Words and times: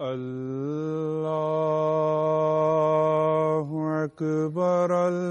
الله 0.00 0.44
أكبر 4.04 5.08
الله 5.08 5.25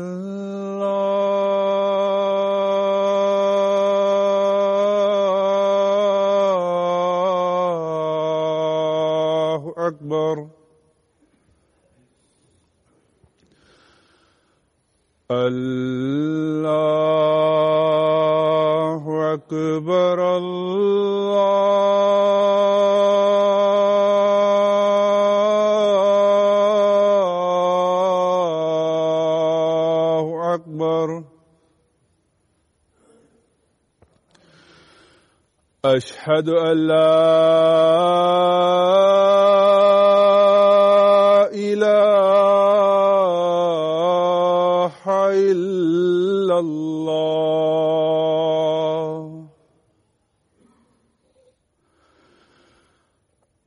أشهد 35.95 36.49
أن 36.49 36.87
لا 36.87 37.15
إله 41.53 41.95
إلا 45.51 46.59
الله. 46.59 47.15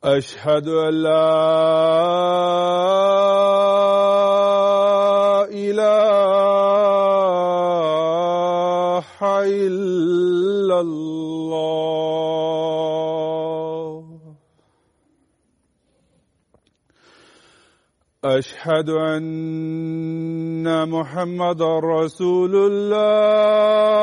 أشهد 0.05 0.69
أن 0.69 0.95
لا 1.03 2.88
وأشهد 18.39 18.91
أن 18.91 19.27
محمد 20.89 21.63
رسول 21.63 22.55
الله. 22.55 23.99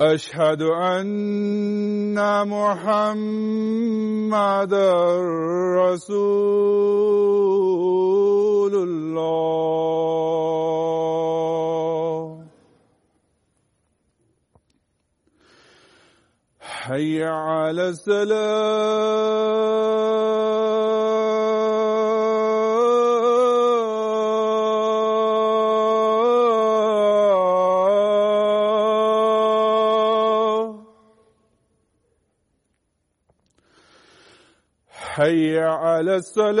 أشهد 0.00 0.62
أن 0.62 2.14
محمد 2.48 3.54
رسول 5.82 7.10
رسول 8.70 8.88
الله. 8.88 10.60
حي 16.60 17.24
على 17.24 17.88
السلام. 17.88 19.10
حي 35.20 35.58
على 35.58 36.16
السلام. 36.16 36.60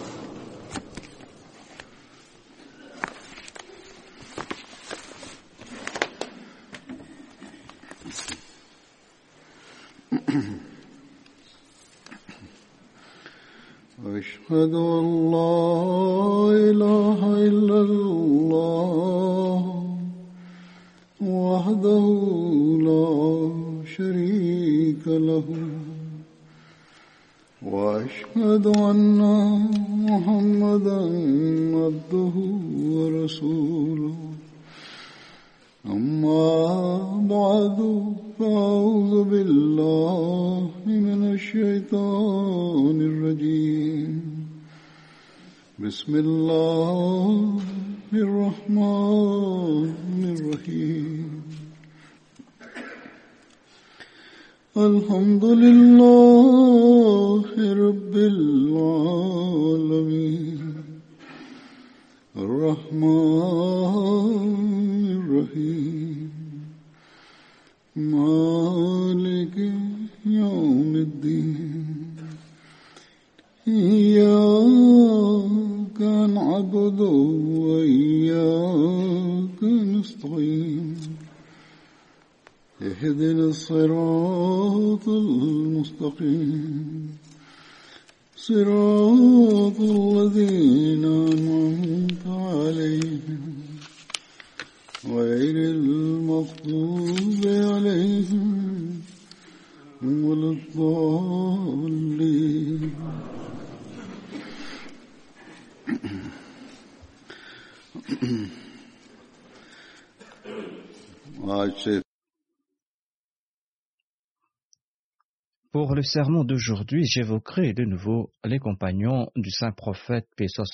Le 116.01 116.05
sermon 116.05 116.43
d'aujourd'hui, 116.43 117.05
j'évoquerai 117.05 117.73
de 117.73 117.83
nouveau 117.83 118.31
les 118.43 118.57
compagnons 118.57 119.29
du 119.35 119.51
saint 119.51 119.71
prophète, 119.71 120.27
paix 120.35 120.47
soit 120.47 120.65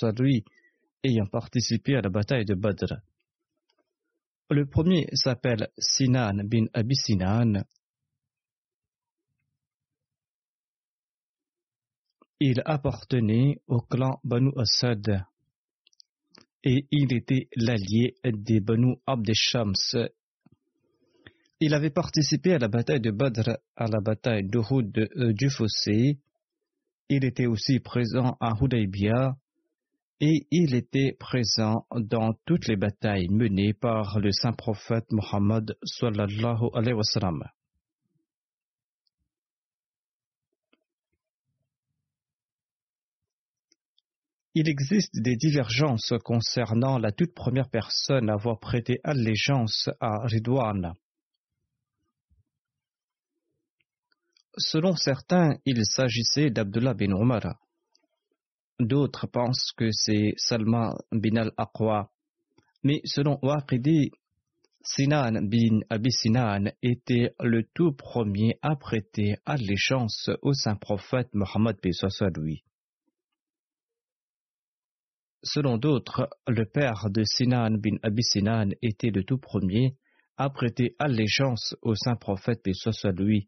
ayant 1.03 1.25
participé 1.25 1.97
à 1.97 2.01
la 2.01 2.07
bataille 2.09 2.45
de 2.45 2.53
Badr. 2.55 2.93
Le 4.49 4.65
premier 4.65 5.05
s'appelle 5.11 5.67
Sinan 5.77 6.45
bin 6.45 6.67
Abi 6.73 6.95
Sinan. 6.95 7.65
Il 12.39 12.61
appartenait 12.63 13.59
au 13.67 13.81
clan 13.81 14.21
Banu 14.23 14.51
Asad 14.55 15.25
et 16.63 16.87
il 16.89 17.13
était 17.13 17.49
l'allié 17.57 18.15
des 18.23 18.61
Banu 18.61 18.95
Abd 19.05 19.29
Shams 19.33 20.07
il 21.59 21.73
avait 21.73 21.89
participé 21.89 22.53
à 22.53 22.59
la 22.59 22.67
bataille 22.67 23.01
de 23.01 23.11
Badr, 23.11 23.57
à 23.75 23.87
la 23.87 23.99
bataille 23.99 24.47
d'Uhud 24.47 24.95
euh, 24.97 25.33
du 25.33 25.49
Fossé. 25.49 26.19
Il 27.09 27.25
était 27.25 27.47
aussi 27.47 27.79
présent 27.79 28.37
à 28.39 28.53
Hudaybiyah 28.61 29.35
et 30.19 30.45
il 30.51 30.75
était 30.75 31.15
présent 31.19 31.85
dans 31.95 32.33
toutes 32.45 32.67
les 32.67 32.75
batailles 32.75 33.29
menées 33.29 33.73
par 33.73 34.19
le 34.19 34.31
saint 34.31 34.53
prophète 34.53 35.05
Mohammed 35.11 35.75
sallallahu. 35.83 36.69
Il 44.53 44.69
existe 44.69 45.21
des 45.21 45.35
divergences 45.35 46.13
concernant 46.23 46.97
la 46.97 47.11
toute 47.11 47.33
première 47.35 47.69
personne 47.69 48.29
à 48.29 48.33
avoir 48.33 48.59
prêté 48.59 48.99
allégeance 49.03 49.87
à 49.99 50.25
Ridwan. 50.25 50.95
Selon 54.59 54.95
certains, 54.95 55.59
il 55.65 55.85
s'agissait 55.85 56.49
d'Abdullah 56.49 56.95
bin 56.95 57.11
Omar. 57.11 57.59
D'autres 58.79 59.27
pensent 59.27 59.71
que 59.77 59.91
c'est 59.91 60.33
Salman 60.37 60.95
bin 61.11 61.35
al-Aqwa. 61.35 62.09
Mais 62.83 63.01
selon 63.05 63.37
Waqidi, 63.43 64.09
Sinan 64.81 65.43
bin 65.47 65.81
Abi 65.91 66.11
Sinan 66.11 66.71
était 66.81 67.35
le 67.39 67.67
tout 67.75 67.91
premier 67.91 68.57
à 68.63 68.75
prêter 68.75 69.35
allégeance 69.45 70.31
au 70.41 70.53
saint 70.53 70.75
prophète 70.75 71.29
Mohammed 71.33 71.77
lui. 72.37 72.63
Selon 75.43 75.77
d'autres, 75.77 76.29
le 76.47 76.65
père 76.65 77.11
de 77.11 77.23
Sinan 77.23 77.77
bin 77.77 77.97
Abi 78.01 78.23
Sinan 78.23 78.69
était 78.81 79.11
le 79.11 79.23
tout 79.23 79.37
premier 79.37 79.95
à 80.35 80.49
prêter 80.49 80.95
allégeance 80.97 81.75
au 81.83 81.93
saint 81.93 82.15
prophète 82.15 82.65
lui 83.17 83.47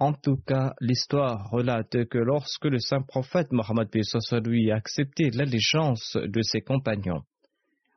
en 0.00 0.12
tout 0.12 0.36
cas, 0.36 0.74
l'histoire 0.80 1.50
relate 1.50 2.04
que 2.04 2.18
lorsque 2.18 2.66
le 2.66 2.78
saint 2.78 3.02
prophète 3.02 3.50
Mohammed 3.50 3.88
lui 4.44 4.70
a 4.70 4.76
accepté 4.76 5.30
l'allégeance 5.30 6.16
de 6.16 6.40
ses 6.42 6.60
compagnons, 6.60 7.22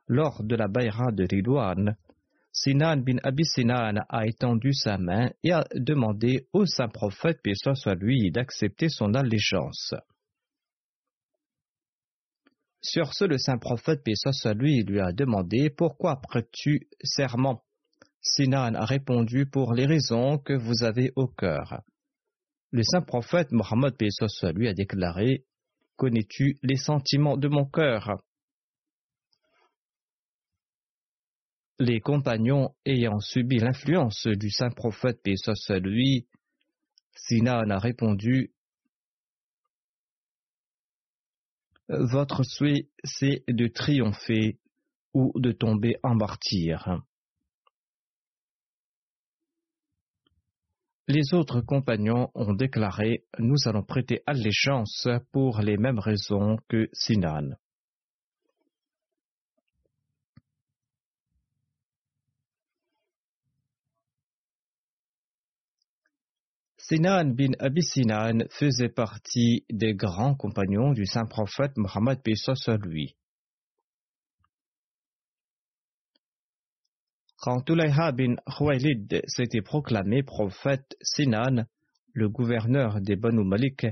lors 0.08 0.42
de 0.42 0.56
la 0.56 0.66
Bayra 0.66 1.12
de 1.12 1.24
Ridwan, 1.30 1.96
Sinan 2.52 3.02
bin 3.02 3.18
Abi 3.22 3.44
Sinan 3.44 4.04
a 4.08 4.26
étendu 4.26 4.72
sa 4.74 4.98
main 4.98 5.30
et 5.44 5.52
a 5.52 5.64
demandé 5.74 6.48
au 6.52 6.66
saint 6.66 6.88
prophète 6.88 7.40
lui 8.00 8.30
d'accepter 8.32 8.88
son 8.88 9.14
allégeance. 9.14 9.94
Sur 12.82 13.14
ce, 13.14 13.24
le 13.24 13.38
saint 13.38 13.58
prophète 13.58 14.02
lui 14.56 14.82
lui 14.82 15.00
a 15.00 15.12
demandé 15.12 15.70
Pourquoi 15.70 16.20
prêtes-tu 16.20 16.88
serment? 17.04 17.62
Sinan 18.20 18.74
a 18.74 18.84
répondu 18.84 19.46
Pour 19.46 19.72
les 19.72 19.86
raisons 19.86 20.38
que 20.38 20.52
vous 20.52 20.82
avez 20.82 21.12
au 21.14 21.28
cœur. 21.28 21.82
Le 22.72 22.82
saint 22.82 23.02
prophète 23.02 23.52
Mohammed 23.52 23.94
lui 24.54 24.66
a 24.66 24.72
déclaré 24.72 25.44
Connais-tu 25.96 26.58
les 26.62 26.76
sentiments 26.76 27.36
de 27.36 27.48
mon 27.48 27.66
cœur? 27.66 28.22
Les 31.78 32.00
compagnons 32.00 32.74
ayant 32.86 33.18
subi 33.18 33.58
l'influence 33.58 34.26
du 34.26 34.50
saint 34.50 34.70
prophète 34.70 35.20
lui, 35.82 36.26
Sinan 37.14 37.68
a 37.68 37.78
répondu 37.78 38.54
Votre 41.88 42.42
souhait, 42.42 42.88
c'est 43.04 43.44
de 43.48 43.66
triompher 43.66 44.58
ou 45.12 45.38
de 45.38 45.52
tomber 45.52 45.96
en 46.02 46.14
martyr. 46.14 47.02
Les 51.14 51.34
autres 51.34 51.60
compagnons 51.60 52.30
ont 52.34 52.54
déclaré 52.54 53.26
Nous 53.38 53.56
allons 53.66 53.82
prêter 53.82 54.22
allégeance 54.24 55.06
pour 55.30 55.60
les 55.60 55.76
mêmes 55.76 55.98
raisons 55.98 56.56
que 56.70 56.88
Sinan. 56.94 57.50
Sinan 66.78 67.34
bin 67.34 67.52
Abi 67.58 67.82
Sinan 67.82 68.44
faisait 68.48 68.88
partie 68.88 69.66
des 69.70 69.94
grands 69.94 70.34
compagnons 70.34 70.92
du 70.92 71.04
saint 71.04 71.26
prophète 71.26 71.76
Mohammed 71.76 72.22
lui. 72.86 73.16
Quand 77.42 77.60
Tulayha 77.62 78.12
bin 78.12 78.36
Khuwaylid 78.46 79.20
s'était 79.26 79.62
proclamé 79.62 80.22
prophète, 80.22 80.96
Sinan, 81.02 81.66
le 82.12 82.28
gouverneur 82.28 83.00
des 83.00 83.16
Banu 83.16 83.42
Malik, 83.42 83.84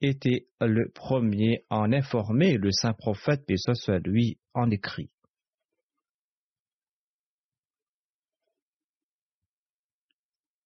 était 0.00 0.48
le 0.60 0.90
premier 0.90 1.64
à 1.70 1.78
en 1.78 1.92
informer 1.92 2.56
le 2.56 2.72
saint 2.72 2.94
prophète, 2.94 3.44
et 3.48 3.58
ce 3.58 3.74
soit 3.74 4.00
lui, 4.00 4.40
en 4.54 4.72
écrit. 4.72 5.08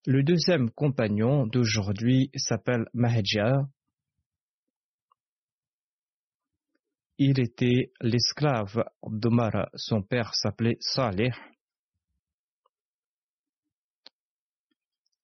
Le 0.07 0.23
deuxième 0.23 0.71
compagnon 0.71 1.47
d'aujourd'hui 1.47 2.31
s'appelle 2.35 2.87
Mahja. 2.95 3.69
Il 7.19 7.39
était 7.39 7.93
l'esclave 8.01 8.83
d'Omar, 9.03 9.69
son 9.75 10.01
père 10.01 10.35
s'appelait 10.35 10.79
Saleh. 10.81 11.33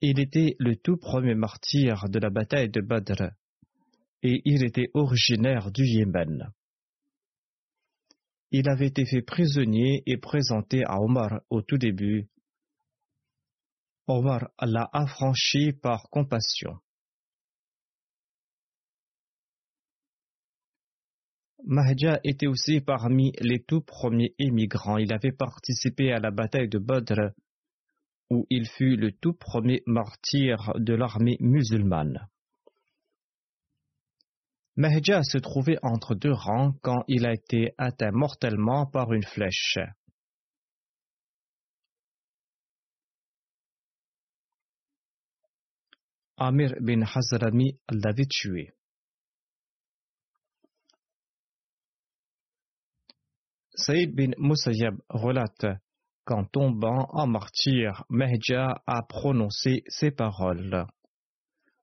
Il 0.09 0.21
était 0.21 0.55
le 0.61 0.77
tout 0.77 0.99
premier 0.99 1.35
martyr 1.35 2.09
de 2.09 2.21
la 2.21 2.31
bataille 2.31 2.71
de 2.71 2.81
Badr 2.81 3.33
et 4.23 4.41
il 4.45 4.63
était 4.63 4.89
originaire 4.95 5.73
du 5.73 5.85
Yémen. 5.85 6.53
Il 8.53 8.69
avait 8.69 8.87
été 8.87 9.05
fait 9.05 9.23
prisonnier 9.23 10.05
et 10.07 10.17
présenté 10.17 10.85
à 10.85 11.01
Omar 11.01 11.41
au 11.51 11.61
tout 11.61 11.77
début. 11.77 12.29
Omar 14.07 14.49
l'a 14.63 14.89
affranchi 14.93 15.73
par 15.73 16.09
compassion. 16.09 16.79
Mahja 21.65 22.21
était 22.23 22.47
aussi 22.47 22.81
parmi 22.81 23.33
les 23.41 23.61
tout 23.65 23.81
premiers 23.81 24.37
émigrants. 24.39 24.99
Il 24.99 25.13
avait 25.13 25.33
participé 25.33 26.13
à 26.13 26.21
la 26.21 26.31
bataille 26.31 26.69
de 26.69 26.79
Badr 26.79 27.33
où 28.31 28.47
il 28.51 28.69
fut 28.69 28.97
le 28.97 29.13
tout 29.13 29.35
premier 29.35 29.83
martyr 29.87 30.73
de 30.77 30.95
l'armée 30.95 31.37
musulmane. 31.41 32.29
Mahja 34.77 35.23
se 35.23 35.39
trouvait 35.39 35.79
entre 35.83 36.15
deux 36.15 36.33
rangs 36.33 36.73
quand 36.83 37.03
il 37.09 37.27
a 37.27 37.33
été 37.33 37.73
atteint 37.79 38.11
mortellement 38.13 38.85
par 38.87 39.13
une 39.13 39.25
flèche. 39.25 39.79
Amir 46.37 46.75
bin 46.81 47.01
Hazrami 47.03 47.79
l'avait 47.89 48.27
tué. 48.29 48.75
Saïd 53.75 54.15
bin 54.15 54.33
Musayyab 54.37 55.01
relate 55.09 55.81
qu'en 56.27 56.45
tombant 56.45 57.09
en 57.13 57.27
martyr, 57.27 58.05
Mehja 58.11 58.83
a 58.87 59.03
prononcé 59.03 59.85
ces 59.87 60.11
paroles. 60.11 60.87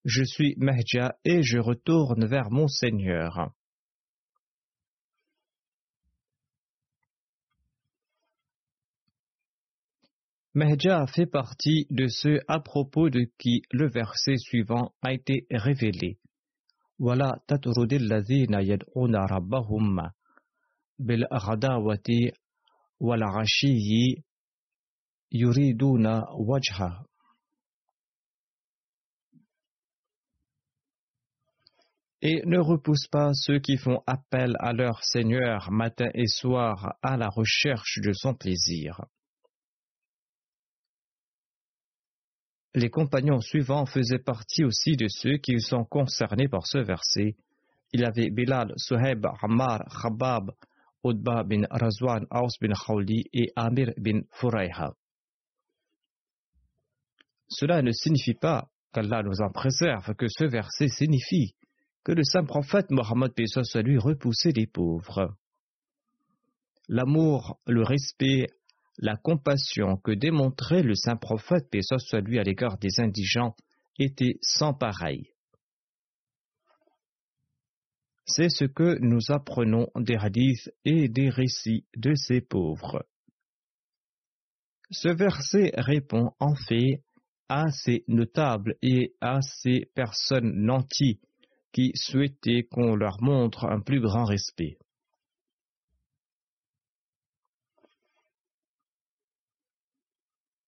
Je 0.03 0.23
suis 0.23 0.53
Mehja 0.57 1.15
et 1.23 1.41
je 1.41 1.57
retourne 1.57 2.25
vers 2.25 2.51
mon 2.51 2.67
Seigneur. 2.67 3.51
Mehja 10.53 11.07
fait 11.07 11.25
partie 11.25 11.88
de 11.89 12.07
ceux 12.07 12.41
à 12.47 12.59
propos 12.59 13.09
de 13.09 13.25
qui 13.39 13.63
le 13.71 13.89
verset 13.89 14.38
suivant 14.38 14.93
a 15.01 15.13
été 15.13 15.47
révélé. 15.50 16.19
Yuriduna 25.34 26.28
wajha. 26.38 27.04
Et 32.22 32.42
ne 32.46 32.60
repousse 32.60 33.08
pas 33.08 33.32
ceux 33.34 33.60
qui 33.60 33.75
font 33.75 34.02
appel 34.08 34.56
à 34.60 34.72
leur 34.72 35.04
Seigneur 35.04 35.72
matin 35.72 36.10
et 36.13 36.28
soir 36.28 36.96
à 37.02 37.18
la 37.18 37.28
recherche 37.28 38.00
de 38.02 38.13
son 38.13 38.34
plaisir. 38.34 39.02
Les 42.75 42.90
compagnons 42.90 43.42
suivants 43.42 43.86
faisaient 43.86 44.24
partie 44.24 44.63
aussi 44.63 44.96
de 44.96 45.08
ceux 45.10 45.38
qui 45.38 45.60
sont 45.60 45.84
concernés 45.84 46.48
par 46.48 46.66
ce 46.66 46.78
verset. 46.78 47.36
Il 47.92 48.06
avait 48.06 48.30
Bilal, 48.30 48.74
Suhaib, 48.78 49.28
Ammar, 49.42 49.84
Khabab, 50.02 50.52
Udba 51.04 51.44
bin 51.44 51.63
Razwan, 51.70 52.25
Aus 52.32 52.58
bin 52.62 52.74
Khawli 52.74 53.25
et 53.34 53.52
Amir 53.56 53.92
bin 53.98 54.22
Furayha. 54.32 54.94
Cela 57.55 57.83
ne 57.83 57.91
signifie 57.91 58.33
pas 58.33 58.69
qu'Allah 58.93 59.22
nous 59.22 59.41
en 59.41 59.51
préserve, 59.51 60.15
que 60.15 60.27
ce 60.27 60.45
verset 60.45 60.88
signifie 60.88 61.53
que 62.03 62.12
le 62.12 62.24
saint 62.24 62.43
prophète 62.43 62.89
Mohammed 62.89 63.31
soit 63.45 63.81
lui 63.81 63.98
repoussait 63.98 64.51
les 64.51 64.65
pauvres. 64.67 65.36
L'amour, 66.89 67.60
le 67.67 67.83
respect, 67.83 68.48
la 68.98 69.15
compassion 69.15 69.98
que 69.98 70.12
démontrait 70.12 70.81
le 70.81 70.95
saint 70.95 71.15
prophète 71.15 71.69
soit 72.00 72.22
lui 72.22 72.39
à 72.39 72.43
l'égard 72.43 72.77
des 72.77 73.00
indigents 73.00 73.55
était 74.00 74.38
sans 74.41 74.74
pareil. 74.74 75.29
C'est 78.25 78.50
ce 78.50 78.65
que 78.65 78.98
nous 79.00 79.31
apprenons 79.31 79.88
des 79.95 80.15
hadiths 80.15 80.72
et 80.86 81.07
des 81.07 81.29
récits 81.29 81.86
de 81.95 82.15
ces 82.15 82.41
pauvres. 82.41 83.05
Ce 84.91 85.10
verset 85.10 85.72
répond 85.75 86.31
en 86.39 86.55
fait 86.55 87.03
à 87.50 87.69
ces 87.71 88.03
notables 88.07 88.75
et 88.81 89.15
à 89.21 89.41
ces 89.41 89.91
personnes 89.95 90.53
nanties 90.65 91.19
qui 91.71 91.91
souhaitaient 91.95 92.67
qu'on 92.69 92.95
leur 92.95 93.21
montre 93.21 93.65
un 93.65 93.81
plus 93.81 94.00
grand 94.00 94.25
respect. 94.25 94.77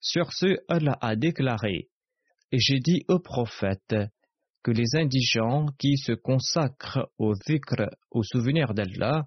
Sur 0.02 0.32
ce, 0.34 0.58
Allah 0.68 0.98
a 1.02 1.16
déclaré 1.16 1.90
Et 2.52 2.60
j'ai 2.60 2.80
dit 2.80 3.04
au 3.08 3.20
prophète 3.20 3.96
que 4.64 4.72
les 4.72 4.96
indigents 4.96 5.68
qui 5.78 5.98
se 5.98 6.12
consacrent 6.12 7.10
au 7.18 7.34
zikr, 7.34 7.90
au 8.12 8.24
souvenir 8.24 8.74
d'Allah 8.74 9.26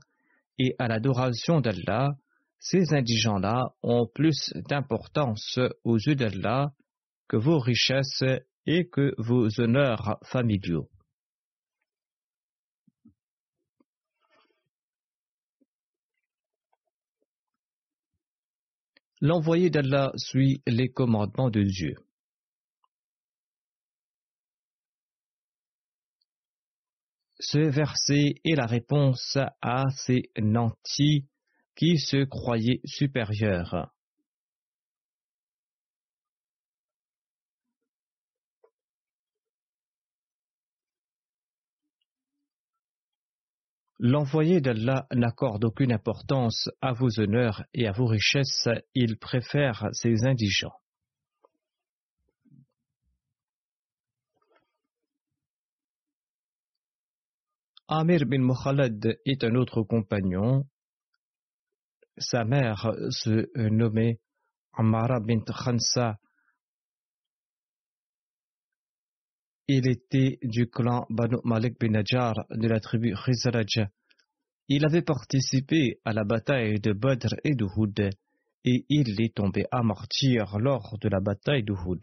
et 0.58 0.74
à 0.78 0.88
l'adoration 0.88 1.60
d'Allah, 1.60 2.10
ces 2.58 2.92
indigents-là 2.92 3.74
ont 3.82 4.06
plus 4.12 4.52
d'importance 4.68 5.58
aux 5.84 5.96
yeux 5.96 6.16
d'Allah 6.16 6.72
que 7.28 7.36
vos 7.36 7.58
richesses 7.58 8.24
et 8.66 8.88
que 8.88 9.14
vos 9.18 9.48
honneurs 9.60 10.18
familiaux. 10.24 10.88
L'envoyé 19.20 19.68
d'Allah 19.68 20.12
suit 20.16 20.62
les 20.66 20.90
commandements 20.90 21.50
de 21.50 21.62
Dieu. 21.62 21.94
Ce 27.40 27.58
verset 27.58 28.34
est 28.44 28.54
la 28.54 28.66
réponse 28.66 29.38
à 29.60 29.84
ces 29.90 30.30
nantis 30.38 31.26
qui 31.76 31.98
se 31.98 32.24
croyaient 32.24 32.80
supérieurs. 32.84 33.92
L'envoyé 44.00 44.60
d'Allah 44.60 45.08
n'accorde 45.12 45.64
aucune 45.64 45.92
importance 45.92 46.68
à 46.80 46.92
vos 46.92 47.18
honneurs 47.18 47.64
et 47.74 47.88
à 47.88 47.92
vos 47.92 48.06
richesses, 48.06 48.68
il 48.94 49.18
préfère 49.18 49.88
ces 49.92 50.24
indigents. 50.24 50.76
Amir 57.88 58.24
bin 58.26 58.38
Mukhalad 58.38 59.18
est 59.24 59.42
un 59.42 59.54
autre 59.56 59.82
compagnon. 59.82 60.64
Sa 62.18 62.44
mère 62.44 62.92
se 63.10 63.48
nommait 63.68 64.20
Amara 64.74 65.18
bint 65.18 65.42
Khansa 65.44 66.18
Il 69.70 69.86
était 69.86 70.38
du 70.42 70.66
clan 70.70 71.04
Banu 71.10 71.36
Malik 71.44 71.78
bin 71.78 71.90
Najjar 71.90 72.46
de 72.48 72.68
la 72.68 72.80
tribu 72.80 73.14
Khizraj. 73.14 73.86
Il 74.68 74.86
avait 74.86 75.02
participé 75.02 76.00
à 76.06 76.14
la 76.14 76.24
bataille 76.24 76.80
de 76.80 76.94
Badr 76.94 77.34
et 77.44 77.54
d'Uhud 77.54 78.08
et 78.64 78.86
il 78.88 79.20
est 79.20 79.34
tombé 79.34 79.66
à 79.70 79.82
martyr 79.82 80.58
lors 80.58 80.96
de 80.98 81.10
la 81.10 81.20
bataille 81.20 81.64
d'Uhud. 81.64 82.00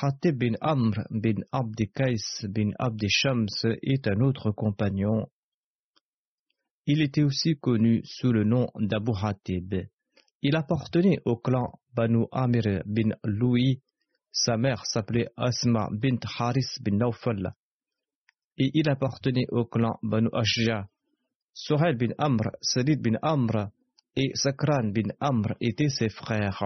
Hatib 0.00 0.38
bin 0.38 0.54
Amr 0.62 1.04
bin 1.10 1.42
Abdi 1.52 1.90
bin 2.48 2.70
Abdi 2.78 3.08
Shams 3.10 3.48
est 3.82 4.08
un 4.08 4.20
autre 4.22 4.52
compagnon. 4.52 5.26
Il 6.86 7.02
était 7.02 7.24
aussi 7.24 7.58
connu 7.58 8.00
sous 8.04 8.32
le 8.32 8.44
nom 8.44 8.70
d'Abu 8.74 9.12
Hatib. 9.22 9.74
Il 10.42 10.54
appartenait 10.54 11.20
au 11.24 11.36
clan 11.36 11.72
Banu 11.94 12.26
Amir 12.30 12.82
bin 12.86 13.10
Louis. 13.24 13.82
Sa 14.30 14.56
mère 14.56 14.84
s'appelait 14.86 15.28
Asma 15.36 15.88
bint 15.90 16.20
Haris 16.38 16.78
bin 16.80 16.98
Naufal. 16.98 17.54
Et 18.56 18.70
il 18.74 18.88
appartenait 18.88 19.46
au 19.50 19.64
clan 19.64 19.98
Banu 20.02 20.28
Ashja. 20.32 20.86
Suhail 21.52 21.96
bin 21.96 22.12
Amr, 22.18 22.52
Salid 22.60 23.02
bin 23.02 23.18
Amr 23.20 23.70
et 24.14 24.30
Sakran 24.34 24.92
bin 24.92 25.10
Amr 25.18 25.54
étaient 25.60 25.88
ses 25.88 26.08
frères. 26.08 26.62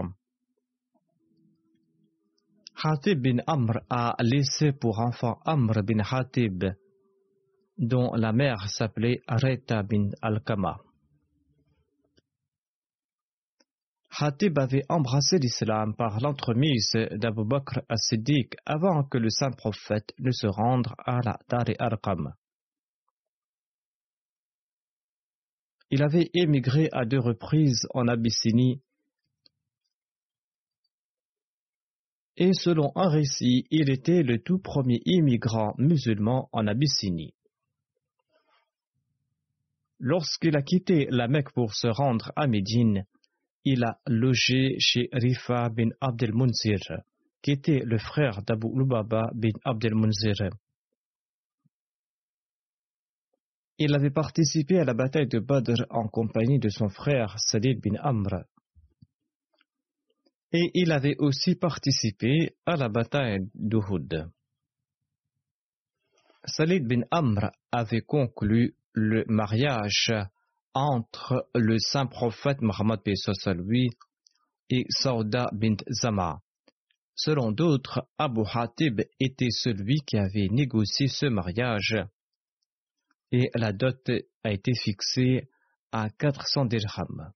Hatib 2.85 3.23
bin 3.23 3.39
Amr 3.47 3.81
a 3.89 4.17
laissé 4.21 4.73
pour 4.73 4.99
enfant 4.99 5.39
Amr 5.47 5.83
bin 5.83 6.01
Hatib, 6.01 6.65
dont 7.79 8.13
la 8.15 8.33
mère 8.33 8.69
s'appelait 8.69 9.23
Areta 9.27 9.83
bin 9.83 10.11
Al-Kama. 10.21 10.79
Hatib 14.23 14.57
avait 14.61 14.85
embrassé 14.89 15.37
l'islam 15.39 15.97
par 15.97 16.21
l'entremise 16.21 16.93
d'Abu 16.93 17.45
Bakr 17.45 17.81
as-Siddiq 17.89 18.55
avant 18.65 19.03
que 19.03 19.19
le 19.19 19.31
saint 19.31 19.51
prophète 19.51 20.15
ne 20.21 20.31
se 20.31 20.47
rende 20.47 20.87
à 21.05 21.19
la 21.25 21.41
Dar 21.49 21.65
Arqam. 21.81 22.33
Il 25.91 26.05
avait 26.05 26.31
émigré 26.35 26.89
à 26.93 27.05
deux 27.05 27.19
reprises 27.19 27.89
en 27.95 28.07
Abyssinie 28.07 28.81
et 32.37 32.53
selon 32.53 32.93
un 32.95 33.09
récit, 33.09 33.67
il 33.73 33.91
était 33.91 34.23
le 34.23 34.41
tout 34.41 34.61
premier 34.61 35.01
immigrant 35.05 35.75
musulman 35.79 36.49
en 36.53 36.69
Abyssinie. 36.69 37.35
Lorsqu'il 39.99 40.57
a 40.57 40.63
quitté 40.63 41.09
la 41.11 41.27
Mecque 41.27 41.53
pour 41.53 41.75
se 41.75 41.89
rendre 41.89 42.31
à 42.37 42.47
Médine, 42.47 43.05
il 43.65 43.85
a 43.85 43.99
logé 44.07 44.77
chez 44.79 45.09
Rifa 45.13 45.69
bin 45.69 45.91
Abdel 46.01 46.33
Munzir, 46.35 46.81
qui 47.41 47.53
était 47.53 47.83
le 47.85 47.99
frère 47.99 48.43
d'Abu 48.43 48.69
Lubaba 48.75 49.31
bin 49.35 49.53
Abdel 49.65 49.95
Munzir. 49.95 50.51
Il 53.79 53.95
avait 53.95 54.11
participé 54.11 54.79
à 54.79 54.85
la 54.85 54.95
bataille 54.95 55.29
de 55.29 55.39
Badr 55.39 55.87
en 55.91 56.07
compagnie 56.09 56.59
de 56.59 56.69
son 56.69 56.89
frère 56.89 57.39
Salid 57.39 57.81
bin 57.81 57.97
Amr. 58.01 58.45
Et 60.53 60.71
il 60.75 60.93
avait 60.93 61.17
aussi 61.19 61.55
participé 61.55 62.55
à 62.67 62.77
la 62.77 62.89
bataille 62.89 63.49
d'Uhud. 63.55 64.29
Salid 66.45 66.87
bin 66.87 67.03
Amr 67.11 67.51
avait 67.71 68.03
conclu 68.03 68.75
le 68.93 69.25
mariage 69.27 70.13
entre 70.75 71.49
le 71.55 71.79
saint 71.79 72.07
prophète 72.07 72.61
Muhammad 72.61 73.01
lui 73.57 73.91
et 74.71 74.85
Sauda 74.89 75.49
bint 75.53 75.77
Zama. 75.91 76.41
Selon 77.15 77.53
d'autres, 77.53 78.09
Abu 78.19 78.43
Hatib 78.53 79.03
était 79.21 79.51
celui 79.51 80.01
qui 80.07 80.17
avait 80.17 80.49
négocié 80.51 81.09
ce 81.09 81.27
mariage 81.27 81.97
et 83.31 83.51
la 83.55 83.73
dot 83.73 84.11
a 84.45 84.51
été 84.51 84.73
fixée 84.75 85.49
à 85.91 86.09
400 86.11 86.67
dirhams. 86.67 87.33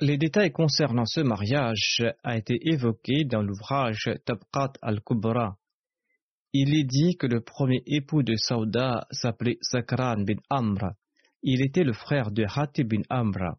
Les 0.00 0.18
détails 0.18 0.52
concernant 0.52 1.06
ce 1.06 1.20
mariage 1.20 2.02
a 2.24 2.36
été 2.36 2.58
évoqué 2.68 3.24
dans 3.24 3.42
l'ouvrage 3.42 4.10
Tabqat 4.26 4.72
al-Kubra. 4.82 5.56
Il 6.56 6.72
est 6.72 6.84
dit 6.84 7.16
que 7.16 7.26
le 7.26 7.40
premier 7.40 7.82
époux 7.84 8.22
de 8.22 8.36
Sauda 8.36 9.08
s'appelait 9.10 9.58
Sakran 9.60 10.22
bin 10.22 10.38
Amr. 10.50 10.92
Il 11.42 11.60
était 11.66 11.82
le 11.82 11.92
frère 11.92 12.30
de 12.30 12.44
Hatib 12.44 12.90
bin 12.90 13.02
Amr. 13.10 13.56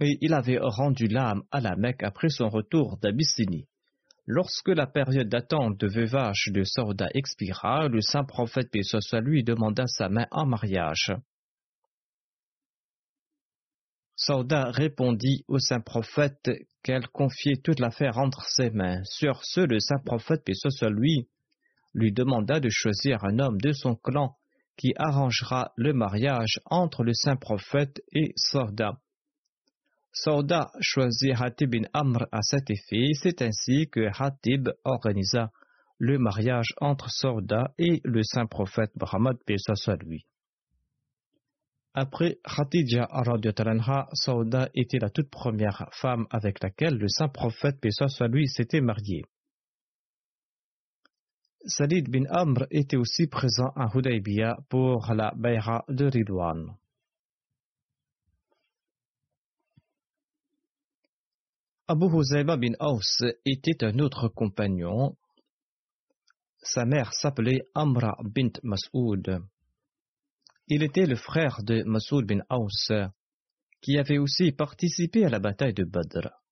Et 0.00 0.18
il 0.20 0.34
avait 0.34 0.58
rendu 0.60 1.06
l'âme 1.06 1.44
à 1.52 1.60
la 1.60 1.76
Mecque 1.76 2.02
après 2.02 2.28
son 2.28 2.48
retour 2.48 2.98
d'Abyssinie. 3.00 3.68
Lorsque 4.26 4.70
la 4.70 4.88
période 4.88 5.28
d'attente 5.28 5.78
de 5.78 5.86
veuvage 5.86 6.48
de 6.52 6.64
Sauda 6.64 7.06
expira, 7.14 7.86
le 7.86 8.00
saint 8.00 8.24
prophète 8.24 8.72
Pessoa 8.72 9.20
lui 9.20 9.44
demanda 9.44 9.86
sa 9.86 10.08
main 10.08 10.26
en 10.32 10.46
mariage. 10.46 11.12
Sauda 14.16 14.72
répondit 14.72 15.44
au 15.46 15.60
saint 15.60 15.80
prophète 15.80 16.50
qu'elle 16.82 17.06
confiait 17.06 17.60
toute 17.62 17.78
l'affaire 17.78 18.18
entre 18.18 18.44
ses 18.48 18.70
mains. 18.70 19.04
Sur 19.04 19.44
ce, 19.44 19.60
le 19.60 19.78
saint 19.78 20.02
prophète, 20.04 20.42
paix 20.44 20.54
soit 20.54 20.90
lui, 20.90 21.28
lui 21.94 22.12
demanda 22.12 22.60
de 22.60 22.68
choisir 22.68 23.24
un 23.24 23.38
homme 23.38 23.60
de 23.60 23.72
son 23.72 23.94
clan 23.94 24.36
qui 24.76 24.92
arrangera 24.96 25.72
le 25.76 25.92
mariage 25.92 26.60
entre 26.66 27.04
le 27.04 27.14
saint 27.14 27.36
prophète 27.36 28.02
et 28.12 28.32
Sauda. 28.36 28.98
Sauda 30.12 30.70
choisit 30.80 31.34
Hatib 31.40 31.70
bin 31.70 31.88
Amr 31.92 32.26
à 32.32 32.42
cet 32.42 32.70
effet. 32.70 33.10
C'est 33.14 33.42
ainsi 33.42 33.88
que 33.90 34.08
Hatib 34.20 34.68
organisa 34.84 35.50
le 35.98 36.18
mariage 36.18 36.74
entre 36.80 37.08
Sauda 37.10 37.72
et 37.78 38.00
le 38.04 38.22
saint 38.22 38.46
prophète 38.46 38.92
Muhammad, 39.00 39.36
lui. 40.04 40.26
Après 41.94 42.38
Khadija 42.44 43.08
Talanha, 43.54 44.08
Sauda 44.12 44.68
était 44.74 44.98
la 44.98 45.10
toute 45.10 45.30
première 45.30 45.88
femme 45.92 46.26
avec 46.30 46.62
laquelle 46.62 46.96
le 46.96 47.08
saint 47.08 47.28
prophète, 47.28 47.78
lui, 48.28 48.48
s'était 48.48 48.80
marié. 48.80 49.22
Salid 51.66 52.10
bin 52.10 52.26
Amr 52.28 52.66
était 52.70 52.98
aussi 52.98 53.26
présent 53.26 53.72
à 53.74 53.88
Hudaybiyah 53.94 54.58
pour 54.68 55.10
la 55.14 55.32
Bayra 55.34 55.82
de 55.88 56.04
Ridwan. 56.04 56.76
Abu 61.88 62.04
Huzayba 62.04 62.58
bin 62.58 62.74
Aus 62.80 63.24
était 63.46 63.82
un 63.82 63.98
autre 63.98 64.28
compagnon. 64.28 65.16
Sa 66.58 66.84
mère 66.84 67.14
s'appelait 67.14 67.62
Amra 67.74 68.14
bint 68.22 68.52
Mas'ud. 68.62 69.40
Il 70.68 70.82
était 70.82 71.06
le 71.06 71.16
frère 71.16 71.62
de 71.62 71.82
Masoud 71.84 72.26
bin 72.26 72.40
Aus, 72.50 72.92
qui 73.80 73.96
avait 73.96 74.18
aussi 74.18 74.52
participé 74.52 75.24
à 75.24 75.30
la 75.30 75.38
bataille 75.38 75.74
de 75.74 75.84
Badr. 75.84 76.43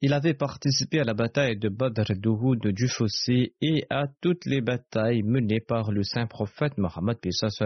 Il 0.00 0.12
avait 0.12 0.34
participé 0.34 1.00
à 1.00 1.04
la 1.04 1.14
bataille 1.14 1.58
de 1.58 1.68
Badr 1.68 2.14
d'Uhud 2.14 2.68
du 2.68 2.86
Fossé 2.88 3.54
et 3.60 3.84
à 3.90 4.06
toutes 4.20 4.46
les 4.46 4.60
batailles 4.60 5.24
menées 5.24 5.60
par 5.60 5.90
le 5.90 6.04
saint 6.04 6.26
prophète 6.26 6.78
Mohammed 6.78 7.18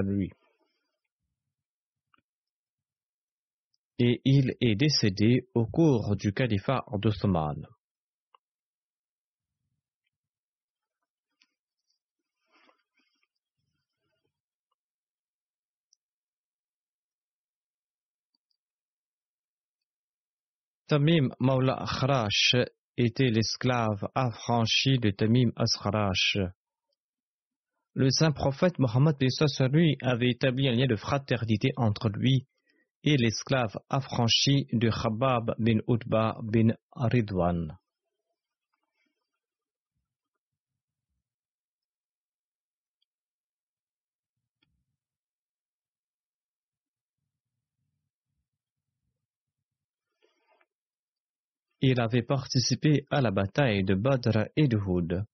lui. 0.05 0.31
Et 3.99 4.23
il 4.25 4.55
est 4.63 4.75
décédé 4.75 5.47
au 5.55 5.67
cours 5.67 6.17
du 6.17 6.33
califat 6.33 6.85
d'Othman. 6.93 7.67
Tamim 20.93 21.31
Maula 21.41 21.87
était 22.99 23.31
l'esclave 23.31 24.07
affranchi 24.15 24.99
de 24.99 25.09
Tamim 25.11 25.51
Askharash. 25.57 26.37
Le 27.95 28.11
saint 28.11 28.33
prophète 28.33 28.79
Mohammed 28.79 29.17
lui 29.73 29.97
avait 30.03 30.29
établi 30.29 30.69
un 30.69 30.73
lien 30.73 30.87
de 30.87 30.97
fraternité 30.97 31.71
entre 31.79 32.11
lui 32.11 32.47
et 33.05 33.17
l'esclave 33.17 33.75
affranchi 33.89 34.67
de 34.75 34.91
Khabab 34.91 35.55
bin 35.59 35.79
Utba 35.89 36.37
bin 36.43 36.75
Ridwan. 36.95 37.79
Il 51.85 52.01
avait 52.01 52.23
participé 52.23 53.07
à 53.11 53.21
la 53.21 53.33
bataille 53.33 53.83
de 53.83 53.97
Badr 53.97 54.47
et 54.55 54.69
de 54.69 54.77
Houd. 54.77 55.25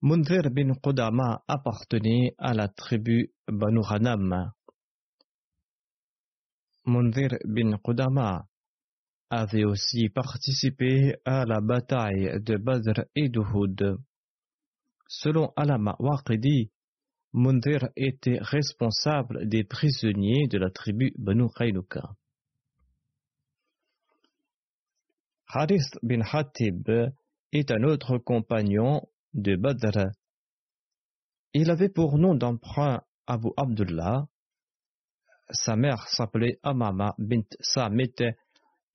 Munzir 0.00 0.48
bin 0.52 0.74
Qudama 0.80 1.42
appartenait 1.48 2.36
à 2.38 2.54
la 2.54 2.68
tribu 2.68 3.32
Banu 3.48 3.80
Hanam. 3.84 4.52
Munzir 6.86 7.30
bin 7.44 7.76
Qudama 7.78 8.46
avait 9.28 9.64
aussi 9.64 10.08
participé 10.08 11.16
à 11.24 11.44
la 11.44 11.60
bataille 11.60 12.40
de 12.40 12.58
Badr 12.58 13.06
et 13.16 13.28
de 13.28 13.40
Houd. 13.40 13.98
Selon 15.08 15.52
Alama 15.56 15.96
Waqidi, 15.98 16.70
Munzir 17.32 17.88
était 17.96 18.38
responsable 18.40 19.48
des 19.48 19.64
prisonniers 19.64 20.46
de 20.46 20.58
la 20.58 20.70
tribu 20.70 21.12
Banu 21.18 21.48
Qaynuka. 21.48 22.14
Harith 25.50 25.98
bin 26.02 26.20
Hatib 26.20 26.90
est 27.52 27.70
un 27.70 27.82
autre 27.84 28.18
compagnon 28.18 29.00
de 29.32 29.56
Badr. 29.56 30.10
Il 31.54 31.70
avait 31.70 31.88
pour 31.88 32.18
nom 32.18 32.34
d'emprunt 32.34 33.00
Abu 33.26 33.48
Abdullah. 33.56 34.26
Sa 35.50 35.74
mère 35.74 36.06
s'appelait 36.08 36.58
Amama 36.62 37.14
bint 37.16 37.48
Samit 37.60 38.16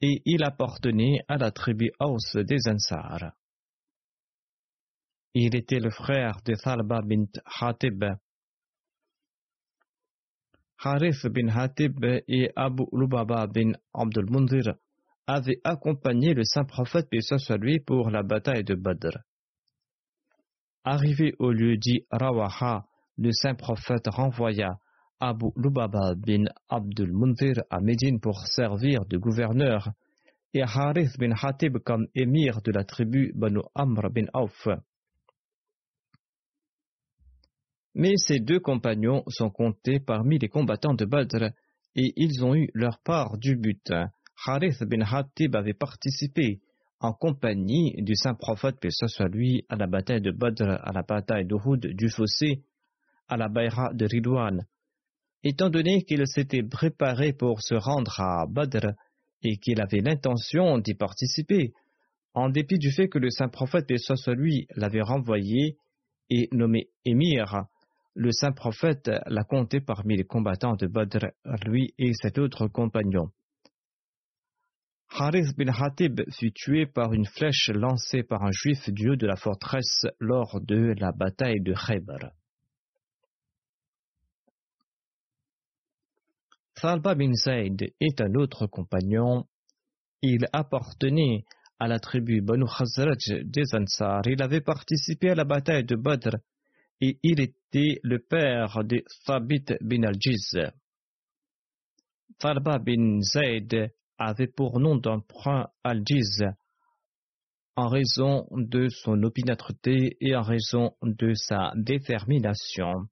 et 0.02 0.22
il 0.26 0.44
appartenait 0.44 1.22
à 1.28 1.38
la 1.38 1.50
tribu 1.50 1.92
Aus 2.00 2.36
des 2.36 2.70
Ansar. 2.70 3.32
Il 5.34 5.56
était 5.56 5.80
le 5.80 5.90
frère 5.90 6.40
de 6.46 6.54
Thalba 6.54 7.02
bint 7.02 7.32
Hatib. 7.60 8.06
Harith 10.78 11.26
bin 11.30 11.48
Hatib 11.48 12.06
et 12.28 12.52
Abu 12.56 12.84
Lubaba 12.92 13.48
bin 13.48 13.72
Abdul 13.92 14.30
Munzir 14.30 14.76
avait 15.28 15.60
accompagné 15.64 16.34
le 16.34 16.44
saint 16.44 16.66
prophète 16.66 17.10
paix 17.10 17.22
soit 17.22 17.40
pour 17.86 18.10
la 18.10 18.24
bataille 18.24 18.64
de 18.64 18.76
Badr. 18.76 19.18
Arrivé 20.84 21.34
au 21.40 21.52
lieu 21.52 21.78
dit 21.78 22.06
Rawaha, 22.12 22.86
le 23.18 23.32
saint 23.32 23.56
prophète 23.56 24.08
renvoya 24.08 24.78
Abu 25.20 25.46
Lubaba 25.56 26.16
bin 26.16 26.46
Abdul 26.68 27.14
Munzir 27.14 27.64
à 27.70 27.80
Médine 27.80 28.20
pour 28.20 28.46
servir 28.48 29.06
de 29.06 29.18
gouverneur 29.18 29.90
et 30.54 30.62
Harith 30.62 31.18
bin 31.18 31.32
Hatib 31.32 31.78
comme 31.80 32.08
émir 32.14 32.62
de 32.62 32.72
la 32.72 32.84
tribu 32.84 33.32
Banu 33.34 33.62
Amr 33.76 34.10
bin 34.10 34.26
Auf. 34.34 34.68
Mais 37.96 38.18
ces 38.18 38.40
deux 38.40 38.60
compagnons 38.60 39.24
sont 39.28 39.50
comptés 39.50 40.00
parmi 40.00 40.40
les 40.40 40.50
combattants 40.50 40.96
de 40.96 41.06
Badr 41.06 41.52
et 41.96 42.12
ils 42.18 42.44
ont 42.44 42.56
eu 42.56 42.70
leur 42.74 43.00
part 43.00 43.38
du 43.38 43.56
butin. 43.56 44.10
Harith 44.46 44.84
bin 44.84 45.02
Hatib 45.02 45.56
avait 45.56 45.74
participé 45.74 46.60
en 47.00 47.14
compagnie 47.14 47.96
du 48.00 48.16
saint 48.16 48.34
prophète, 48.34 48.80
que 48.80 48.90
à 49.70 49.76
la 49.76 49.88
bataille 49.88 50.22
de 50.22 50.32
Badr, 50.32 50.80
à 50.84 50.92
la 50.92 51.02
bataille 51.02 51.46
d'Uhud, 51.46 51.96
du 51.96 52.10
Fossé, 52.10 52.62
à 53.30 53.38
la 53.38 53.48
Bayra 53.48 53.94
de 53.94 54.06
Ridwan. 54.06 54.66
Étant 55.44 55.70
donné 55.70 56.04
qu'il 56.04 56.26
s'était 56.28 56.64
préparé 56.64 57.34
pour 57.34 57.62
se 57.62 57.76
rendre 57.76 58.20
à 58.20 58.46
Badr 58.46 58.94
et 59.44 59.58
qu'il 59.58 59.82
avait 59.82 60.02
l'intention 60.02 60.78
d'y 60.78 60.94
participer, 60.94 61.74
en 62.34 62.50
dépit 62.50 62.80
du 62.80 62.92
fait 62.92 63.08
que 63.08 63.20
le 63.20 63.30
saint 63.30 63.50
prophète, 63.50 63.88
que 63.88 63.98
ce 63.98 64.16
soit 64.16 64.36
lui, 64.36 64.68
l'avait 64.76 65.02
renvoyé 65.02 65.78
et 66.30 66.50
nommé 66.52 66.90
émir, 67.06 67.66
le 68.14 68.32
saint 68.32 68.52
prophète 68.52 69.10
l'a 69.26 69.44
compté 69.44 69.80
parmi 69.80 70.18
les 70.18 70.26
combattants 70.26 70.76
de 70.76 70.88
Badr, 70.88 71.28
lui 71.66 71.94
et 71.98 72.14
cet 72.14 72.38
autre 72.38 72.68
compagnon. 72.68 73.30
Harith 75.16 75.56
bin 75.56 75.72
Hatib 75.72 76.22
fut 76.32 76.52
tué 76.54 76.88
par 76.88 77.14
une 77.14 77.28
flèche 77.28 77.70
lancée 77.70 78.24
par 78.24 78.44
un 78.44 78.52
juif 78.52 78.90
du 78.90 79.12
haut 79.12 79.16
de 79.16 79.28
la 79.28 79.36
forteresse 79.36 80.08
lors 80.20 80.60
de 80.60 80.96
la 80.98 81.12
bataille 81.12 81.62
de 81.62 81.76
Khaybar. 81.76 82.32
Thalba 86.74 87.14
bin 87.14 87.32
Zayd 87.34 87.94
est 88.00 88.22
un 88.22 88.34
autre 88.34 88.66
compagnon. 88.66 89.46
Il 90.24 90.48
appartenait 90.52 91.46
à 91.78 91.88
la 91.88 92.00
tribu 92.00 92.42
Banu 92.42 92.66
Khazraj 92.66 93.44
des 93.44 93.76
Ansar. 93.76 94.24
Il 94.26 94.42
avait 94.42 94.62
participé 94.62 95.30
à 95.30 95.36
la 95.36 95.46
bataille 95.46 95.86
de 95.86 95.96
Badr 95.96 96.38
et 97.02 97.20
il 97.22 97.40
était 97.40 98.00
le 98.02 98.18
père 98.18 98.84
de 98.84 99.04
Thabit 99.28 99.66
bin 99.80 100.02
al-Jiz. 100.04 100.58
Thalba 102.40 102.80
bin 102.80 103.20
Zayd 103.22 103.92
avait 104.18 104.48
pour 104.48 104.80
nom 104.80 104.96
d'emprunt 104.96 105.68
Al-Jiz 105.84 106.44
en 107.76 107.88
raison 107.88 108.48
de 108.52 108.88
son 108.90 109.24
opiniâtreté 109.24 110.18
et 110.22 110.36
en 110.36 110.44
raison 110.44 110.96
de 111.02 111.34
sa 111.34 111.74
détermination. 111.76 113.08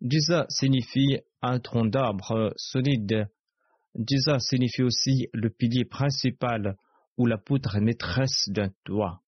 Jiza 0.00 0.46
signifie 0.48 1.18
un 1.42 1.60
tronc 1.60 1.86
d'arbre 1.86 2.52
solide. 2.56 3.26
Jiza 3.94 4.38
signifie 4.38 4.82
aussi 4.82 5.28
le 5.32 5.50
pilier 5.50 5.84
principal 5.84 6.76
ou 7.16 7.26
la 7.26 7.38
poutre 7.38 7.78
maîtresse 7.80 8.48
d'un 8.48 8.70
toit. 8.84 9.20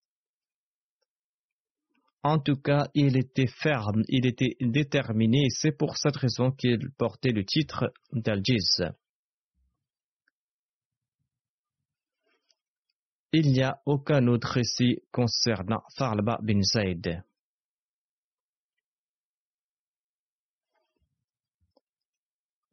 En 2.22 2.40
tout 2.40 2.56
cas, 2.56 2.88
il 2.94 3.16
était 3.16 3.46
ferme, 3.46 4.02
il 4.08 4.26
était 4.26 4.56
déterminé, 4.60 5.46
c'est 5.50 5.70
pour 5.70 5.96
cette 5.96 6.16
raison 6.16 6.50
qu'il 6.50 6.90
portait 6.98 7.30
le 7.30 7.44
titre 7.44 7.92
d'Al-Jiz. 8.12 8.82
Il 13.32 13.52
n'y 13.52 13.62
a 13.62 13.80
aucun 13.86 14.26
autre 14.28 14.52
récit 14.52 15.02
concernant 15.10 15.82
Thalba 15.96 16.38
bin 16.42 16.62
Zayd. 16.62 17.22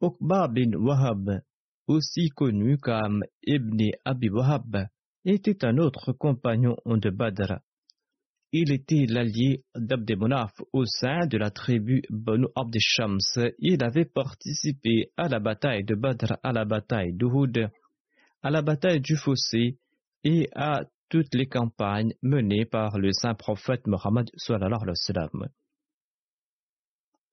Uqba 0.00 0.48
bin 0.48 0.72
Wahab, 0.74 1.42
aussi 1.86 2.28
connu 2.28 2.78
comme 2.78 3.24
Ibn 3.42 3.90
Abi 4.04 4.28
Wahab, 4.28 4.86
était 5.24 5.64
un 5.64 5.78
autre 5.78 6.12
compagnon 6.12 6.76
de 6.86 7.10
Badr. 7.10 7.58
Il 8.52 8.70
était 8.70 9.06
l'allié 9.08 9.64
d'Abdemonaf 9.74 10.52
au 10.72 10.84
sein 10.84 11.26
de 11.26 11.38
la 11.38 11.50
tribu 11.50 12.02
Banu 12.08 12.46
Abd 12.54 12.76
Shams. 12.78 13.50
Il 13.58 13.82
avait 13.82 14.04
participé 14.04 15.10
à 15.16 15.28
la 15.28 15.40
bataille 15.40 15.84
de 15.84 15.96
Badr, 15.96 16.36
à 16.42 16.52
la 16.52 16.64
bataille 16.64 17.12
d'Uhud, 17.14 17.68
à 18.42 18.50
la 18.50 18.62
bataille 18.62 19.00
du 19.00 19.16
Fossé 19.16 19.78
et 20.24 20.48
à 20.54 20.84
toutes 21.08 21.34
les 21.34 21.46
campagnes 21.46 22.14
menées 22.22 22.64
par 22.64 22.98
le 22.98 23.12
saint 23.12 23.34
prophète 23.34 23.86
Mohammed 23.86 24.30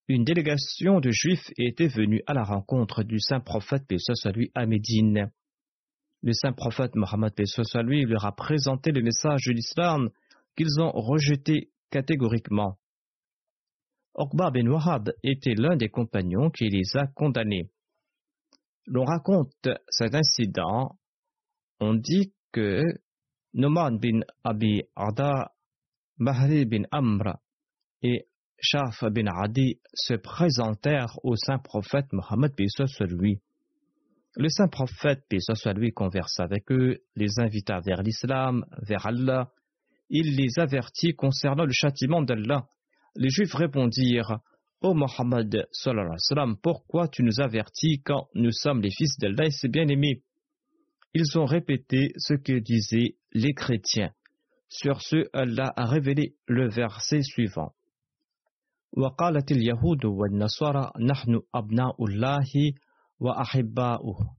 Une 0.08 0.24
délégation 0.24 1.00
de 1.00 1.10
juifs 1.10 1.50
était 1.58 1.88
venue 1.88 2.22
à 2.28 2.34
la 2.34 2.44
rencontre 2.44 3.04
du 3.04 3.20
saint 3.20 3.40
prophète 3.40 3.86
lui 4.36 4.52
à 4.54 4.66
Médine. 4.66 5.32
Le 6.22 6.34
saint 6.34 6.54
prophète 6.54 6.96
Mohammed 6.96 7.34
lui 7.84 8.04
leur 8.06 8.26
a 8.26 8.36
présenté 8.36 8.92
le 8.92 9.02
message 9.02 9.46
de 9.48 9.54
l'islam 9.54 10.10
qu'ils 10.56 10.82
ont 10.82 10.92
rejeté 10.92 11.72
catégoriquement. 11.90 12.78
Okba 14.14 14.52
ben 14.52 14.68
Wahab 14.68 15.14
était 15.24 15.56
l'un 15.56 15.78
des 15.78 15.90
compagnons 15.90 16.50
qui 16.50 16.68
les 16.68 16.98
a 16.98 17.08
condamnés. 17.08 17.72
L'on 18.86 19.06
raconte 19.06 19.70
cet 19.88 20.14
incident. 20.14 20.98
On 21.80 21.94
dit 21.94 22.34
que 22.52 22.82
Noman 23.54 23.98
bin 24.00 24.22
Abi 24.44 24.84
Ada, 24.96 25.52
Mahri 26.18 26.66
bin 26.66 26.84
Amr 26.92 27.38
et 28.02 28.28
Shaf 28.60 29.04
bin 29.12 29.26
Adi 29.28 29.80
se 29.94 30.14
présentèrent 30.14 31.18
au 31.24 31.36
saint 31.36 31.58
prophète 31.58 32.14
Mohammed 32.14 32.54
sur. 32.68 32.86
Le 34.36 34.50
saint 34.50 34.68
prophète 34.68 35.26
sur 35.56 35.74
lui 35.74 35.92
conversa 35.92 36.44
avec 36.44 36.72
eux, 36.72 37.00
les 37.16 37.40
invita 37.40 37.80
vers 37.82 38.02
l'islam, 38.02 38.66
vers 38.88 39.06
Allah. 39.06 39.52
Il 40.10 40.36
les 40.36 40.60
avertit 40.60 41.16
concernant 41.16 41.66
le 41.66 41.74
châtiment 41.74 42.22
d'Allah. 42.22 42.68
Les 43.16 43.30
Juifs 43.30 43.54
répondirent 43.54 44.40
Ô 44.82 44.94
Mohammed, 44.94 45.68
pourquoi 46.62 47.08
tu 47.08 47.24
nous 47.24 47.40
avertis 47.40 48.02
quand 48.04 48.30
nous 48.34 48.52
sommes 48.52 48.82
les 48.82 48.92
fils 48.92 49.18
d'Allah 49.18 49.46
et 49.46 49.52
ses 49.52 49.68
bien-aimés? 49.68 50.24
ils 51.15 51.39
ont 51.39 51.47
répété 51.47 52.13
ce 52.19 52.35
que 52.35 52.59
disaient 52.59 53.17
les 53.33 53.55
chrétiens. 53.55 54.13
Sur 54.69 55.01
ce, 55.01 55.29
Allah 55.33 55.73
a 55.77 55.87
révélé 55.87 56.35
le 56.47 56.69
verset 56.69 57.23
suivant. 57.23 57.73
وقالت 58.97 59.53
اليهود 59.53 60.05
والنصارى 60.05 60.91
نحن 61.01 61.41
أبناء 61.55 62.05
الله 62.05 62.73
وأحباؤه 63.21 64.37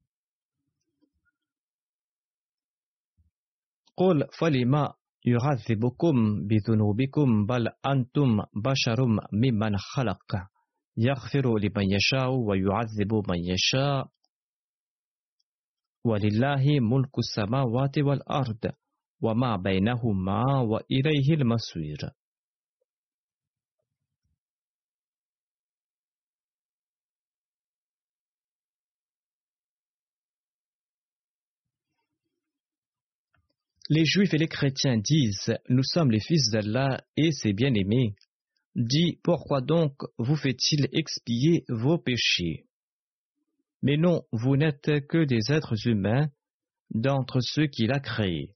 قل 3.98 4.28
فلما 4.40 4.94
يعذبكم 5.26 6.48
بذنوبكم 6.48 7.46
بل 7.46 7.68
أنتم 7.86 8.42
بشر 8.56 9.06
ممن 9.34 9.78
خلق 9.78 10.36
يغفر 10.98 11.58
لمن 11.58 11.92
يشاء 11.92 12.30
ويعذب 12.30 13.14
من 13.14 13.40
يشاء 13.46 14.08
les 33.89 34.05
Juifs 34.05 34.35
et 34.35 34.39
les 34.39 34.49
chrétiens 34.49 34.97
disent 34.97 35.55
Nous 35.69 35.83
sommes 35.85 36.11
les 36.11 36.21
fils 36.21 36.51
d'Allah 36.51 37.05
et 37.17 37.31
ses 37.31 37.53
bien-aimés. 37.53 38.15
Dis 38.75 39.21
Pourquoi 39.23 39.61
donc 39.61 39.93
vous 40.19 40.37
fait-il 40.37 40.89
expier 40.93 41.65
vos 41.69 41.99
péchés? 41.99 42.65
Mais 43.83 43.97
non, 43.97 44.23
vous 44.33 44.57
n'êtes 44.57 45.07
que 45.09 45.25
des 45.25 45.53
êtres 45.53 45.87
humains 45.87 46.29
d'entre 46.91 47.41
ceux 47.41 47.67
qu'il 47.67 47.93
a 47.93 48.01
créés. 48.01 48.55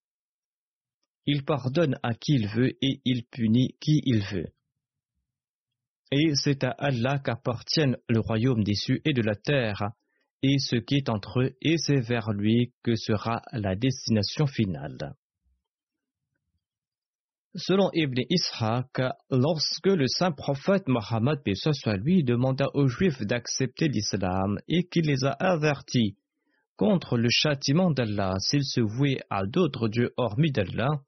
Il 1.27 1.45
pardonne 1.45 1.99
à 2.03 2.15
qui 2.15 2.35
il 2.35 2.47
veut 2.47 2.77
et 2.81 3.01
il 3.05 3.25
punit 3.25 3.77
qui 3.81 4.01
il 4.05 4.23
veut. 4.23 4.53
Et 6.13 6.35
c'est 6.35 6.63
à 6.63 6.71
Allah 6.71 7.19
qu'appartiennent 7.19 7.97
le 8.09 8.21
royaume 8.21 8.63
des 8.63 8.75
cieux 8.75 9.01
et 9.05 9.13
de 9.13 9.23
la 9.23 9.35
terre, 9.35 9.91
et 10.43 10.59
ce 10.59 10.77
qui 10.77 10.97
est 10.97 11.09
entre 11.09 11.41
eux, 11.41 11.57
et 11.61 11.79
c'est 11.79 12.01
vers 12.01 12.31
lui 12.31 12.73
que 12.85 12.95
sera 12.95 13.43
la 13.53 13.75
destination 13.75 14.47
finale. 14.47 15.17
Selon 17.59 17.89
Ibn 17.95 18.21
Ishaq, 18.29 19.01
lorsque 19.31 19.87
le 19.87 20.07
saint 20.09 20.33
prophète 20.33 20.89
Mohammed 20.89 21.41
soit 21.55 21.97
lui 21.97 22.23
demanda 22.23 22.67
aux 22.75 22.87
Juifs 22.87 23.23
d'accepter 23.23 23.89
l'islam 23.89 24.59
et 24.69 24.85
qu'il 24.85 25.07
les 25.07 25.25
a 25.25 25.31
avertis 25.31 26.17
contre 26.77 27.17
le 27.17 27.31
châtiment 27.31 27.91
d'Allah 27.91 28.35
s'ils 28.41 28.67
se 28.67 28.83
vouaient 28.83 29.23
à 29.31 29.47
d'autres 29.47 29.89
dieux 29.89 30.13
hormis 30.19 30.53
d'Allah, 30.53 31.01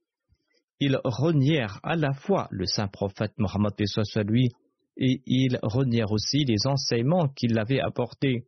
ils 0.81 0.99
renièrent 1.05 1.81
à 1.83 1.97
la 1.97 2.15
fois 2.15 2.49
le 2.51 2.65
saint 2.65 2.89
prophète 2.89 3.35
Mohammed 3.37 3.75
soit 3.85 4.23
lui 4.23 4.49
et 4.97 5.21
ils 5.27 5.59
renièrent 5.63 6.13
aussi 6.13 6.47
les 6.47 6.67
enseignements 6.67 7.29
qu'il 7.29 7.59
avait 7.59 7.81
apportés. 7.81 8.47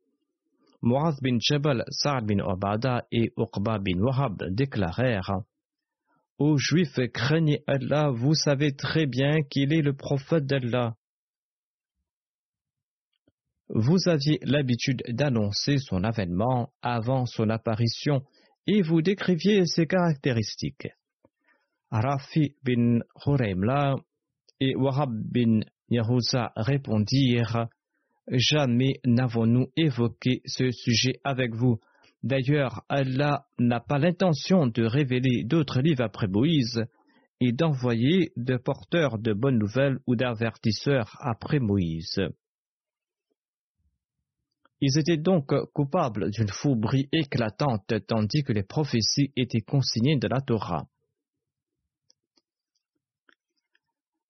Mu'adh 0.80 1.20
bin 1.20 1.36
Jabal, 1.38 1.84
Sa'ad 1.90 2.24
bin 2.24 2.38
Obada 2.38 3.04
et 3.12 3.30
Uqba 3.36 3.78
bin 3.78 4.00
Wahab 4.00 4.42
déclarèrent 4.54 5.42
Ô 6.40 6.56
Juifs, 6.56 6.98
craignez 7.12 7.62
Allah, 7.66 8.08
vous 8.08 8.32
savez 8.32 8.72
très 8.74 9.04
bien 9.04 9.42
qu'il 9.50 9.74
est 9.74 9.82
le 9.82 9.92
prophète 9.92 10.46
d'Allah. 10.46 10.94
Vous 13.68 14.08
aviez 14.08 14.38
l'habitude 14.40 15.02
d'annoncer 15.08 15.76
son 15.76 16.02
avènement 16.02 16.72
avant 16.80 17.26
son 17.26 17.50
apparition 17.50 18.22
et 18.66 18.80
vous 18.80 19.02
décriviez 19.02 19.66
ses 19.66 19.86
caractéristiques. 19.86 20.88
Rafi 21.90 22.54
bin 22.64 23.00
Khuraimla 23.22 23.96
et 24.60 24.74
Wahab 24.76 25.10
bin 25.12 25.60
Yahuza 25.90 26.52
répondirent 26.56 27.68
Jamais 28.28 28.94
n'avons-nous 29.04 29.66
évoqué 29.76 30.40
ce 30.46 30.70
sujet 30.70 31.20
avec 31.22 31.54
vous. 31.54 31.80
D'ailleurs, 32.22 32.84
Allah 32.88 33.46
n'a 33.58 33.80
pas 33.80 33.98
l'intention 33.98 34.66
de 34.66 34.84
révéler 34.84 35.44
d'autres 35.44 35.80
livres 35.80 36.04
après 36.04 36.28
Moïse 36.28 36.84
et 37.40 37.52
d'envoyer 37.52 38.32
de 38.36 38.56
porteurs 38.58 39.18
de 39.18 39.32
bonnes 39.32 39.58
nouvelles 39.58 39.98
ou 40.06 40.16
d'avertisseurs 40.16 41.16
après 41.20 41.58
Moïse. 41.58 42.20
Ils 44.82 44.98
étaient 44.98 45.16
donc 45.16 45.52
coupables 45.72 46.30
d'une 46.30 46.48
fourberie 46.48 47.08
éclatante, 47.12 47.92
tandis 48.06 48.42
que 48.42 48.52
les 48.52 48.62
prophéties 48.62 49.32
étaient 49.36 49.60
consignées 49.60 50.18
de 50.18 50.28
la 50.28 50.40
Torah. 50.40 50.86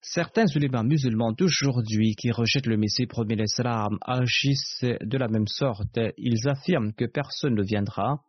Certains 0.03 0.47
ulémas 0.47 0.81
musulmans 0.81 1.31
d'aujourd'hui 1.31 2.15
qui 2.15 2.31
rejettent 2.31 2.65
le 2.65 2.75
Messie 2.75 3.05
premier 3.05 3.35
l'Islam 3.35 3.99
agissent 4.01 4.83
de 4.83 5.17
la 5.17 5.27
même 5.27 5.45
sorte. 5.45 5.99
Ils 6.17 6.47
affirment 6.47 6.91
que 6.93 7.05
personne 7.05 7.53
ne 7.53 7.61
viendra, 7.61 8.23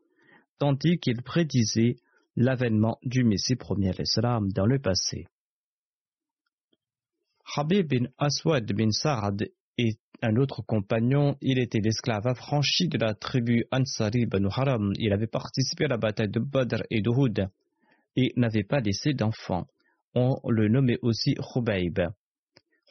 tandis 0.59 0.99
qu'ils 0.99 1.23
prédisaient 1.23 1.97
l'avènement 2.37 2.99
du 3.05 3.25
Messie 3.25 3.57
premier 3.57 3.93
l'Islam 3.99 4.53
dans 4.53 4.67
le 4.67 4.81
passé. 4.81 5.27
Habib 7.57 7.89
bin 7.89 8.07
Aswad 8.19 8.71
bin 8.71 8.91
Sa'ad 8.91 9.43
est 9.79 9.99
un 10.21 10.37
autre 10.37 10.61
compagnon. 10.61 11.37
Il 11.41 11.59
était 11.59 11.81
l'esclave 11.81 12.27
affranchi 12.27 12.89
de 12.89 12.99
la 12.99 13.15
tribu 13.15 13.65
Ansari 13.73 14.27
bin 14.27 14.45
Haram. 14.45 14.93
Il 14.99 15.15
avait 15.15 15.27
participé 15.27 15.87
à 15.87 15.89
la 15.89 15.97
bataille 15.97 16.31
de 16.31 16.39
Badr 16.39 16.83
et 16.91 17.01
d'Uhud 17.01 17.49
et 18.15 18.35
n'avait 18.37 18.63
pas 18.63 18.81
laissé 18.81 19.15
d'enfants 19.15 19.67
on 20.15 20.37
le 20.49 20.69
nommait 20.69 20.99
aussi 21.03 21.35
Khubayb. 21.35 22.01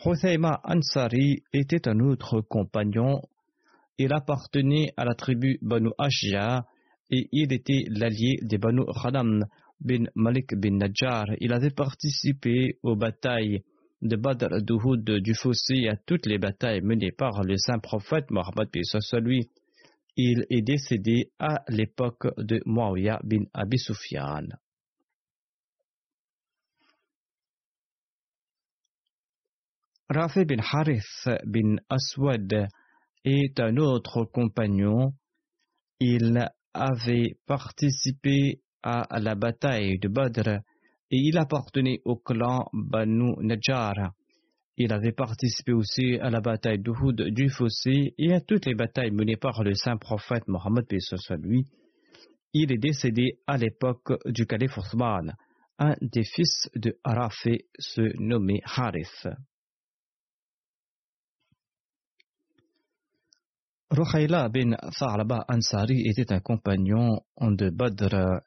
Huthaima 0.06 0.62
Ansari 0.64 1.44
était 1.54 1.88
un 1.88 2.00
autre 2.00 2.42
compagnon. 2.42 3.22
Il 3.98 4.14
appartenait 4.14 4.94
à 4.98 5.06
la 5.06 5.14
tribu 5.14 5.60
Banu 5.62 5.90
Ashja 5.98 6.66
et 7.12 7.28
il 7.32 7.54
était 7.54 7.86
l'allié 7.90 8.40
des 8.42 8.58
Banu 8.58 8.82
Khanam 9.02 9.46
bin 9.80 10.06
Malik 10.16 10.56
bin 10.56 10.78
Najjar. 10.78 11.26
Il 11.40 11.54
avait 11.54 11.70
participé 11.72 12.78
aux 12.82 12.96
batailles 12.96 13.62
de 14.02 14.16
Badr, 14.16 14.62
d'Uhud, 14.62 15.04
du 15.22 15.36
Fossé 15.36 15.76
et 15.76 15.90
à 15.90 15.96
toutes 15.96 16.26
les 16.26 16.40
batailles 16.40 16.82
menées 16.82 17.12
par 17.12 17.44
le 17.44 17.56
saint 17.58 17.80
prophète 17.80 18.32
Mohammed 18.32 18.70
lui. 19.22 19.48
Il 20.18 20.46
est 20.50 20.62
décédé 20.62 21.32
à 21.40 21.64
l'époque 21.70 22.28
de 22.38 22.62
Muawiyah 22.66 23.20
bin 23.24 23.44
Abi 23.54 23.78
Sufyan. 23.78 24.48
Rafi 30.13 30.43
bin 30.43 30.60
Harith 30.60 31.30
bin 31.45 31.78
Aswad 31.89 32.67
est 33.24 33.60
un 33.62 33.78
autre 33.78 34.26
compagnon. 34.26 35.13
Il 36.02 36.38
avait 36.74 37.38
participé 37.47 38.60
à 38.84 39.08
la 39.21 39.36
bataille 39.36 40.00
de 40.00 40.10
Badr 40.10 40.50
et 40.50 41.17
il 41.17 41.38
appartenait 41.38 42.02
au 42.04 42.17
clan 42.17 42.65
Banu 42.74 43.36
Najjar. 43.39 44.12
Il 44.76 44.91
avait 44.91 45.13
participé 45.13 45.71
aussi 45.71 46.17
à 46.19 46.30
la 46.30 46.41
bataille 46.41 46.80
d'Uhud 46.80 47.34
du 47.34 47.47
Fossé 47.47 48.13
et 48.17 48.34
à 48.34 48.41
toutes 48.41 48.65
les 48.65 48.76
batailles 48.76 49.12
menées 49.12 49.38
par 49.38 49.63
le 49.63 49.74
saint 49.76 49.95
prophète 49.95 50.45
Mohammed 50.50 50.88
lui. 51.39 51.63
Il 52.54 52.74
est 52.74 52.78
décédé 52.78 53.39
à 53.47 53.56
l'époque 53.56 54.12
du 54.26 54.45
calife 54.45 54.78
Othman. 54.78 55.36
Un 55.80 55.95
des 56.02 56.26
fils 56.26 56.69
de 56.76 56.97
Rafi 57.06 57.60
se 57.80 58.02
nommait 58.21 58.62
Harith. 58.65 59.30
Ruhayla 63.92 64.48
bin 64.48 64.78
Tha'laba 64.98 65.44
Ansari 65.50 66.08
était 66.08 66.32
un 66.32 66.40
compagnon 66.40 67.20
de 67.42 67.70
Badr. 67.70 68.40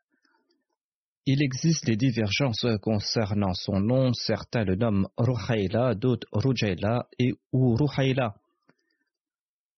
Il 1.27 1.43
existe 1.43 1.85
des 1.85 1.97
divergences 1.97 2.67
concernant 2.81 3.53
son 3.53 3.79
nom. 3.79 4.15
Certains 4.15 4.65
le 4.65 4.75
nomment 4.75 5.07
Ruhayla, 5.19 5.97
d'autres 5.97 6.27
Rujayla 6.33 7.09
et 7.19 7.35
ou. 7.53 7.77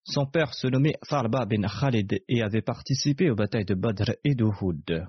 Son 0.05 0.27
père 0.27 0.55
se 0.55 0.69
nommait 0.69 0.95
Tha'laba 1.09 1.47
bin 1.47 1.67
Khalid 1.67 2.17
et 2.29 2.43
avait 2.43 2.63
participé 2.63 3.29
aux 3.29 3.35
batailles 3.35 3.65
de 3.65 3.75
Badr 3.75 4.13
et 4.23 4.37
d'Uhud. 4.37 5.09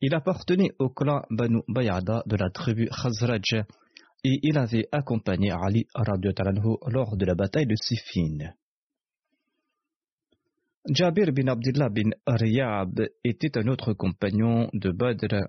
Il 0.00 0.14
appartenait 0.14 0.70
au 0.78 0.90
clan 0.90 1.22
Banu 1.28 1.62
Bayada 1.66 2.22
de 2.26 2.36
la 2.36 2.50
tribu 2.50 2.88
Khazraj 2.88 3.64
et 4.22 4.38
il 4.44 4.56
avait 4.56 4.86
accompagné 4.92 5.50
Ali 5.50 5.88
lors 5.96 7.16
de 7.16 7.24
la 7.24 7.34
bataille 7.34 7.66
de 7.66 7.74
Siffin. 7.74 8.52
Jabir 10.88 11.32
bin 11.32 11.46
Abdullah 11.46 11.90
bin 11.90 12.10
Riyab 12.26 13.06
était 13.22 13.56
un 13.56 13.68
autre 13.68 13.92
compagnon 13.92 14.68
de 14.72 14.90
Badr. 14.90 15.46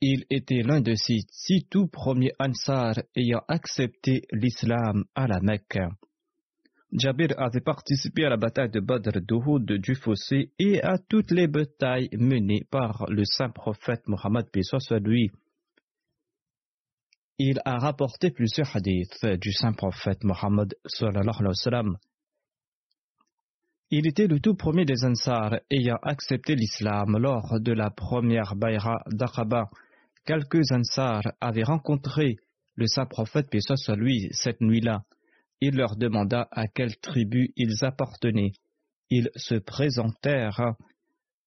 Il 0.00 0.24
était 0.30 0.62
l'un 0.62 0.80
de 0.80 0.94
ces 0.94 1.18
six 1.28 1.66
tout 1.68 1.88
premiers 1.88 2.30
Ansar 2.38 2.94
ayant 3.16 3.42
accepté 3.48 4.22
l'islam 4.30 5.04
à 5.16 5.26
la 5.26 5.40
Mecque. 5.40 5.80
Jabir 6.92 7.30
avait 7.38 7.60
participé 7.60 8.26
à 8.26 8.28
la 8.28 8.36
bataille 8.36 8.70
de 8.70 8.78
Badr 8.78 9.20
d'Uhud 9.20 9.80
du 9.80 9.96
Fossé 9.96 10.52
et 10.60 10.80
à 10.82 10.98
toutes 10.98 11.32
les 11.32 11.48
batailles 11.48 12.10
menées 12.12 12.64
par 12.70 13.06
le 13.08 13.24
saint 13.24 13.50
prophète 13.50 14.06
Mohammed 14.06 14.46
soit 14.62 15.00
lui. 15.00 15.32
Il 17.38 17.60
a 17.64 17.78
rapporté 17.78 18.30
plusieurs 18.30 18.76
hadiths 18.76 19.26
du 19.40 19.50
saint 19.50 19.72
prophète 19.72 20.22
Mohammed 20.22 20.72
sallallahu 20.86 21.34
alayhi 21.40 21.48
wa 21.48 21.54
sallam. 21.54 21.96
Il 23.88 24.08
était 24.08 24.26
le 24.26 24.40
tout 24.40 24.56
premier 24.56 24.84
des 24.84 25.04
Ansar 25.04 25.60
ayant 25.70 25.98
accepté 26.02 26.56
l'islam 26.56 27.16
lors 27.18 27.60
de 27.60 27.70
la 27.72 27.90
première 27.90 28.56
Bayra 28.56 29.04
d'Aqaba. 29.06 29.70
Quelques 30.24 30.72
Ansar 30.72 31.22
avaient 31.40 31.62
rencontré 31.62 32.34
le 32.74 32.86
saint 32.88 33.06
prophète, 33.06 33.48
paix 33.48 33.60
soit 33.60 33.94
lui, 33.94 34.26
cette 34.32 34.60
nuit-là. 34.60 35.04
Il 35.60 35.76
leur 35.76 35.94
demanda 35.94 36.48
à 36.50 36.66
quelle 36.66 36.96
tribu 36.96 37.52
ils 37.56 37.84
appartenaient. 37.84 38.54
Ils 39.08 39.30
se 39.36 39.54
présentèrent. 39.54 40.74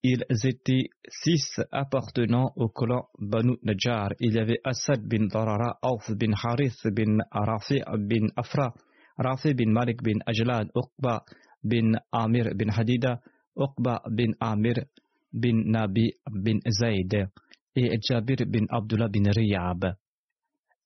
Ils 0.01 0.23
étaient 0.45 0.87
six 1.09 1.59
appartenant 1.73 2.53
au 2.55 2.69
clan 2.69 3.09
Banu 3.19 3.57
Najjar. 3.63 4.13
Il 4.21 4.35
y 4.35 4.39
avait 4.39 4.61
Assad 4.63 5.05
bin 5.05 5.27
Darara, 5.27 5.77
Auf 5.81 6.09
bin 6.11 6.31
Harith 6.41 6.87
bin 6.87 7.17
Rafi 7.31 7.81
bin 7.97 8.27
Afra, 8.37 8.73
Rafi 9.17 9.53
bin 9.53 9.71
Malik 9.73 10.01
bin 10.01 10.19
Ajlan, 10.25 10.69
Uqba 10.73 11.25
bin 11.63 11.99
Amir 12.11 12.55
bin 12.55 12.69
Hadida, 12.69 13.21
Uqba 13.55 14.01
bin 14.09 14.33
Amir 14.39 14.85
bin 15.31 15.71
Nabi 15.71 16.13
bin 16.31 16.59
Zayd 16.69 17.29
et 17.75 17.99
Jabir 18.01 18.45
bin 18.45 18.65
Abdullah 18.69 19.09
bin 19.09 19.29
Riyab. 19.31 19.95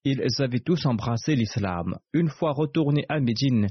Ils 0.03 0.41
avaient 0.41 0.59
tous 0.59 0.85
embrassé 0.85 1.35
l'islam. 1.35 1.95
Une 2.13 2.29
fois 2.29 2.51
retournés 2.51 3.05
à 3.07 3.19
Médine, 3.19 3.67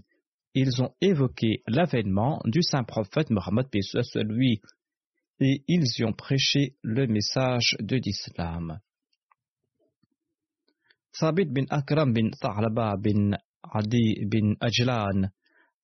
ils 0.54 0.82
ont 0.82 0.94
évoqué 1.00 1.62
l'avènement 1.66 2.40
du 2.44 2.62
saint 2.62 2.84
prophète 2.84 3.30
Mohammed 3.30 3.66
lui 4.24 4.60
et 5.40 5.64
ils 5.66 5.84
y 5.98 6.04
ont 6.04 6.12
prêché 6.12 6.76
le 6.82 7.06
message 7.06 7.76
de 7.80 7.96
l'islam. 7.96 8.78
Sabit 11.12 11.46
bin 11.46 11.64
Akram 11.68 12.12
bin 12.12 12.30
Thalaba 12.30 12.96
bin 12.96 13.32
Adi 13.62 14.24
bin 14.26 14.54
Ajlan 14.60 15.30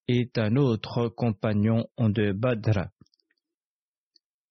est 0.09 0.38
un 0.38 0.57
autre 0.57 1.09
compagnon 1.09 1.87
de 1.99 2.33
Badr. 2.33 2.88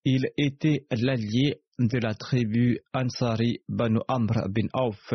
Il 0.04 0.30
était 0.36 0.86
l'allié 0.90 1.60
de 1.78 1.98
la 1.98 2.14
tribu 2.14 2.78
Ansari 2.94 3.58
Banu 3.68 3.98
Amr 4.08 4.48
bin 4.48 4.68
Auf. 4.72 5.12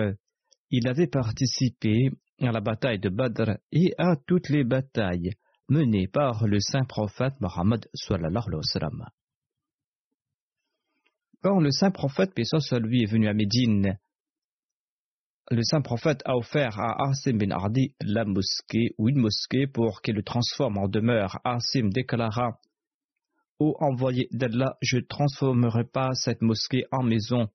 Il 0.69 0.87
avait 0.87 1.07
participé 1.07 2.11
à 2.41 2.51
la 2.51 2.61
bataille 2.61 2.99
de 2.99 3.09
Badr 3.09 3.57
et 3.71 3.93
à 3.97 4.15
toutes 4.27 4.49
les 4.49 4.63
batailles 4.63 5.31
menées 5.69 6.07
par 6.07 6.45
le 6.45 6.59
saint 6.59 6.83
prophète 6.83 7.33
Mohammed 7.39 7.87
Quand 11.41 11.59
le 11.59 11.71
saint 11.71 11.91
prophète, 11.91 12.33
paix 12.33 12.43
lui, 12.81 13.03
est 13.03 13.11
venu 13.11 13.27
à 13.27 13.33
Médine, 13.33 13.97
le 15.51 15.61
saint 15.63 15.81
prophète 15.81 16.21
a 16.25 16.37
offert 16.37 16.79
à 16.79 17.09
Asim 17.09 17.37
bin 17.37 17.51
Ardi 17.51 17.93
la 18.01 18.23
mosquée 18.23 18.95
ou 18.97 19.09
une 19.09 19.19
mosquée 19.19 19.67
pour 19.67 20.01
qu'il 20.01 20.15
le 20.15 20.23
transforme 20.23 20.77
en 20.77 20.87
demeure. 20.87 21.39
Asim 21.43 21.89
déclara 21.89 22.59
Ô 23.59 23.75
envoyé 23.79 24.27
d'Allah, 24.31 24.77
je 24.81 24.97
ne 24.97 25.01
transformerai 25.01 25.83
pas 25.85 26.13
cette 26.13 26.41
mosquée 26.41 26.85
en 26.91 27.03
maison, 27.03 27.49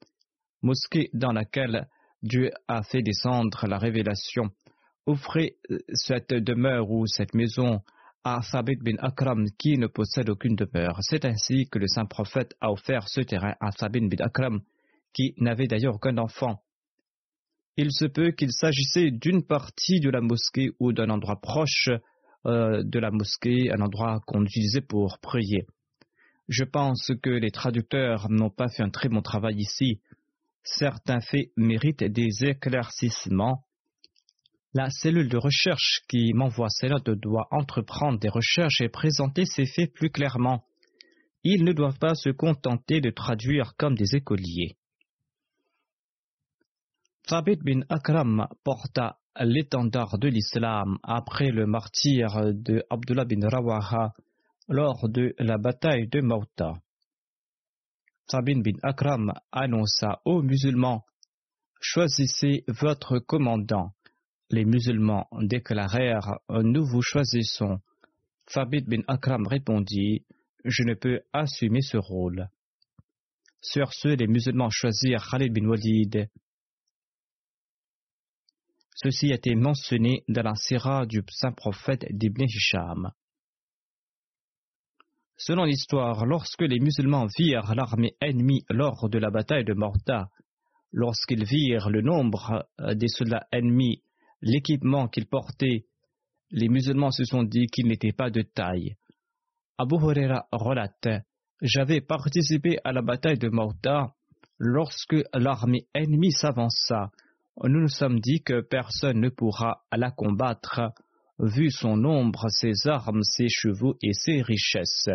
mosquée 0.63 1.11
dans 1.13 1.33
laquelle 1.33 1.89
Dieu 2.23 2.51
a 2.69 2.83
fait 2.83 3.03
descendre 3.03 3.67
la 3.67 3.79
révélation. 3.79 4.51
Offrez 5.07 5.57
euh, 5.71 5.79
cette 5.93 6.33
demeure 6.33 6.91
ou 6.91 7.07
cette 7.07 7.35
maison 7.35 7.81
à 8.23 8.43
Sabit 8.43 8.77
bin 8.77 8.97
Akram 8.99 9.47
qui 9.59 9.79
ne 9.79 9.87
possède 9.87 10.29
aucune 10.29 10.57
demeure. 10.57 10.99
C'est 11.01 11.25
ainsi 11.25 11.69
que 11.71 11.79
le 11.79 11.89
saint 11.89 12.07
prophète 12.07 12.55
a 12.61 12.71
offert 12.71 13.09
ce 13.09 13.23
terrain 13.23 13.55
à 13.61 13.71
Sabit 13.73 14.07
bin 14.09 14.25
Akram 14.25 14.61
qui 15.15 15.35
n'avait 15.39 15.67
d'ailleurs 15.67 15.95
aucun 15.95 16.19
enfant 16.19 16.63
il 17.79 17.93
se 17.93 18.07
peut 18.07 18.33
qu'il 18.33 18.51
s'agissait 18.51 19.13
d'une 19.13 19.45
partie 19.45 20.01
de 20.01 20.11
la 20.11 20.21
mosquée 20.21 20.71
ou 20.81 20.93
d'un 20.93 21.11
endroit 21.11 21.41
proche 21.41 21.89
euh, 22.45 22.83
de 22.83 22.99
la 22.99 23.13
mosquée, 23.13 23.71
un 23.71 23.81
endroit 23.81 24.19
qu'on 24.27 24.45
utilisait 24.45 24.81
pour 24.81 25.21
prier. 25.21 25.65
Je 26.49 26.65
pense 26.65 27.13
que 27.23 27.31
les 27.31 27.53
traducteurs 27.53 28.29
n'ont 28.31 28.51
pas 28.51 28.69
fait 28.69 28.83
un 28.83 28.91
très 28.91 29.09
bon 29.09 29.23
travail 29.23 29.59
ici. 29.59 30.01
Certains 30.65 31.21
faits 31.21 31.51
méritent 31.57 32.03
des 32.03 32.45
éclaircissements. 32.45 33.63
La 34.75 34.91
cellule 34.91 35.29
de 35.29 35.39
recherche 35.39 36.01
qui 36.09 36.33
m'envoie 36.35 36.71
ces 36.71 36.89
notes 36.89 37.11
doit 37.11 37.47
entreprendre 37.53 38.19
des 38.19 38.29
recherches 38.29 38.81
et 38.81 38.89
présenter 38.89 39.45
ses 39.45 39.67
faits 39.67 39.93
plus 39.93 40.11
clairement. 40.11 40.65
Ils 41.45 41.63
ne 41.63 41.73
doivent 41.73 42.01
pas 42.01 42.17
se 42.17 42.31
contenter 42.31 43.01
de 43.01 43.11
traduire 43.11 43.75
comme 43.79 43.95
des 43.95 44.17
écoliers. 44.17 44.78
Thabit 47.29 47.59
bin 47.63 47.83
Akram 47.91 48.49
porta 48.65 49.19
l'étendard 49.39 50.19
de 50.19 50.29
l'islam 50.29 50.97
après 51.03 51.51
le 51.51 51.67
martyr 51.67 52.55
de 52.55 52.83
Abdullah 52.89 53.27
bin 53.27 53.47
Rawaha 53.47 54.15
lors 54.69 55.09
de 55.11 55.35
la 55.39 55.59
bataille 55.59 56.09
de 56.09 56.23
Mauta. 56.23 56.73
Thabit 58.29 58.63
bin 58.63 58.79
Akram 58.83 59.33
annonça 59.53 60.23
aux 60.25 60.41
musulmans 60.41 61.05
Choisissez 61.81 62.65
votre 62.67 63.19
commandant 63.19 63.93
les 64.51 64.65
musulmans 64.65 65.29
déclarèrent 65.43 66.39
Nous 66.49 66.87
vous 66.87 67.03
choisissons. 67.03 67.79
Fabit 68.47 68.83
bin 68.83 69.03
Akram 69.07 69.47
répondit 69.47 70.25
Je 70.65 70.83
ne 70.85 70.95
peux 70.95 71.21
assumer 71.35 71.83
ce 71.83 71.99
rôle. 71.99 72.49
Sur 73.61 73.93
ce, 73.93 74.09
les 74.09 74.27
musulmans 74.27 74.71
choisirent 74.71 75.29
Khalid 75.31 75.53
bin 75.53 75.69
Walid. 75.69 76.31
Ceci 79.01 79.31
a 79.31 79.37
été 79.37 79.55
mentionné 79.55 80.25
dans 80.27 80.43
la 80.43 80.57
sira 80.57 81.07
du 81.07 81.23
saint 81.31 81.53
prophète 81.53 82.05
d'Ibn 82.11 82.43
Hisham. 82.43 83.13
Selon 85.37 85.63
l'histoire, 85.63 86.27
lorsque 86.27 86.63
les 86.63 86.81
musulmans 86.81 87.29
virent 87.39 87.77
l'armée 87.77 88.17
ennemie 88.21 88.65
lors 88.69 89.09
de 89.09 89.19
la 89.19 89.31
bataille 89.31 89.65
de 89.65 89.73
Morta, 89.73 90.31
lorsqu'ils 90.91 91.45
virent 91.45 91.91
le 91.91 92.03
nombre 92.03 92.69
des 92.97 93.07
soldats 93.07 93.47
ennemis 93.53 94.03
l'équipement 94.43 95.07
qu'il 95.07 95.27
portait, 95.27 95.87
les 96.51 96.69
musulmans 96.69 97.13
se 97.13 97.23
sont 97.23 97.45
dit 97.45 97.67
qu'il 97.67 97.87
n'était 97.87 98.13
pas 98.13 98.31
de 98.31 98.43
taille. 98.43 98.97
Abu 99.79 99.95
Huraira 99.95 100.49
relate 100.51 101.23
J'avais 101.63 102.01
participé 102.01 102.79
à 102.83 102.91
la 102.91 103.03
bataille 103.03 103.39
de 103.39 103.49
Mauta 103.49 104.13
lorsque 104.59 105.17
l'armée 105.35 105.87
ennemie 105.95 106.33
s'avança. 106.33 107.13
Nous 107.65 107.81
nous 107.81 107.89
sommes 107.89 108.21
dit 108.21 108.41
que 108.41 108.61
personne 108.61 109.21
ne 109.21 109.31
pourra 109.31 109.83
la 109.91 110.13
combattre, 110.13 110.93
vu 111.41 111.71
son 111.71 111.97
nombre, 111.97 112.49
ses 112.51 112.87
armes, 112.87 113.23
ses 113.23 113.49
chevaux 113.49 113.97
et 114.01 114.13
ses 114.13 114.43
richesses. 114.43 115.09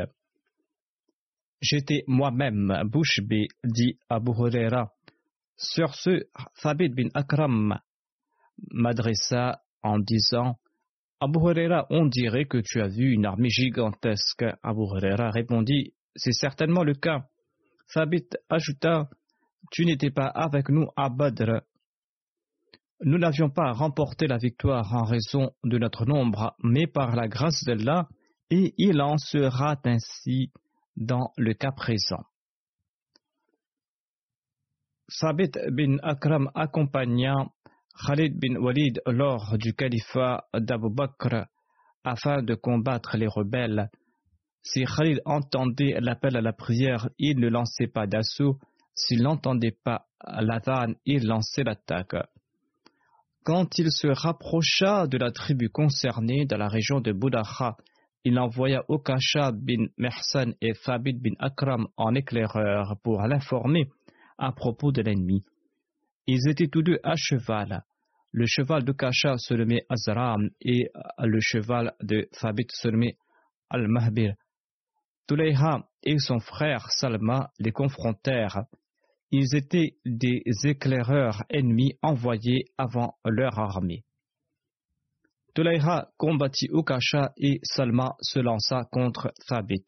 J'étais 1.62 2.04
moi-même 2.06 2.84
bouche 2.86 3.22
bée, 3.22 3.48
dit 3.64 3.98
Abu 4.10 4.32
Huraira. 4.32 4.92
Sur 5.56 5.96
ce, 5.96 6.26
Thabit 6.62 6.90
bin 6.90 7.08
Akram 7.14 7.80
m'adressa 8.72 9.62
en 9.82 10.00
disant 10.00 10.58
Abu 11.22 11.40
Huraira, 11.40 11.88
on 11.90 12.08
dirait 12.08 12.46
que 12.46 12.58
tu 12.58 12.82
as 12.82 12.90
vu 12.90 13.14
une 13.14 13.26
armée 13.26 13.50
gigantesque. 13.50 14.44
Abu 14.62 14.82
Huraira 14.82 15.32
répondit 15.32 15.94
C'est 16.18 16.34
certainement 16.34 16.84
le 16.84 16.96
cas. 16.96 17.30
Thabit 17.94 18.28
ajouta 18.50 19.10
Tu 19.72 19.86
n'étais 19.86 20.12
pas 20.12 20.28
avec 20.28 20.68
nous 20.68 20.88
à 20.98 21.08
Badr. 21.08 21.62
Nous 23.06 23.18
n'avions 23.18 23.50
pas 23.50 23.74
remporté 23.74 24.28
la 24.28 24.38
victoire 24.38 24.94
en 24.94 25.04
raison 25.04 25.52
de 25.66 25.78
notre 25.78 26.06
nombre, 26.06 26.56
mais 26.64 26.88
par 26.88 27.18
la 27.18 27.28
grâce 27.28 27.66
d'Allah, 27.66 28.08
et 28.50 28.74
il 28.78 29.02
en 29.02 29.18
sera 29.18 29.76
ainsi 29.84 30.54
dans 30.96 31.34
le 31.36 31.54
cas 31.54 31.74
présent. 31.74 32.24
Thabit 35.20 35.52
bin 35.70 35.98
Akram 36.02 36.50
accompagna 36.56 37.34
Khalid 38.08 38.40
bin 38.40 38.56
Walid 38.56 39.02
lors 39.06 39.58
du 39.58 39.74
califat 39.74 40.46
d'Abu 40.54 40.90
Bakr 40.90 41.46
afin 42.06 42.42
de 42.42 42.56
combattre 42.56 43.18
les 43.18 43.28
rebelles. 43.28 43.90
Si 44.62 44.86
Khalid 44.86 45.22
entendait 45.26 46.00
l'appel 46.00 46.38
à 46.38 46.42
la 46.42 46.54
prière, 46.54 47.10
il 47.18 47.38
ne 47.40 47.50
lançait 47.50 47.88
pas 47.88 48.08
d'assaut. 48.08 48.60
S'il 48.96 49.24
n'entendait 49.24 49.78
pas 49.84 50.06
l'adhan, 50.26 50.94
il 51.06 51.28
lançait 51.28 51.64
l'attaque. 51.64 52.16
Quand 53.44 53.78
il 53.78 53.92
se 53.92 54.08
rapprocha 54.08 55.06
de 55.08 55.18
la 55.18 55.32
tribu 55.32 55.70
concernée 55.70 56.46
dans 56.46 56.58
la 56.58 56.70
région 56.70 57.02
de 57.02 57.12
Boudacha, 57.12 57.76
il 58.24 58.40
envoya 58.40 58.86
Okasha 58.88 59.52
bin 59.52 59.88
Mersan 59.98 60.54
et 60.62 60.74
Fabid 60.74 61.22
bin 61.22 61.34
Akram 61.40 61.88
en 61.98 62.16
éclaireur 62.16 62.96
pour 63.04 63.22
l'informer 63.24 63.90
à 64.38 64.54
propos 64.54 64.94
de 64.94 65.02
l'ennemi. 65.02 65.44
Ils 66.26 66.48
étaient 66.48 66.70
tous 66.70 66.84
deux 66.84 67.00
à 67.04 67.16
cheval. 67.18 67.84
Le 68.32 68.46
cheval 68.48 68.86
de 68.86 68.94
Kasha 68.94 69.38
se 69.38 69.54
nommait 69.54 69.86
Azram 69.90 70.50
et 70.62 70.90
le 71.20 71.40
cheval 71.42 71.94
de 72.02 72.30
Thabit 72.40 72.68
se 72.70 72.88
nommait 72.88 73.18
Al-Mahbir. 73.70 74.36
Tulayha 75.28 75.86
et 76.02 76.18
son 76.18 76.40
frère 76.40 76.90
Salma 76.92 77.52
les 77.60 77.72
confrontèrent. 77.72 78.64
Ils 79.36 79.56
étaient 79.56 79.98
des 80.06 80.44
éclaireurs 80.64 81.44
ennemis 81.50 81.98
envoyés 82.04 82.66
avant 82.78 83.18
leur 83.26 83.58
armée. 83.58 84.04
Tulayha 85.56 86.12
combattit 86.18 86.70
Ukasha 86.72 87.34
et 87.38 87.60
Salma 87.64 88.16
se 88.22 88.40
lança 88.40 88.86
contre 88.92 89.34
Thabit. 89.48 89.86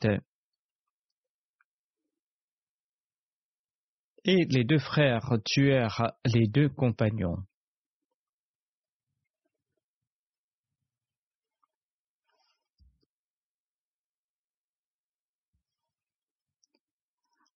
et 4.25 4.45
les 4.49 4.63
deux 4.63 4.79
frères 4.79 5.37
tuèrent 5.45 6.13
les 6.25 6.47
deux 6.47 6.69
compagnons. 6.69 7.37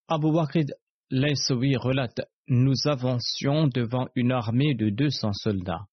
Abu 0.08 0.32
Bakr 0.32 0.72
Laysawi 1.12 1.76
relate 1.76 2.22
Nous 2.48 2.88
avancions 2.88 3.68
devant 3.68 4.10
une 4.16 4.32
armée 4.32 4.76
de 4.76 4.90
200 4.90 5.34
soldats. 5.34 5.88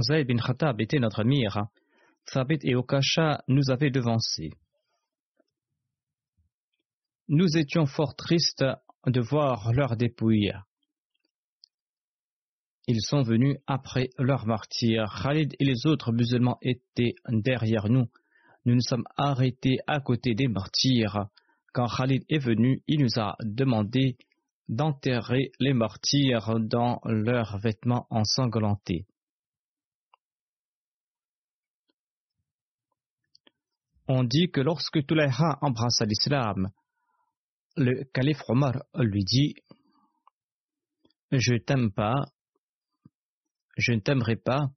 Zayd 0.00 0.26
bin 0.26 0.38
Khattab 0.38 0.80
était 0.80 0.98
notre 0.98 1.22
mire. 1.22 1.66
Thabit 2.24 2.58
et 2.62 2.74
Okasha 2.74 3.44
nous 3.48 3.70
avaient 3.70 3.90
devancés. 3.90 4.50
Nous 7.28 7.58
étions 7.58 7.84
fort 7.84 8.16
tristes 8.16 8.64
de 9.06 9.20
voir 9.20 9.72
leurs 9.74 9.96
dépouilles. 9.96 10.54
Ils 12.86 13.02
sont 13.02 13.22
venus 13.22 13.58
après 13.66 14.08
leur 14.18 14.46
martyr. 14.46 15.04
Khalid 15.22 15.54
et 15.58 15.64
les 15.64 15.86
autres 15.86 16.12
musulmans 16.12 16.58
étaient 16.62 17.16
derrière 17.28 17.90
nous. 17.90 18.06
Nous 18.64 18.74
nous 18.74 18.80
sommes 18.80 19.06
arrêtés 19.16 19.76
à 19.86 20.00
côté 20.00 20.34
des 20.34 20.48
martyrs. 20.48 21.28
Quand 21.76 21.88
Khalid 21.94 22.24
est 22.30 22.38
venu, 22.38 22.82
il 22.86 23.02
nous 23.02 23.20
a 23.20 23.36
demandé 23.42 24.16
d'enterrer 24.66 25.52
les 25.60 25.74
martyrs 25.74 26.58
dans 26.58 27.02
leurs 27.04 27.58
vêtements 27.58 28.06
ensanglantés. 28.08 29.04
On 34.08 34.24
dit 34.24 34.50
que 34.50 34.62
lorsque 34.62 35.06
Tulayha 35.06 35.58
embrassa 35.60 36.06
l'islam, 36.06 36.70
le 37.76 38.04
calife 38.04 38.40
Omar 38.48 38.82
lui 38.94 39.22
dit 39.24 39.56
Je 41.30 41.56
t'aime 41.58 41.92
pas, 41.92 42.24
je 43.76 43.92
ne 43.92 44.00
t'aimerai 44.00 44.36
pas, 44.36 44.70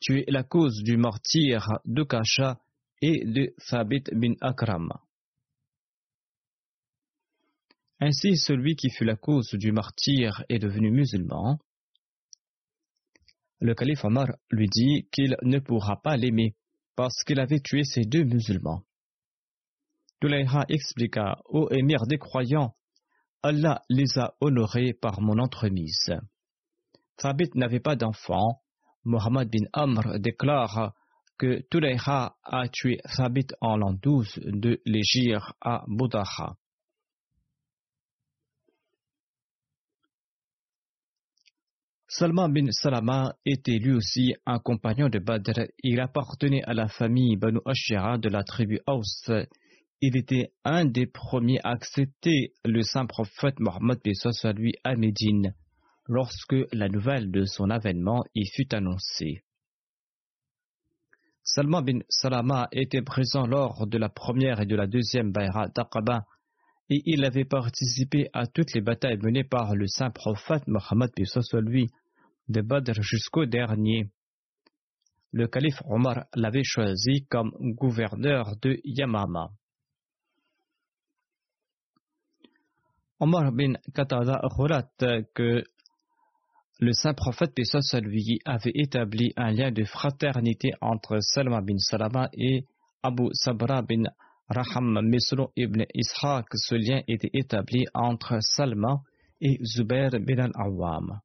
tu 0.00 0.20
es 0.20 0.30
la 0.30 0.44
cause 0.44 0.80
du 0.84 0.96
martyr 0.96 1.80
de 1.86 2.04
Kasha 2.04 2.60
et 3.02 3.24
de 3.24 3.52
Thabit 3.68 4.04
bin 4.12 4.34
Akram. 4.40 4.92
Ainsi, 8.02 8.36
celui 8.36 8.76
qui 8.76 8.88
fut 8.88 9.04
la 9.04 9.16
cause 9.16 9.50
du 9.52 9.72
martyr 9.72 10.42
est 10.48 10.58
devenu 10.58 10.90
musulman. 10.90 11.58
Le 13.60 13.74
calife 13.74 14.06
Omar 14.06 14.28
lui 14.50 14.68
dit 14.68 15.06
qu'il 15.12 15.36
ne 15.42 15.58
pourra 15.58 16.00
pas 16.00 16.16
l'aimer 16.16 16.54
parce 16.96 17.22
qu'il 17.24 17.38
avait 17.38 17.60
tué 17.60 17.84
ces 17.84 18.06
deux 18.06 18.24
musulmans. 18.24 18.82
Tulayha 20.18 20.64
expliqua 20.70 21.42
Ô 21.44 21.68
émir 21.70 22.06
des 22.06 22.16
croyants, 22.16 22.74
Allah 23.42 23.82
les 23.90 24.18
a 24.18 24.34
honorés 24.40 24.94
par 24.94 25.20
mon 25.20 25.38
entremise. 25.38 26.10
Thabit 27.16 27.50
n'avait 27.54 27.80
pas 27.80 27.96
d'enfant. 27.96 28.62
Mohammed 29.04 29.50
bin 29.50 29.66
Amr 29.74 30.18
déclare 30.20 30.94
que 31.38 31.60
Tulayha 31.70 32.34
a 32.44 32.68
tué 32.68 32.98
Thabit 33.16 33.48
en 33.60 33.76
l'an 33.76 33.92
12 33.92 34.40
de 34.44 34.80
l'Égir 34.86 35.52
à 35.60 35.84
Boudaha. 35.86 36.56
Salman 42.12 42.48
bin 42.48 42.66
Salama 42.72 43.36
était 43.46 43.78
lui 43.78 43.92
aussi 43.92 44.34
un 44.44 44.58
compagnon 44.58 45.08
de 45.08 45.20
Badr. 45.20 45.68
Il 45.84 46.00
appartenait 46.00 46.64
à 46.64 46.74
la 46.74 46.88
famille 46.88 47.36
Banu 47.36 47.60
Ashira 47.64 48.18
de 48.18 48.28
la 48.28 48.42
tribu 48.42 48.80
Aus 48.88 49.30
il 50.02 50.16
était 50.16 50.52
un 50.64 50.86
des 50.86 51.06
premiers 51.06 51.60
à 51.62 51.70
accepter 51.70 52.54
le 52.64 52.82
saint 52.82 53.06
prophète 53.06 53.60
Mohammed 53.60 54.00
soit 54.14 54.52
lui 54.52 54.74
à 54.82 54.96
Médine. 54.96 55.54
lorsque 56.08 56.56
la 56.72 56.88
nouvelle 56.88 57.30
de 57.30 57.44
son 57.44 57.70
avènement 57.70 58.24
y 58.34 58.44
fut 58.44 58.74
annoncée. 58.74 59.44
Salman 61.44 61.82
bin 61.82 62.00
Salama 62.08 62.66
était 62.72 63.02
présent 63.02 63.46
lors 63.46 63.86
de 63.86 63.98
la 63.98 64.08
première 64.08 64.60
et 64.60 64.66
de 64.66 64.74
la 64.74 64.88
deuxième 64.88 65.30
Bayra 65.30 65.68
d'Aqaba 65.68 66.26
et 66.88 67.02
il 67.06 67.24
avait 67.24 67.44
participé 67.44 68.28
à 68.32 68.48
toutes 68.48 68.74
les 68.74 68.80
batailles 68.80 69.18
menées 69.18 69.44
par 69.44 69.76
le 69.76 69.86
saint 69.86 70.10
prophète 70.10 70.66
Mohammed 70.66 71.10
lui 71.62 71.88
de 72.50 72.60
Badr 72.62 73.00
jusqu'au 73.00 73.46
dernier. 73.46 74.10
Le 75.32 75.46
calife 75.46 75.80
Omar 75.84 76.26
l'avait 76.34 76.64
choisi 76.64 77.24
comme 77.30 77.52
gouverneur 77.60 78.56
de 78.60 78.80
Yamama. 78.84 79.50
Omar 83.20 83.52
bin 83.52 83.74
Qatada 83.94 84.40
relate 84.42 85.04
que 85.34 85.62
le 86.80 86.92
saint 86.92 87.14
prophète 87.14 87.54
Pessoa 87.54 88.00
lui 88.00 88.40
avait 88.44 88.72
établi 88.74 89.32
un 89.36 89.52
lien 89.52 89.70
de 89.70 89.84
fraternité 89.84 90.72
entre 90.80 91.18
Salma 91.20 91.60
bin 91.60 91.78
Salama 91.78 92.28
et 92.32 92.64
Abu 93.02 93.28
Sabra 93.32 93.82
bin 93.82 94.04
Raham 94.48 95.00
Misro 95.06 95.52
ibn 95.56 95.84
Ishaq. 95.94 96.46
Ce 96.54 96.74
lien 96.74 97.02
était 97.06 97.30
établi 97.34 97.84
entre 97.94 98.38
Salma 98.40 99.02
et 99.40 99.58
Zubair 99.62 100.10
bin 100.18 100.38
al-Awwam. 100.38 101.20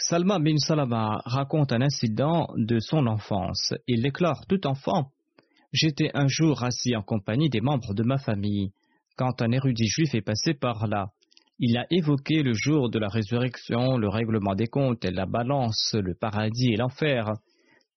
Salma 0.00 0.38
bin 0.38 0.56
Salama 0.58 1.20
raconte 1.24 1.72
un 1.72 1.82
incident 1.82 2.46
de 2.56 2.78
son 2.78 3.08
enfance. 3.08 3.74
Il 3.88 4.02
déclare 4.02 4.46
Tout 4.48 4.64
enfant, 4.66 5.10
j'étais 5.72 6.10
un 6.14 6.28
jour 6.28 6.62
assis 6.62 6.94
en 6.94 7.02
compagnie 7.02 7.50
des 7.50 7.60
membres 7.60 7.94
de 7.94 8.04
ma 8.04 8.16
famille, 8.16 8.70
quand 9.16 9.42
un 9.42 9.50
érudit 9.50 9.88
juif 9.88 10.14
est 10.14 10.22
passé 10.22 10.54
par 10.54 10.86
là. 10.86 11.10
Il 11.58 11.76
a 11.76 11.84
évoqué 11.90 12.44
le 12.44 12.52
jour 12.52 12.90
de 12.90 13.00
la 13.00 13.08
résurrection, 13.08 13.98
le 13.98 14.08
règlement 14.08 14.54
des 14.54 14.68
comptes, 14.68 15.04
la 15.04 15.26
balance, 15.26 15.94
le 15.94 16.14
paradis 16.14 16.72
et 16.72 16.76
l'enfer. 16.76 17.32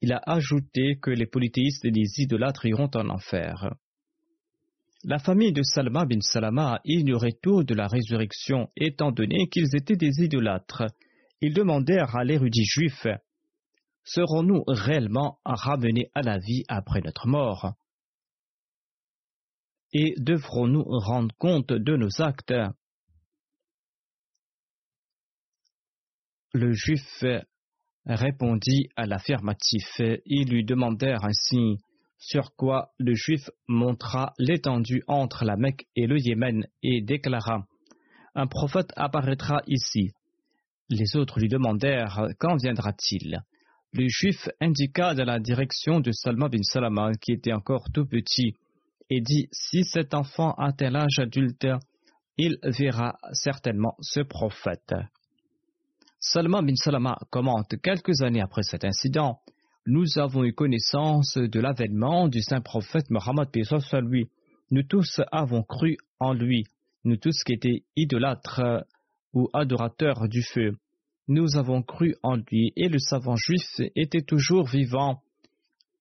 Il 0.02 0.12
a 0.12 0.22
ajouté 0.26 0.98
que 1.00 1.12
les 1.12 1.28
polythéistes 1.28 1.86
et 1.86 1.92
les 1.92 2.20
idolâtres 2.20 2.66
iront 2.66 2.90
en 2.96 3.10
enfer. 3.10 3.76
La 5.04 5.20
famille 5.20 5.54
de 5.54 5.62
Salma 5.62 6.06
bin 6.06 6.22
Salama 6.22 6.80
ignorait 6.84 7.38
tout 7.40 7.64
de 7.64 7.76
la 7.76 7.86
résurrection, 7.88 8.70
étant 8.76 9.12
donné 9.12 9.48
qu'ils 9.50 9.76
étaient 9.76 9.96
des 9.96 10.24
idolâtres. 10.24 10.86
Ils 11.42 11.54
demandèrent 11.54 12.16
à 12.16 12.24
l'érudit 12.24 12.66
juif 12.66 13.08
Serons-nous 14.04 14.64
réellement 14.68 15.40
ramenés 15.46 16.10
à 16.16 16.22
la 16.22 16.40
vie 16.40 16.64
après 16.68 17.02
notre 17.02 17.28
mort? 17.28 17.74
Et 19.94 20.16
devrons-nous 20.18 20.84
rendre 20.84 21.36
compte 21.38 21.72
de 21.72 21.96
nos 21.96 22.22
actes? 22.22 22.54
Le 26.54 26.72
juif 26.74 27.24
répondit 28.06 28.90
à 28.96 29.06
l'affirmatif. 29.06 30.02
Ils 30.26 30.50
lui 30.50 30.66
demandèrent 30.66 31.24
ainsi 31.24 31.78
sur 32.18 32.56
quoi 32.56 32.92
le 33.00 33.14
juif 33.14 33.50
montra 33.68 34.34
l'étendue 34.38 35.04
entre 35.08 35.44
la 35.44 35.58
Mecque 35.58 35.88
et 35.96 36.08
le 36.08 36.20
Yémen 36.20 36.68
et 36.84 37.02
déclara 37.02 37.66
Un 38.36 38.48
prophète 38.48 38.92
apparaîtra 38.96 39.62
ici. 39.68 40.14
Les 40.92 41.16
autres 41.16 41.40
lui 41.40 41.48
demandèrent 41.48 42.28
Quand 42.38 42.58
viendra-t-il? 42.58 43.42
Le 43.94 44.08
juif 44.10 44.50
indiqua 44.60 45.16
dans 45.16 45.24
la 45.24 45.40
direction 45.40 46.02
de 46.02 46.12
Salma 46.12 46.50
bin 46.50 46.64
Salama, 46.64 47.12
qui 47.14 47.32
était 47.32 47.54
encore 47.54 47.90
tout 47.94 48.06
petit, 48.06 48.56
et 49.10 49.22
dit 49.22 49.48
Si 49.54 49.86
cet 49.86 50.14
enfant 50.14 50.52
atteint 50.56 50.90
l'âge 50.90 51.20
adulte, 51.20 51.66
il 52.38 52.58
verra 52.64 53.18
certainement 53.32 53.96
ce 54.02 54.20
prophète. 54.20 54.94
Salman 56.20 56.62
bin 56.62 56.76
Salama 56.76 57.18
commente 57.30 57.80
quelques 57.82 58.22
années 58.22 58.42
après 58.42 58.64
cet 58.64 58.84
incident, 58.84 59.40
nous 59.88 60.20
avons 60.20 60.44
eu 60.44 60.54
connaissance 60.54 61.38
de 61.38 61.60
l'avènement 61.62 62.28
du 62.28 62.42
saint 62.42 62.62
prophète 62.62 63.10
Mohammed 63.10 63.48
lui. 64.04 64.30
Nous 64.72 64.84
tous 64.84 65.22
avons 65.32 65.64
cru 65.64 65.98
en 66.20 66.34
lui, 66.34 66.66
nous 67.06 67.16
tous 67.16 67.44
qui 67.46 67.54
étaient 67.54 67.84
idolâtres 67.96 68.84
ou 69.34 69.50
adorateurs 69.54 70.28
du 70.28 70.44
feu. 70.44 70.78
Nous 71.28 71.58
avons 71.58 71.82
cru 71.82 72.16
en 72.24 72.36
lui 72.36 72.74
et 72.76 72.90
le 72.90 73.00
savant 73.00 73.36
juif 73.36 73.82
était 73.96 74.22
toujours 74.22 74.68
vivant. 74.68 75.22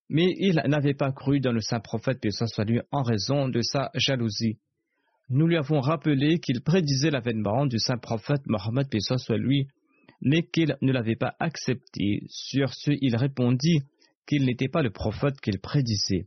Mais 0.09 0.35
il 0.39 0.61
n'avait 0.67 0.95
pas 0.95 1.13
cru 1.13 1.41
dans 1.41 1.53
le 1.53 1.61
saint 1.61 1.81
prophète 1.81 2.19
soit 2.31 2.65
lui 2.65 2.81
en 2.91 3.03
raison 3.03 3.49
de 3.49 3.61
sa 3.63 3.91
jalousie. 3.95 4.59
Nous 5.29 5.47
lui 5.47 5.57
avons 5.57 5.81
rappelé 5.81 6.41
qu'il 6.41 6.63
prédisait 6.63 7.11
l'avènement 7.11 7.67
du 7.67 7.79
saint 7.79 7.99
prophète 7.99 8.47
Mohammed 8.47 8.89
soit 9.01 9.39
lui 9.39 9.69
mais 10.21 10.43
qu'il 10.43 10.77
ne 10.83 10.93
l'avait 10.93 11.17
pas 11.17 11.35
accepté. 11.39 12.23
Sur 12.29 12.75
ce, 12.75 12.93
il 13.01 13.17
répondit 13.17 13.83
qu'il 14.27 14.45
n'était 14.45 14.69
pas 14.69 14.83
le 14.83 14.91
prophète 14.91 15.41
qu'il 15.41 15.59
prédisait, 15.59 16.27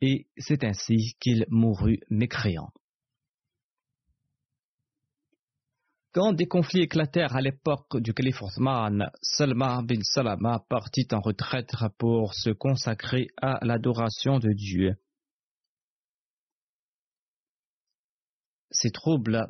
et 0.00 0.26
c'est 0.36 0.64
ainsi 0.64 1.14
qu'il 1.20 1.46
mourut 1.48 2.00
mécréant. 2.10 2.72
Quand 6.18 6.32
des 6.32 6.48
conflits 6.48 6.82
éclatèrent 6.82 7.36
à 7.36 7.40
l'époque 7.40 7.96
du 8.00 8.12
calife 8.12 8.42
Othman, 8.42 9.08
Salma 9.22 9.82
bin 9.84 10.02
Salama 10.02 10.64
partit 10.68 11.06
en 11.12 11.20
retraite 11.20 11.70
pour 11.96 12.34
se 12.34 12.50
consacrer 12.50 13.28
à 13.40 13.64
l'adoration 13.64 14.40
de 14.40 14.52
Dieu. 14.52 14.96
Ces 18.72 18.90
troubles 18.90 19.46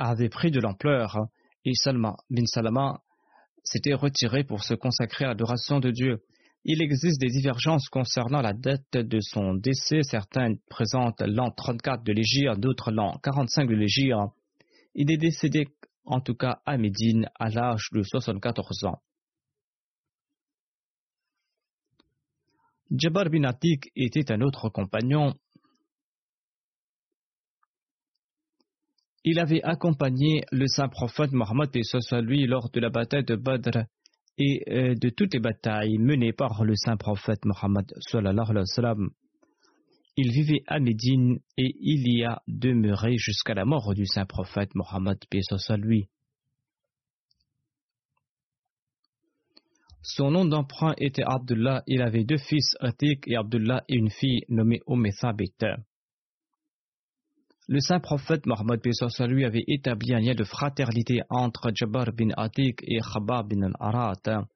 avaient 0.00 0.28
pris 0.28 0.50
de 0.50 0.58
l'ampleur 0.58 1.28
et 1.64 1.74
Salma 1.74 2.16
bin 2.30 2.46
Salama 2.46 3.00
s'était 3.62 3.94
retiré 3.94 4.42
pour 4.42 4.64
se 4.64 4.74
consacrer 4.74 5.24
à 5.24 5.28
l'adoration 5.28 5.78
de 5.78 5.92
Dieu. 5.92 6.24
Il 6.64 6.82
existe 6.82 7.20
des 7.20 7.30
divergences 7.30 7.88
concernant 7.88 8.40
la 8.40 8.54
date 8.54 8.90
de 8.90 9.20
son 9.20 9.54
décès. 9.54 10.02
Certains 10.02 10.54
présentent 10.68 11.22
l'an 11.24 11.52
34 11.52 12.02
de 12.02 12.12
l'Égypte, 12.12 12.58
d'autres 12.58 12.90
l'an 12.90 13.20
45 13.22 13.68
de 13.68 13.76
l'Égypte. 13.76 14.16
Il 15.00 15.12
est 15.12 15.16
décédé 15.16 15.68
en 16.08 16.20
tout 16.20 16.34
cas 16.34 16.60
à 16.66 16.76
Médine 16.78 17.28
à 17.38 17.50
l'âge 17.50 17.88
de 17.92 18.02
74 18.02 18.84
ans. 18.84 19.00
Jabbar 22.90 23.28
bin 23.28 23.44
Atik 23.44 23.90
était 23.94 24.32
un 24.32 24.40
autre 24.40 24.70
compagnon 24.70 25.34
Il 29.24 29.38
avait 29.40 29.62
accompagné 29.62 30.44
le 30.52 30.66
saint 30.66 30.88
prophète 30.88 31.32
Mohammed 31.32 31.68
et 31.74 31.82
lui 32.22 32.46
lors 32.46 32.70
de 32.70 32.80
la 32.80 32.88
bataille 32.88 33.24
de 33.24 33.36
Badr 33.36 33.84
et 34.38 34.62
euh, 34.70 34.94
de 34.94 35.10
toutes 35.10 35.34
les 35.34 35.40
batailles 35.40 35.98
menées 35.98 36.32
par 36.32 36.64
le 36.64 36.74
saint 36.76 36.96
prophète 36.96 37.44
Mohammed 37.44 37.92
Il 40.20 40.32
vivait 40.32 40.64
à 40.66 40.80
Médine 40.80 41.38
et 41.56 41.76
il 41.78 42.18
y 42.18 42.24
a 42.24 42.42
demeuré 42.48 43.16
jusqu'à 43.18 43.54
la 43.54 43.64
mort 43.64 43.94
du 43.94 44.04
saint 44.04 44.26
prophète 44.26 44.74
Mohammed. 44.74 45.16
Son 50.02 50.32
nom 50.32 50.44
d'emprunt 50.44 50.94
était 50.98 51.22
Abdullah. 51.24 51.84
Il 51.86 52.02
avait 52.02 52.24
deux 52.24 52.38
fils, 52.38 52.74
Atik 52.80 53.28
et 53.28 53.36
Abdullah, 53.36 53.84
et 53.88 53.94
une 53.94 54.10
fille 54.10 54.40
nommée 54.48 54.80
Umm 54.88 55.06
le 57.68 57.80
saint 57.80 58.00
prophète 58.00 58.44
Mohammed 58.46 58.80
lui 59.28 59.44
avait 59.44 59.62
établi 59.68 60.14
un 60.14 60.20
lien 60.20 60.34
de 60.34 60.42
fraternité 60.42 61.20
entre 61.28 61.70
Jabbar 61.72 62.12
bin 62.12 62.30
Atik 62.36 62.80
et 62.82 62.98
Khabab 62.98 63.50
bin 63.50 63.62
al-Arat. 63.62 64.46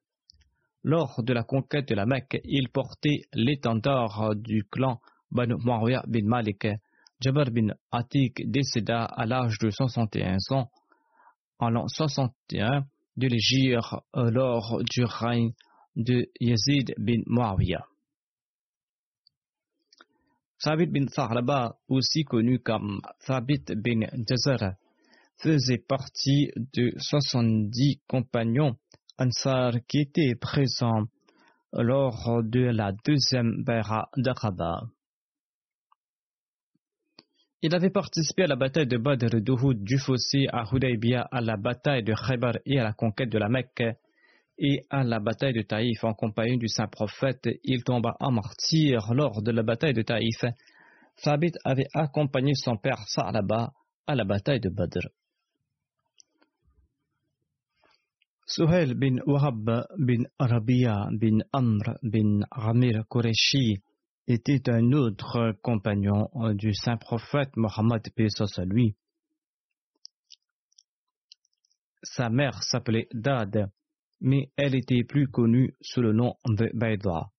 Lors 0.83 1.23
de 1.23 1.31
la 1.31 1.43
conquête 1.43 1.87
de 1.87 1.95
la 1.95 2.05
Mecque, 2.05 2.41
il 2.43 2.67
portait 2.67 3.21
l'étendard 3.33 4.35
du 4.35 4.63
clan 4.63 4.99
Banu 5.33 5.55
Muawiyah 5.57 6.03
bin 6.07 6.27
Malik. 6.27 6.67
Jabbar 7.19 7.49
bin 7.51 7.73
Atik 7.91 8.49
décéda 8.49 9.05
à 9.05 9.25
l'âge 9.25 9.57
de 9.59 9.69
61 9.69 10.37
ans 10.51 10.69
en 11.59 11.69
l'an 11.69 11.87
61 11.87 12.85
de 13.17 13.27
l'Égypte 13.27 13.79
lors 14.13 14.81
du 14.83 15.03
règne 15.03 15.53
de 15.95 16.29
Yazid 16.39 16.93
bin 16.97 17.21
Muawiyah. 17.25 17.85
Thabit 20.63 20.87
bin 20.87 21.07
Tharlaba, 21.07 21.77
aussi 21.89 22.23
connu 22.23 22.59
comme 22.59 23.01
Thabit 23.25 23.65
bin 23.75 24.01
Jazar, 24.27 24.75
faisait 25.37 25.77
partie 25.77 26.51
de 26.55 26.93
70 26.97 27.99
compagnons 28.07 28.77
Ansar 29.17 29.73
qui 29.87 29.99
étaient 30.01 30.35
présents 30.35 31.05
lors 31.73 32.41
de 32.43 32.61
la 32.61 32.91
deuxième 33.05 33.63
Bayra 33.63 34.09
d'Aqaba. 34.15 34.83
Il 37.65 37.73
avait 37.73 37.91
participé 37.91 38.43
à 38.43 38.47
la 38.47 38.57
bataille 38.57 38.87
de 38.87 38.97
Badr 38.97 39.39
d'Uhud, 39.39 39.85
du 39.85 39.97
Fossé 39.97 40.47
à 40.51 40.65
Hudaybiyah, 40.69 41.29
à 41.31 41.39
la 41.39 41.55
bataille 41.55 42.03
de 42.03 42.13
Khaybar 42.13 42.57
et 42.65 42.77
à 42.77 42.83
la 42.83 42.91
conquête 42.91 43.29
de 43.29 43.37
la 43.37 43.47
Mecque 43.47 43.85
et 44.57 44.85
à 44.89 45.05
la 45.05 45.21
bataille 45.21 45.53
de 45.53 45.61
Taïf 45.61 46.03
en 46.03 46.13
compagnie 46.13 46.57
du 46.57 46.67
saint 46.67 46.87
prophète. 46.87 47.47
Il 47.63 47.85
tomba 47.85 48.17
en 48.19 48.31
martyr 48.31 49.13
lors 49.13 49.41
de 49.41 49.51
la 49.51 49.63
bataille 49.63 49.93
de 49.93 50.01
Taïf. 50.01 50.43
Thabit 51.23 51.53
avait 51.63 51.87
accompagné 51.93 52.51
son 52.53 52.75
père 52.75 52.99
Sa'laba 53.07 53.71
à 54.07 54.15
la 54.15 54.25
bataille 54.25 54.59
de 54.59 54.67
Badr. 54.67 55.07
Suhail 58.45 58.93
bin 58.93 59.19
Wahab 59.25 59.85
bin 59.97 60.23
Arabiya 60.37 61.07
bin 61.13 61.37
Amr 61.53 61.95
bin 62.03 62.41
Amir 62.51 63.05
Qureshi 63.09 63.79
était 64.27 64.69
un 64.69 64.91
autre 64.93 65.53
compagnon 65.61 66.29
du 66.53 66.73
saint 66.73 66.97
prophète 66.97 67.55
Mohammed 67.55 68.01
à 68.57 68.65
lui. 68.65 68.95
Sa 72.03 72.29
mère 72.29 72.61
s'appelait 72.63 73.07
Dad, 73.13 73.69
mais 74.21 74.51
elle 74.57 74.75
était 74.75 75.03
plus 75.03 75.27
connue 75.27 75.75
sous 75.81 76.01
le 76.01 76.13
nom 76.13 76.35
de 76.45 76.69
Baïda. 76.73 77.29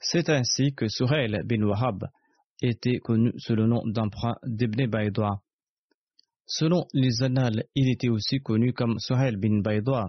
C'est 0.00 0.30
ainsi 0.30 0.74
que 0.74 0.88
Suhail 0.88 1.40
bin 1.44 1.62
Wahab 1.62 2.08
était 2.62 2.98
connu 2.98 3.32
sous 3.38 3.54
le 3.54 3.66
nom 3.66 3.82
d'emprunt 3.86 4.36
d'Ibn 4.44 4.86
Baïda. 4.86 5.40
Selon 6.46 6.86
les 6.92 7.22
annales, 7.22 7.64
il 7.74 7.90
était 7.90 8.08
aussi 8.08 8.40
connu 8.40 8.72
comme 8.72 8.98
Suhail 8.98 9.36
bin 9.36 9.60
Baïda. 9.60 10.08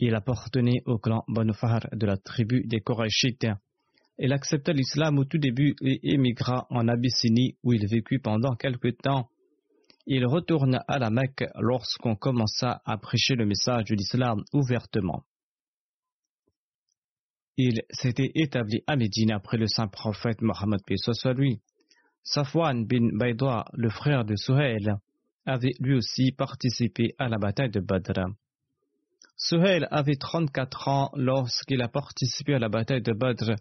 Il 0.00 0.14
appartenait 0.14 0.82
au 0.86 0.98
clan 0.98 1.24
Banu 1.26 1.52
de 1.92 2.06
la 2.06 2.16
tribu 2.16 2.62
des 2.66 2.80
Korachites. 2.80 3.48
Il 4.18 4.32
accepta 4.32 4.72
l'islam 4.72 5.18
au 5.18 5.24
tout 5.24 5.38
début 5.38 5.74
et 5.80 6.12
émigra 6.12 6.66
en 6.70 6.86
Abyssinie 6.88 7.56
où 7.62 7.72
il 7.72 7.86
vécut 7.86 8.20
pendant 8.20 8.54
quelque 8.54 8.88
temps. 8.88 9.28
Il 10.06 10.24
retourna 10.26 10.84
à 10.88 10.98
la 10.98 11.10
Mecque 11.10 11.44
lorsqu'on 11.60 12.14
commença 12.14 12.80
à 12.84 12.96
prêcher 12.96 13.34
le 13.34 13.46
message 13.46 13.84
de 13.84 13.94
l'islam 13.94 14.42
ouvertement. 14.52 15.24
Il 17.56 17.82
s'était 17.90 18.30
établi 18.36 18.82
à 18.86 18.94
Médine 18.94 19.32
après 19.32 19.56
le 19.56 19.66
saint 19.66 19.88
prophète 19.88 20.42
Mohammed 20.42 20.80
soit 20.96 21.34
lui. 21.34 21.60
Safwan 22.22 22.86
bin 22.86 23.10
Baïdoua, 23.18 23.64
le 23.72 23.90
frère 23.90 24.24
de 24.24 24.36
Suhail, 24.36 24.94
avait 25.44 25.74
lui 25.80 25.94
aussi 25.94 26.30
participé 26.30 27.14
à 27.18 27.28
la 27.28 27.38
bataille 27.38 27.70
de 27.70 27.80
Badr. 27.80 28.28
Suhail 29.40 29.86
avait 29.92 30.16
34 30.16 30.88
ans 30.88 31.10
lorsqu'il 31.14 31.80
a 31.80 31.88
participé 31.88 32.54
à 32.54 32.58
la 32.58 32.68
bataille 32.68 33.02
de 33.02 33.12
Badr. 33.12 33.52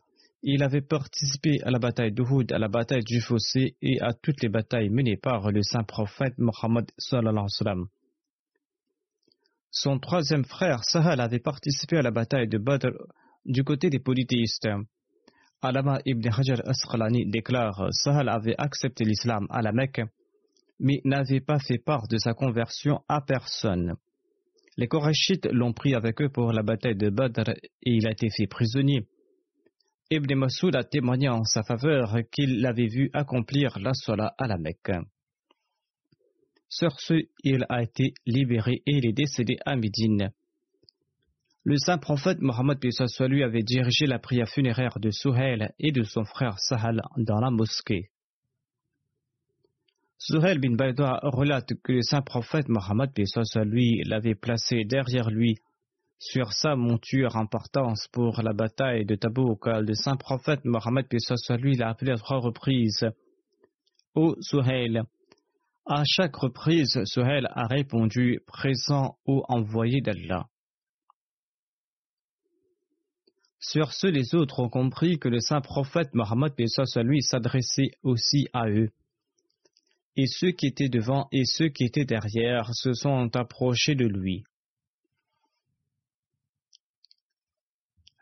Il 0.41 0.63
avait 0.63 0.81
participé 0.81 1.61
à 1.61 1.69
la 1.69 1.77
bataille 1.77 2.11
d'Uhud, 2.11 2.51
à 2.51 2.57
la 2.57 2.67
bataille 2.67 3.03
du 3.03 3.21
Fossé 3.21 3.75
et 3.83 4.01
à 4.01 4.13
toutes 4.13 4.41
les 4.41 4.49
batailles 4.49 4.89
menées 4.89 5.17
par 5.17 5.51
le 5.51 5.61
saint 5.61 5.83
prophète 5.83 6.33
Mohammed 6.39 6.89
Son 9.69 9.99
troisième 9.99 10.45
frère, 10.45 10.83
Sahal, 10.83 11.21
avait 11.21 11.39
participé 11.39 11.97
à 11.97 12.01
la 12.01 12.11
bataille 12.11 12.47
de 12.47 12.57
Badr 12.57 12.93
du 13.45 13.63
côté 13.63 13.91
des 13.91 13.99
polythéistes. 13.99 14.67
Alama 15.61 15.99
ibn 16.05 16.27
Hajar 16.27 16.67
Asqalani 16.67 17.29
déclare 17.29 17.89
Sahal 17.91 18.29
avait 18.29 18.55
accepté 18.57 19.03
l'islam 19.03 19.45
à 19.51 19.61
la 19.61 19.73
Mecque, 19.73 20.01
mais 20.79 21.01
n'avait 21.05 21.41
pas 21.41 21.59
fait 21.59 21.77
part 21.77 22.07
de 22.07 22.17
sa 22.17 22.33
conversion 22.33 23.01
à 23.07 23.21
personne. 23.21 23.95
Les 24.77 24.87
Korachites 24.87 25.47
l'ont 25.51 25.73
pris 25.73 25.95
avec 25.95 26.21
eux 26.21 26.29
pour 26.29 26.53
la 26.53 26.61
bataille 26.61 26.95
de 26.95 27.09
Badr 27.09 27.49
et 27.49 27.91
il 27.91 28.07
a 28.07 28.11
été 28.11 28.29
fait 28.29 28.45
prisonnier. 28.45 29.07
Ibn 30.11 30.35
Masoud 30.35 30.75
a 30.75 30.83
témoigné 30.83 31.29
en 31.29 31.43
sa 31.43 31.63
faveur 31.63 32.15
qu'il 32.31 32.61
l'avait 32.61 32.87
vu 32.87 33.09
accomplir 33.13 33.77
la 33.79 33.93
Salah 33.93 34.33
à 34.37 34.47
la 34.47 34.57
Mecque. 34.57 34.91
Sur 36.69 36.99
ce, 36.99 37.15
il 37.43 37.65
a 37.69 37.81
été 37.81 38.13
libéré 38.25 38.83
et 38.85 38.97
il 38.97 39.07
est 39.07 39.13
décédé 39.13 39.57
à 39.65 39.75
Médine. 39.75 40.31
Le 41.63 41.77
saint 41.77 41.97
prophète 41.97 42.39
Mohammed 42.39 42.79
lui 43.27 43.43
avait 43.43 43.63
dirigé 43.63 44.05
la 44.05 44.19
prière 44.19 44.47
funéraire 44.47 44.99
de 44.99 45.11
Souhail 45.11 45.69
et 45.79 45.91
de 45.91 46.03
son 46.03 46.23
frère 46.23 46.59
Sahal 46.59 47.01
dans 47.17 47.39
la 47.39 47.49
mosquée. 47.49 48.11
Souhail 50.19 50.57
bin 50.57 50.75
Baïda 50.75 51.19
relate 51.21 51.73
que 51.83 51.91
le 51.93 52.01
saint 52.01 52.23
prophète 52.23 52.67
Mohammed 52.69 53.11
lui 53.65 54.01
l'avait 54.03 54.33
placé 54.33 54.83
derrière 54.83 55.29
lui 55.29 55.57
sur 56.19 56.53
sa 56.53 56.75
monture 56.75 57.35
importance 57.37 58.07
pour 58.11 58.41
la 58.41 58.53
bataille 58.53 59.05
de 59.05 59.13
Tabouk. 59.13 59.67
Le 59.67 59.93
saint 59.93 60.15
prophète 60.15 60.65
Mohammed 60.65 61.05
lui 61.59 61.75
l'a 61.75 61.89
appelé 61.89 62.11
à 62.11 62.17
trois 62.17 62.39
reprises. 62.39 63.05
Ô 64.15 64.35
Souhail, 64.41 65.03
à 65.85 66.03
chaque 66.03 66.35
reprise, 66.35 66.99
Souhail 67.05 67.45
a 67.51 67.67
répondu 67.67 68.41
présent 68.47 69.19
ou 69.27 69.43
envoyé 69.47 70.01
d'Allah. 70.01 70.47
Sur 73.59 73.93
ce, 73.93 74.07
les 74.07 74.33
autres 74.33 74.59
ont 74.59 74.69
compris 74.69 75.19
que 75.19 75.29
le 75.29 75.39
saint 75.39 75.61
prophète 75.61 76.15
Mohammed 76.15 76.53
lui 76.57 77.21
s'adressait 77.21 77.91
aussi 78.01 78.47
à 78.53 78.67
eux. 78.67 78.89
Et 80.17 80.25
ceux 80.27 80.51
qui 80.51 80.67
étaient 80.67 80.89
devant 80.89 81.27
et 81.31 81.45
ceux 81.45 81.69
qui 81.69 81.85
étaient 81.85 82.05
derrière 82.05 82.73
se 82.73 82.93
sont 82.93 83.33
approchés 83.35 83.95
de 83.95 84.05
lui. 84.05 84.43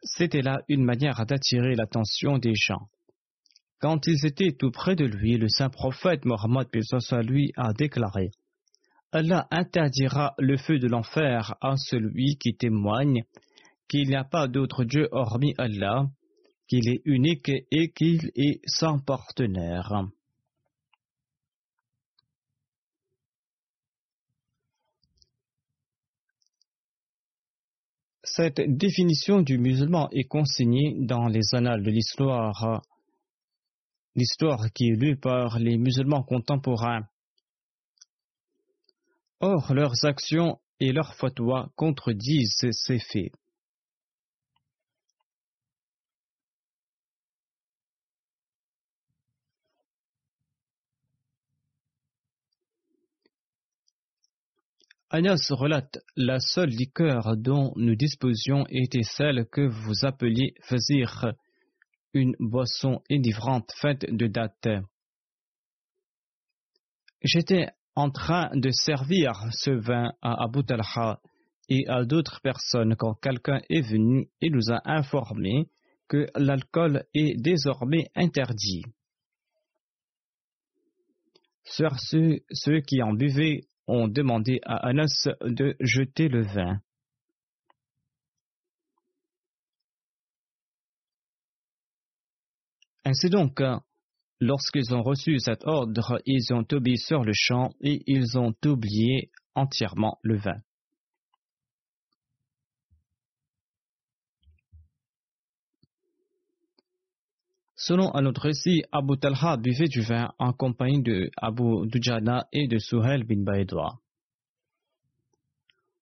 C'était 0.04 0.44
là 0.44 0.62
une 0.68 0.84
manière 0.84 1.26
d'attirer 1.26 1.74
l'attention 1.74 2.38
des 2.38 2.54
gens. 2.54 2.88
Quand 3.80 4.06
ils 4.08 4.26
étaient 4.26 4.54
tout 4.54 4.72
près 4.72 4.96
de 4.96 5.06
lui, 5.06 5.38
le 5.38 5.50
saint 5.50 5.70
prophète 5.70 6.26
Mohammed 6.26 6.68
lui 7.24 7.52
a 7.58 7.74
déclaré 7.74 8.30
Allah 9.12 9.48
interdira 9.50 10.34
le 10.38 10.58
feu 10.58 10.78
de 10.78 10.88
l'enfer 10.88 11.56
à 11.62 11.78
celui 11.78 12.38
qui 12.38 12.56
témoigne 12.56 13.24
qu'il 13.88 14.10
n'y 14.10 14.16
a 14.16 14.24
pas 14.26 14.48
d'autre 14.48 14.84
Dieu 14.84 15.08
hormis 15.12 15.54
Allah, 15.58 16.06
qu'il 16.68 16.90
est 16.90 17.02
unique 17.06 17.50
et 17.72 17.92
qu'il 17.92 18.32
est 18.36 18.60
sans 18.66 19.00
partenaire. 19.00 20.06
Cette 28.36 28.60
définition 28.60 29.42
du 29.42 29.58
musulman 29.58 30.10
est 30.12 30.26
consignée 30.26 30.94
dans 31.00 31.28
les 31.28 31.54
annales 31.54 31.84
de 31.84 31.90
l'histoire, 31.90 32.82
l'histoire 34.14 34.74
qui 34.74 34.90
est 34.90 34.96
lue 34.98 35.16
par 35.16 35.58
les 35.58 35.78
musulmans 35.78 36.24
contemporains. 36.24 37.08
Or, 39.40 39.74
leurs 39.74 40.04
actions 40.04 40.60
et 40.82 40.92
leurs 40.92 41.16
fatwas 41.16 41.70
contredisent 41.78 42.68
ces 42.72 43.00
faits. 43.00 43.32
Agnès 55.12 55.52
relate 55.52 56.00
La 56.16 56.40
seule 56.40 56.70
liqueur 56.70 57.38
dont 57.38 57.74
nous 57.76 57.96
disposions 57.96 58.66
était 58.70 59.04
celle 59.04 59.46
que 59.46 59.62
vous 59.62 60.04
appeliez 60.04 60.56
fazir, 60.64 61.34
une 62.14 62.36
boisson 62.40 63.02
enivrante 63.12 63.72
faite 63.80 64.06
de 64.10 64.26
dattes. 64.26 64.84
J'étais 67.22 67.68
en 67.96 68.10
train 68.10 68.50
de 68.56 68.72
servir 68.72 69.32
ce 69.52 69.72
vin 69.72 70.12
à 70.24 70.44
Abu 70.44 70.64
Talha 70.64 71.22
et 71.70 71.88
à 71.88 72.04
d'autres 72.04 72.42
personnes 72.42 72.96
quand 72.96 73.14
quelqu'un 73.14 73.62
est 73.70 73.88
venu 73.88 74.28
et 74.42 74.50
nous 74.50 74.72
a 74.72 74.82
informé 74.86 75.68
que 76.08 76.28
l'alcool 76.36 77.06
est 77.14 77.40
désormais 77.40 78.10
interdit. 78.16 78.84
Sur 81.64 81.92
ceux 82.00 82.82
qui 82.82 83.02
en 83.04 83.14
buvaient 83.14 83.62
ont 83.88 84.08
demandé 84.08 84.60
à 84.64 84.88
Anas 84.88 85.28
de 85.42 85.76
jeter 85.80 86.28
le 86.28 86.42
vin. 86.42 86.80
Ainsi 93.04 93.30
donc, 93.30 93.62
lorsqu'ils 94.40 94.96
ont 94.96 95.04
reçu 95.04 95.38
cet 95.40 95.64
ordre, 95.66 96.20
ils 96.26 96.54
ont 96.54 96.66
obéi 96.72 96.98
sur 96.98 97.24
le 97.24 97.34
champ 97.34 97.70
et 97.82 98.02
ils 98.08 98.38
ont 98.38 98.56
oublié 98.66 99.30
entièrement 99.54 100.18
le 100.24 100.38
vin. 100.38 100.60
Selon 107.88 108.16
un 108.16 108.26
autre 108.26 108.42
récit, 108.42 108.82
Abu 108.92 109.16
Talha 109.16 109.58
buvait 109.58 109.88
du 109.88 110.02
vin 110.02 110.34
en 110.40 110.54
compagnie 110.54 111.04
de 111.04 111.30
Abu 111.38 111.86
Dujana 111.86 112.48
et 112.52 112.68
de 112.68 112.80
Suhail 112.80 113.24
bin 113.26 113.44
Baïdoua. 113.44 114.00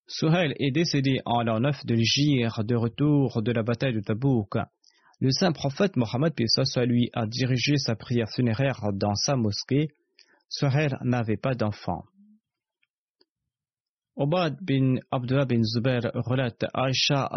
Suhail 0.07 0.53
est 0.59 0.71
décédé 0.71 1.19
en 1.25 1.43
l'an 1.43 1.59
9 1.59 1.85
de 1.85 1.95
l'Jir 1.95 2.63
de 2.63 2.75
retour 2.75 3.41
de 3.41 3.51
la 3.51 3.63
bataille 3.63 3.95
de 3.95 3.99
Tabouk. 3.99 4.55
Le 5.19 5.29
saint 5.31 5.51
prophète 5.51 5.97
Mohammed 5.97 6.33
lui 6.87 7.09
a 7.11 7.27
dirigé 7.27 7.75
sa 7.75 7.97
prière 7.97 8.29
funéraire 8.29 8.79
dans 8.93 9.15
sa 9.15 9.35
mosquée. 9.35 9.89
Suhail 10.47 10.95
n'avait 11.01 11.35
pas 11.35 11.53
d'enfant. 11.53 12.05
Obad 14.15 14.55
bin 14.61 14.95
Abdullah 15.11 15.43
bin 15.43 15.63
Zubair 15.63 16.11
relate 16.13 16.63
Aisha 16.73 17.29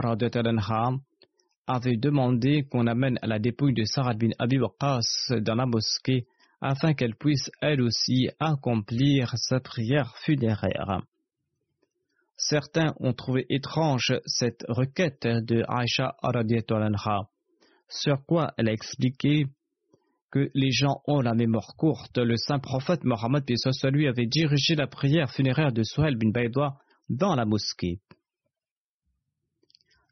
avait 1.67 1.97
demandé 1.97 2.65
qu'on 2.65 2.87
amène 2.87 3.19
la 3.23 3.39
dépouille 3.39 3.75
de 3.75 3.85
Sarah 3.85 4.15
bin 4.15 4.31
Abi 4.39 4.59
Waqas 4.59 5.33
dans 5.41 5.55
la 5.55 5.67
mosquée 5.67 6.27
afin 6.61 6.95
qu'elle 6.95 7.15
puisse 7.15 7.51
elle 7.61 7.83
aussi 7.83 8.29
accomplir 8.41 9.33
sa 9.37 9.61
prière 9.61 10.15
funéraire. 10.25 11.03
Certains 12.37 12.95
ont 13.01 13.13
trouvé 13.13 13.47
étrange 13.49 14.13
cette 14.27 14.65
requête 14.69 15.27
de 15.27 15.65
Aisha 15.69 16.17
anha, 16.23 17.29
sur 17.89 18.25
quoi 18.27 18.53
elle 18.57 18.69
a 18.69 18.73
expliqué 18.73 19.47
que 20.31 20.51
les 20.55 20.71
gens 20.71 21.01
ont 21.07 21.21
la 21.21 21.35
mémoire 21.35 21.77
courte. 21.77 22.19
Le 22.19 22.37
saint 22.37 22.59
prophète 22.59 23.05
Mohammed 23.05 23.45
lui 23.91 24.07
avait 24.07 24.27
dirigé 24.27 24.75
la 24.75 24.87
prière 24.87 25.31
funéraire 25.31 25.73
de 25.73 25.83
Suhail 25.83 26.17
bin 26.17 26.31
Baïdoua 26.31 26.77
dans 27.09 27.35
la 27.35 27.45
mosquée. 27.45 28.01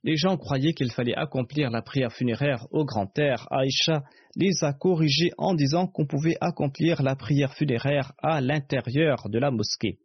Les 0.04 0.16
gens 0.16 0.36
croyaient 0.36 0.74
qu'il 0.74 0.92
fallait 0.92 1.14
accomplir 1.14 1.70
la 1.70 1.80
prière 1.80 2.12
funéraire 2.12 2.66
au 2.70 2.84
grand 2.84 3.18
air. 3.18 3.48
Aïcha 3.50 4.04
les 4.36 4.52
a 4.62 4.74
corrigés 4.74 5.30
en 5.38 5.54
disant 5.54 5.86
qu'on 5.86 6.06
pouvait 6.06 6.36
accomplir 6.42 7.02
la 7.02 7.16
prière 7.16 7.54
funéraire 7.54 8.12
à 8.22 8.42
l'intérieur 8.42 9.30
de 9.30 9.38
la 9.38 9.50
mosquée. 9.50 9.98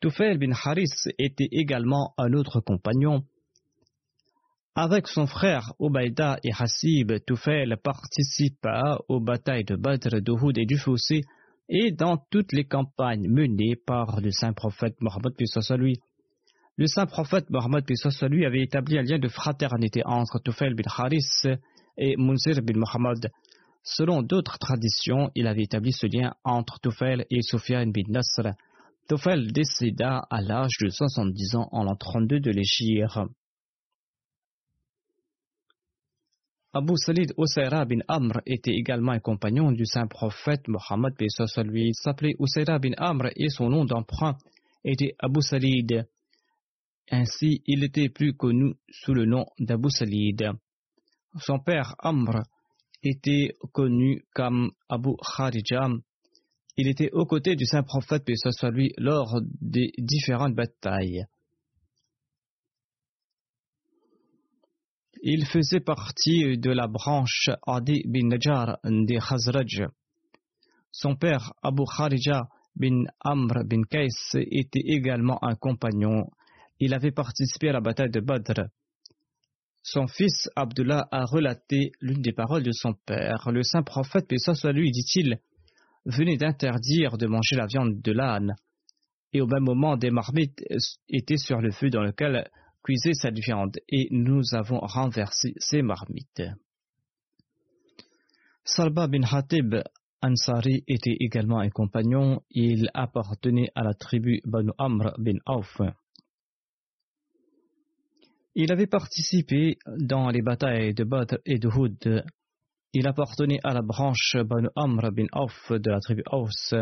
Tufail 0.00 0.38
bin 0.38 0.52
Haris 0.52 1.10
était 1.18 1.48
également 1.50 2.14
un 2.16 2.32
autre 2.32 2.60
compagnon. 2.60 3.24
Avec 4.76 5.08
son 5.08 5.26
frère 5.26 5.72
Obaïda 5.80 6.38
et 6.44 6.52
Hassib, 6.56 7.12
Tufail 7.26 7.74
participa 7.82 8.98
aux 9.08 9.20
batailles 9.20 9.64
de 9.64 9.74
Badr, 9.74 10.20
d'Uhud 10.20 10.56
et 10.56 10.64
du 10.64 10.78
Fossé 10.78 11.22
et 11.68 11.90
dans 11.90 12.18
toutes 12.30 12.52
les 12.52 12.64
campagnes 12.64 13.28
menées 13.28 13.76
par 13.76 14.20
le 14.20 14.30
saint 14.30 14.52
prophète 14.52 14.94
Mohammed 15.00 15.34
lui. 15.78 15.98
Le 16.78 16.86
saint 16.86 17.06
prophète 17.06 17.50
Mohammed 17.50 17.84
lui 18.30 18.46
avait 18.46 18.62
établi 18.62 18.98
un 18.98 19.02
lien 19.02 19.18
de 19.18 19.28
fraternité 19.28 20.02
entre 20.06 20.40
Tufail 20.42 20.74
bin 20.74 20.84
Haris 20.86 21.42
et 21.98 22.16
Munzir 22.16 22.62
bin 22.62 22.78
Mohammed. 22.78 23.30
Selon 23.82 24.22
d'autres 24.22 24.58
traditions, 24.58 25.30
il 25.34 25.46
avait 25.46 25.64
établi 25.64 25.92
ce 25.92 26.06
lien 26.06 26.34
entre 26.44 26.80
Tufail 26.80 27.26
et 27.30 27.42
Sufyan 27.42 27.88
bin 27.88 28.04
Nasr. 28.08 28.54
Tufail 29.06 29.52
décéda 29.52 30.26
à 30.30 30.40
l'âge 30.40 30.78
de 30.80 30.88
70 30.88 31.56
ans 31.56 31.68
en 31.72 31.84
l'an 31.84 31.96
32 31.96 32.40
de 32.40 32.50
l'Égypte. 32.50 33.18
Abu 36.72 36.94
Salid 36.96 37.34
Usayra 37.36 37.84
bin 37.84 37.98
Amr 38.08 38.40
était 38.46 38.72
également 38.72 39.12
un 39.12 39.18
compagnon 39.18 39.72
du 39.72 39.84
saint 39.84 40.06
prophète 40.06 40.68
Mohammed. 40.68 41.12
Il 41.20 41.92
s'appelait 41.92 42.34
Usayra 42.40 42.78
bin 42.78 42.92
Amr 42.96 43.28
et 43.36 43.50
son 43.50 43.68
nom 43.68 43.84
d'emprunt 43.84 44.38
était 44.82 45.14
Abu 45.18 45.42
Salid. 45.42 46.06
Ainsi, 47.10 47.62
il 47.66 47.84
était 47.84 48.08
plus 48.08 48.34
connu 48.34 48.74
sous 48.90 49.12
le 49.12 49.26
nom 49.26 49.46
d'Abu 49.58 49.90
Salid. 49.90 50.52
Son 51.40 51.58
père 51.58 51.94
Amr 51.98 52.42
était 53.02 53.56
connu 53.72 54.24
comme 54.34 54.72
Abu 54.88 55.10
Kharija. 55.36 55.88
Il 56.76 56.88
était 56.88 57.10
aux 57.12 57.26
côtés 57.26 57.56
du 57.56 57.66
saint 57.66 57.82
prophète 57.82 58.24
lui 58.72 58.92
lors 58.96 59.40
des 59.60 59.92
différentes 59.98 60.54
batailles. 60.54 61.24
Il 65.22 65.46
faisait 65.46 65.80
partie 65.80 66.58
de 66.58 66.70
la 66.70 66.88
branche 66.88 67.48
Adi 67.66 68.02
bin 68.06 68.28
Najjar 68.28 68.78
des 68.84 69.18
Khazraj. 69.18 69.84
Son 70.90 71.14
père 71.16 71.52
Abu 71.62 71.84
Kharija 71.96 72.48
bin 72.74 73.04
Amr 73.20 73.64
bin 73.64 73.82
Kais 73.88 74.08
était 74.34 74.82
également 74.84 75.38
un 75.44 75.54
compagnon. 75.54 76.26
Il 76.84 76.94
avait 76.94 77.12
participé 77.12 77.68
à 77.68 77.74
la 77.74 77.80
bataille 77.80 78.10
de 78.10 78.18
Badr. 78.18 78.64
Son 79.84 80.08
fils 80.08 80.50
Abdullah 80.56 81.06
a 81.12 81.24
relaté 81.26 81.92
l'une 82.00 82.20
des 82.20 82.32
paroles 82.32 82.64
de 82.64 82.72
son 82.72 82.94
père. 83.06 83.52
Le 83.52 83.62
saint 83.62 83.84
prophète, 83.84 84.26
paix 84.26 84.38
soit 84.38 84.72
lui, 84.72 84.90
dit-il, 84.90 85.38
venait 86.06 86.36
d'interdire 86.36 87.18
de 87.18 87.28
manger 87.28 87.54
la 87.54 87.66
viande 87.66 88.02
de 88.02 88.10
l'âne. 88.10 88.56
Et 89.32 89.40
au 89.40 89.46
même 89.46 89.62
moment, 89.62 89.96
des 89.96 90.10
marmites 90.10 90.60
étaient 91.08 91.36
sur 91.36 91.60
le 91.60 91.70
feu 91.70 91.88
dans 91.88 92.02
lequel 92.02 92.50
cuisait 92.82 93.14
cette 93.14 93.38
viande 93.38 93.78
et 93.88 94.08
nous 94.10 94.42
avons 94.52 94.80
renversé 94.80 95.54
ces 95.58 95.82
marmites. 95.82 96.42
Salba 98.64 99.06
bin 99.06 99.22
Hatib 99.22 99.76
Ansari 100.20 100.82
était 100.88 101.16
également 101.20 101.60
un 101.60 101.70
compagnon. 101.70 102.42
Il 102.50 102.90
appartenait 102.92 103.70
à 103.76 103.84
la 103.84 103.94
tribu 103.94 104.40
Banu 104.44 104.72
Amr 104.78 105.14
bin 105.18 105.38
Auf. 105.46 105.80
Il 108.54 108.70
avait 108.70 108.86
participé 108.86 109.78
dans 109.96 110.28
les 110.28 110.42
batailles 110.42 110.92
de 110.92 111.04
Badr 111.04 111.36
et 111.46 111.58
de 111.58 111.68
Houd. 111.68 112.22
Il 112.92 113.06
appartenait 113.06 113.60
à 113.64 113.72
la 113.72 113.80
branche 113.80 114.36
Banu 114.44 114.68
Amr 114.76 115.10
bin 115.10 115.24
Auf 115.32 115.72
de 115.72 115.90
la 115.90 116.00
tribu 116.00 116.22
Aus. 116.30 116.74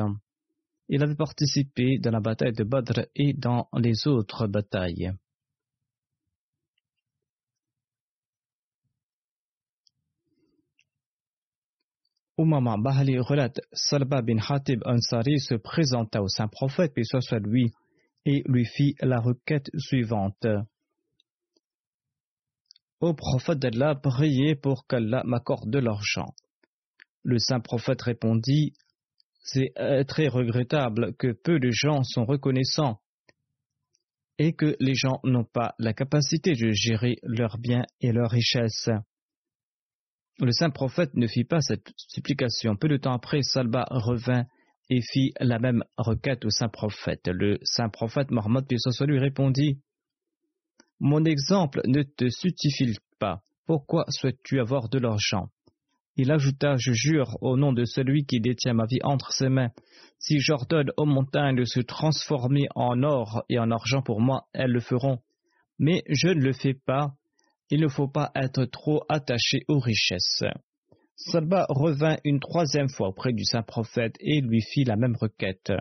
Il 0.89 1.03
avait 1.05 1.15
participé 1.15 1.99
dans 2.01 2.11
la 2.11 2.19
bataille 2.19 2.53
de 2.53 2.65
Badr 2.65 3.07
et 3.15 3.35
dans 3.35 3.69
les 3.79 4.09
autres 4.09 4.49
batailles. 4.49 5.13
Oumama 12.37 12.79
Bahali 12.79 13.21
relate 13.21 13.61
Salba 13.73 14.23
bin 14.23 14.39
Hatib 14.39 14.83
Ansari 14.87 15.39
se 15.39 15.55
présenta 15.55 16.21
au 16.21 16.27
saint 16.27 16.49
prophète, 16.49 16.95
puis 16.95 17.05
soit 17.05 17.39
lui, 17.39 17.71
et 18.25 18.43
lui 18.47 18.65
fit 18.65 18.97
la 19.03 19.21
requête 19.21 19.71
suivante. 19.79 20.47
Ô 23.01 23.15
prophète 23.15 23.59
d'Allah, 23.59 23.95
priez 23.95 24.55
pour 24.57 24.87
qu'Allah 24.87 25.23
m'accorde 25.25 25.71
de 25.71 25.79
l'argent. 25.79 26.35
Le 27.23 27.39
saint 27.39 27.61
prophète 27.61 28.03
répondit 28.03 28.75
C'est 29.43 29.73
euh, 29.79 30.05
très 30.05 30.29
regrettable 30.29 31.15
que 31.17 31.33
peu 31.33 31.59
de 31.59 31.71
gens 31.71 32.03
sont 32.03 32.27
reconnaissants 32.27 33.01
et 34.39 34.53
que 34.53 34.77
les 34.81 34.95
gens 34.95 35.21
n'ont 35.25 35.45
pas 35.45 35.75
la 35.79 35.95
capacité 35.95 36.53
de 36.53 36.71
gérer 36.73 37.17
leurs 37.23 37.57
biens 37.59 37.85
et 38.03 38.13
leurs 38.13 38.31
richesses. 38.31 38.91
Le 40.39 40.53
saint 40.53 40.71
prophète 40.71 41.15
ne 41.15 41.27
fit 41.27 41.45
pas 41.45 41.61
cette 41.63 41.93
supplication. 41.97 42.77
Peu 42.77 42.89
de 42.89 42.99
temps 42.99 43.15
après, 43.15 43.43
Salba 43.43 43.87
revint 43.91 44.45
et 44.91 45.01
fit 45.01 45.33
la 45.41 45.59
même 45.59 45.85
requête 45.97 46.45
au 46.45 46.51
saint 46.51 46.69
prophète. 46.69 47.29
Le 47.29 47.59
saint 47.63 47.89
prophète 47.89 48.31
Mohammed 48.31 48.67
lui 49.07 49.19
répondit 49.19 49.81
Mon 51.01 51.25
exemple 51.25 51.81
ne 51.87 52.03
te 52.03 52.29
suffit 52.29 52.97
pas? 53.19 53.43
Pourquoi 53.67 54.05
souhaites-tu 54.09 54.61
avoir 54.61 54.89
de 54.89 54.99
l'argent? 54.99 55.49
Il 56.17 56.31
ajouta 56.31 56.77
Je 56.77 56.93
jure 56.93 57.39
au 57.41 57.57
nom 57.57 57.73
de 57.73 57.85
celui 57.85 58.27
qui 58.27 58.41
détient 58.41 58.75
ma 58.75 58.87
vie 58.87 59.01
entre 59.03 59.33
ses 59.33 59.49
mains. 59.49 59.71
Si 60.19 60.39
j'ordonne 60.39 60.91
aux 60.97 61.07
montagnes 61.07 61.57
de 61.57 61.65
se 61.65 61.81
transformer 61.81 62.67
en 62.75 63.03
or 63.03 63.43
et 63.49 63.59
en 63.59 63.71
argent 63.71 64.03
pour 64.03 64.21
moi, 64.21 64.47
elles 64.53 64.73
le 64.73 64.81
feront. 64.81 65.19
Mais 65.79 66.03
je 66.09 66.29
ne 66.29 66.43
le 66.43 66.53
fais 66.53 66.75
pas 66.75 67.15
il 67.71 67.81
ne 67.81 67.89
faut 67.89 68.09
pas 68.09 68.33
être 68.35 68.65
trop 68.65 69.05
attaché 69.09 69.61
aux 69.69 69.79
richesses. 69.79 70.43
Salba 71.15 71.67
revint 71.69 72.17
une 72.25 72.41
troisième 72.41 72.89
fois 72.89 73.09
auprès 73.09 73.33
du 73.33 73.45
saint 73.45 73.63
prophète 73.63 74.17
et 74.21 74.41
lui 74.41 74.61
fit 74.61 74.85
la 74.85 74.97
même 74.97 75.17
requête. 75.17 75.73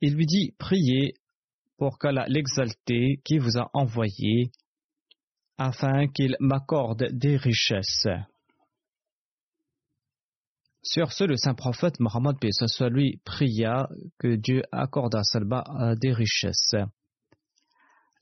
Il 0.00 0.14
lui 0.14 0.26
dit 0.26 0.54
Priez 0.58 1.14
pour 1.76 1.98
qu'Allah 1.98 2.26
l'exalté 2.28 3.20
qui 3.24 3.38
vous 3.38 3.58
a 3.58 3.70
envoyé, 3.72 4.50
afin 5.58 6.06
qu'il 6.08 6.36
m'accorde 6.40 7.08
des 7.12 7.36
richesses. 7.36 8.06
Sur 10.82 11.12
ce, 11.12 11.24
le 11.24 11.36
saint 11.36 11.54
prophète 11.54 11.98
Mohammed 11.98 12.36
lui 12.90 13.20
pria 13.24 13.88
que 14.18 14.36
Dieu 14.36 14.62
accorde 14.70 15.16
à 15.16 15.24
Salba 15.24 15.64
des 16.00 16.12
richesses. 16.12 16.76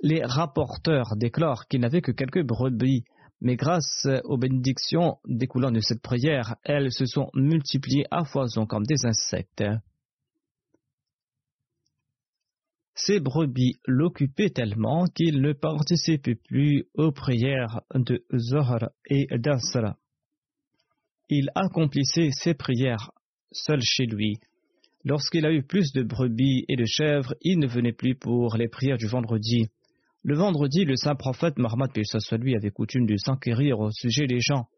Les 0.00 0.24
rapporteurs 0.24 1.16
déclarent 1.16 1.66
qu'ils 1.66 1.80
n'avaient 1.80 2.00
que 2.00 2.12
quelques 2.12 2.42
brebis, 2.42 3.04
mais 3.40 3.56
grâce 3.56 4.06
aux 4.24 4.38
bénédictions 4.38 5.18
découlant 5.26 5.70
de 5.70 5.80
cette 5.80 6.02
prière, 6.02 6.56
elles 6.62 6.92
se 6.92 7.04
sont 7.04 7.30
multipliées 7.34 8.06
à 8.10 8.24
foison 8.24 8.64
comme 8.64 8.86
des 8.86 9.04
insectes. 9.04 9.64
Ces 12.94 13.18
brebis 13.18 13.76
l'occupaient 13.86 14.50
tellement 14.50 15.06
qu'il 15.06 15.40
ne 15.40 15.52
participait 15.52 16.36
plus 16.36 16.86
aux 16.94 17.10
prières 17.10 17.80
de 17.94 18.24
Zohar 18.36 18.90
et 19.06 19.26
d'Asra. 19.36 19.96
Il 21.28 21.50
accomplissait 21.54 22.30
ses 22.30 22.54
prières 22.54 23.10
seul 23.50 23.80
chez 23.82 24.06
lui. 24.06 24.38
Lorsqu'il 25.04 25.44
a 25.44 25.52
eu 25.52 25.62
plus 25.62 25.92
de 25.92 26.02
brebis 26.02 26.64
et 26.68 26.76
de 26.76 26.84
chèvres, 26.84 27.34
il 27.42 27.58
ne 27.58 27.66
venait 27.66 27.92
plus 27.92 28.14
pour 28.14 28.56
les 28.56 28.68
prières 28.68 28.96
du 28.96 29.06
vendredi. 29.06 29.68
Le 30.22 30.36
vendredi, 30.36 30.84
le 30.84 30.96
saint 30.96 31.16
prophète 31.16 31.58
Mohammed 31.58 31.90
lui 32.40 32.56
avait 32.56 32.70
coutume 32.70 33.06
de 33.06 33.16
s'enquérir 33.16 33.80
au 33.80 33.90
sujet 33.90 34.26
des 34.26 34.40
gens, 34.40 34.68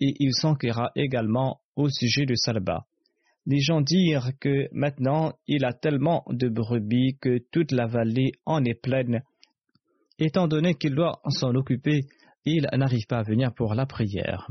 et 0.00 0.14
il 0.18 0.32
s'enquéra 0.32 0.90
également 0.96 1.60
au 1.76 1.88
sujet 1.88 2.26
de 2.26 2.34
Salba. 2.34 2.86
Les 3.46 3.60
gens 3.60 3.80
dirent 3.80 4.30
que 4.40 4.68
maintenant 4.72 5.32
il 5.46 5.64
a 5.64 5.72
tellement 5.72 6.24
de 6.28 6.48
brebis 6.48 7.16
que 7.20 7.38
toute 7.50 7.72
la 7.72 7.86
vallée 7.86 8.32
en 8.44 8.64
est 8.64 8.80
pleine. 8.80 9.22
Étant 10.18 10.48
donné 10.48 10.74
qu'il 10.74 10.94
doit 10.94 11.20
s'en 11.28 11.54
occuper, 11.54 12.00
il 12.44 12.68
n'arrive 12.72 13.06
pas 13.06 13.18
à 13.18 13.22
venir 13.22 13.54
pour 13.54 13.74
la 13.74 13.86
prière. 13.86 14.48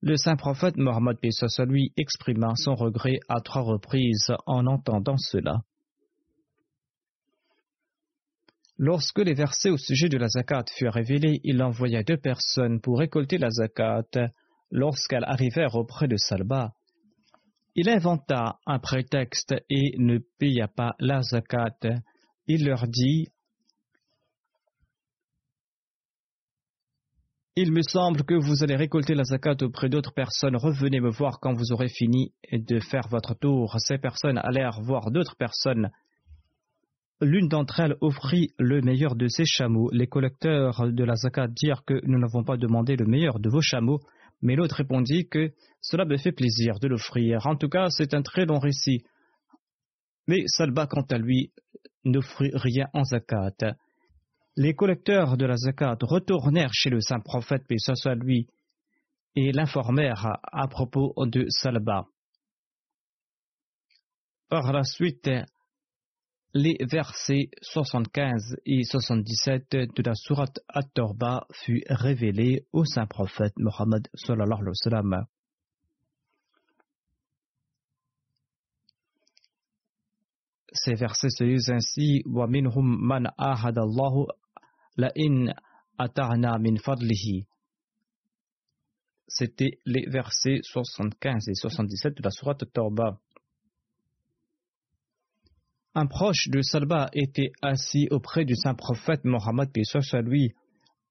Le 0.00 0.16
saint 0.16 0.36
prophète 0.36 0.76
Mohammed 0.76 1.16
lui 1.66 1.92
exprima 1.96 2.52
son 2.56 2.76
regret 2.76 3.18
à 3.28 3.40
trois 3.40 3.62
reprises 3.62 4.32
en 4.46 4.66
entendant 4.66 5.16
cela. 5.16 5.62
Lorsque 8.76 9.18
les 9.18 9.34
versets 9.34 9.70
au 9.70 9.76
sujet 9.76 10.08
de 10.08 10.18
la 10.18 10.28
zakat 10.28 10.64
furent 10.76 10.92
révélés, 10.92 11.40
il 11.42 11.60
envoya 11.64 12.04
deux 12.04 12.16
personnes 12.16 12.80
pour 12.80 13.00
récolter 13.00 13.36
la 13.36 13.50
zakat. 13.50 14.04
Lorsqu'elles 14.70 15.24
arrivèrent 15.24 15.74
auprès 15.74 16.08
de 16.08 16.16
Salba, 16.16 16.72
il 17.74 17.88
inventa 17.88 18.58
un 18.66 18.78
prétexte 18.78 19.54
et 19.70 19.96
ne 19.98 20.18
paya 20.38 20.68
pas 20.68 20.94
la 20.98 21.22
zakat. 21.22 21.78
Il 22.46 22.66
leur 22.66 22.86
dit 22.88 23.28
Il 27.60 27.72
me 27.72 27.82
semble 27.82 28.22
que 28.22 28.34
vous 28.34 28.62
allez 28.62 28.76
récolter 28.76 29.16
la 29.16 29.24
zakat 29.24 29.56
auprès 29.62 29.88
d'autres 29.88 30.14
personnes. 30.14 30.54
Revenez 30.54 31.00
me 31.00 31.10
voir 31.10 31.40
quand 31.40 31.54
vous 31.54 31.72
aurez 31.72 31.88
fini 31.88 32.32
de 32.52 32.78
faire 32.78 33.08
votre 33.10 33.34
tour. 33.34 33.74
Ces 33.78 33.98
personnes 33.98 34.38
allèrent 34.38 34.80
voir 34.80 35.10
d'autres 35.10 35.34
personnes. 35.34 35.90
L'une 37.20 37.48
d'entre 37.48 37.80
elles 37.80 37.96
offrit 38.00 38.52
le 38.60 38.80
meilleur 38.80 39.16
de 39.16 39.26
ses 39.26 39.44
chameaux. 39.44 39.90
Les 39.92 40.06
collecteurs 40.06 40.92
de 40.92 41.02
la 41.02 41.16
zakat 41.16 41.48
dirent 41.48 41.84
que 41.84 42.00
nous 42.04 42.20
n'avons 42.20 42.44
pas 42.44 42.56
demandé 42.56 42.94
le 42.94 43.06
meilleur 43.06 43.40
de 43.40 43.50
vos 43.50 43.60
chameaux, 43.60 43.98
mais 44.40 44.56
l'autre 44.56 44.76
répondit 44.76 45.28
que 45.28 45.52
cela 45.80 46.04
me 46.04 46.16
fait 46.16 46.32
plaisir 46.32 46.78
de 46.80 46.88
l'offrir. 46.88 47.46
En 47.46 47.56
tout 47.56 47.68
cas, 47.68 47.88
c'est 47.90 48.14
un 48.14 48.22
très 48.22 48.46
long 48.46 48.58
récit. 48.58 49.02
Mais 50.26 50.44
Salba, 50.46 50.86
quant 50.86 51.06
à 51.10 51.18
lui, 51.18 51.52
n'offrit 52.04 52.50
rien 52.54 52.88
en 52.92 53.04
zakat 53.04 53.76
les 54.58 54.74
collecteurs 54.74 55.36
de 55.36 55.46
la 55.46 55.56
zakat 55.56 55.96
retournèrent 56.02 56.74
chez 56.74 56.90
le 56.90 57.00
saint 57.00 57.20
prophète, 57.20 57.62
puis 57.68 57.78
ce 57.78 57.94
soit 57.94 58.16
lui, 58.16 58.48
et 59.36 59.52
l'informèrent 59.52 60.36
à 60.42 60.66
propos 60.66 61.14
de 61.26 61.46
Salba. 61.48 62.06
Par 64.48 64.72
la 64.72 64.82
suite, 64.82 65.30
les 66.54 66.76
versets 66.80 67.50
75 67.62 68.56
et 68.64 68.82
77 68.84 69.70
de 69.70 70.02
la 70.02 70.14
sourate 70.14 70.60
At-Torba 70.68 71.46
furent 71.52 71.82
révélés 71.88 72.66
au 72.72 72.84
saint 72.84 73.06
prophète 73.06 73.52
Mohammed 73.58 74.08
sallallahu. 74.14 75.24
Ces 80.72 80.94
versets 80.94 81.30
se 81.30 81.44
disent 81.44 81.70
ainsi 81.70 82.22
Wa 82.26 82.46
minhum 82.46 82.98
man 83.00 83.32
ahadallahu 83.36 84.26
c'était 89.28 89.78
les 89.84 90.06
versets 90.08 90.60
75 90.62 91.48
et 91.48 91.54
77 91.54 92.16
de 92.16 92.22
la 92.22 92.30
Sourate 92.30 92.64
Torba. 92.72 93.20
Un 96.00 96.06
proche 96.06 96.48
de 96.48 96.62
Salba 96.62 97.08
était 97.12 97.50
assis 97.60 98.06
auprès 98.12 98.44
du 98.44 98.54
saint 98.54 98.74
prophète 98.74 99.24
Mohammed 99.24 99.68
à 100.12 100.20
lui. 100.20 100.54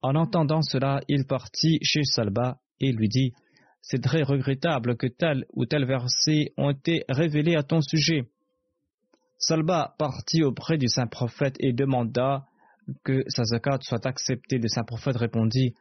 En 0.01 0.15
entendant 0.15 0.61
cela, 0.61 1.01
il 1.09 1.25
partit 1.25 1.77
chez 1.83 2.05
Salba 2.05 2.59
et 2.79 2.93
lui 2.93 3.09
dit 3.09 3.33
C'est 3.81 4.01
très 4.01 4.23
regrettable 4.23 4.95
que 4.95 5.07
tel 5.07 5.43
ou 5.51 5.65
tel 5.65 5.83
verset 5.83 6.53
ont 6.55 6.69
été 6.69 7.03
révélés 7.09 7.57
à 7.57 7.63
ton 7.63 7.81
sujet. 7.81 8.29
Salba 9.37 9.93
partit 9.99 10.43
auprès 10.43 10.77
du 10.77 10.87
saint 10.87 11.07
prophète 11.07 11.57
et 11.59 11.73
demanda 11.73 12.45
que 13.03 13.23
sa 13.27 13.43
zakat 13.43 13.79
soit 13.81 14.05
acceptée. 14.05 14.57
Le 14.57 14.69
saint 14.69 14.85
prophète 14.85 15.17
répondit 15.17 15.73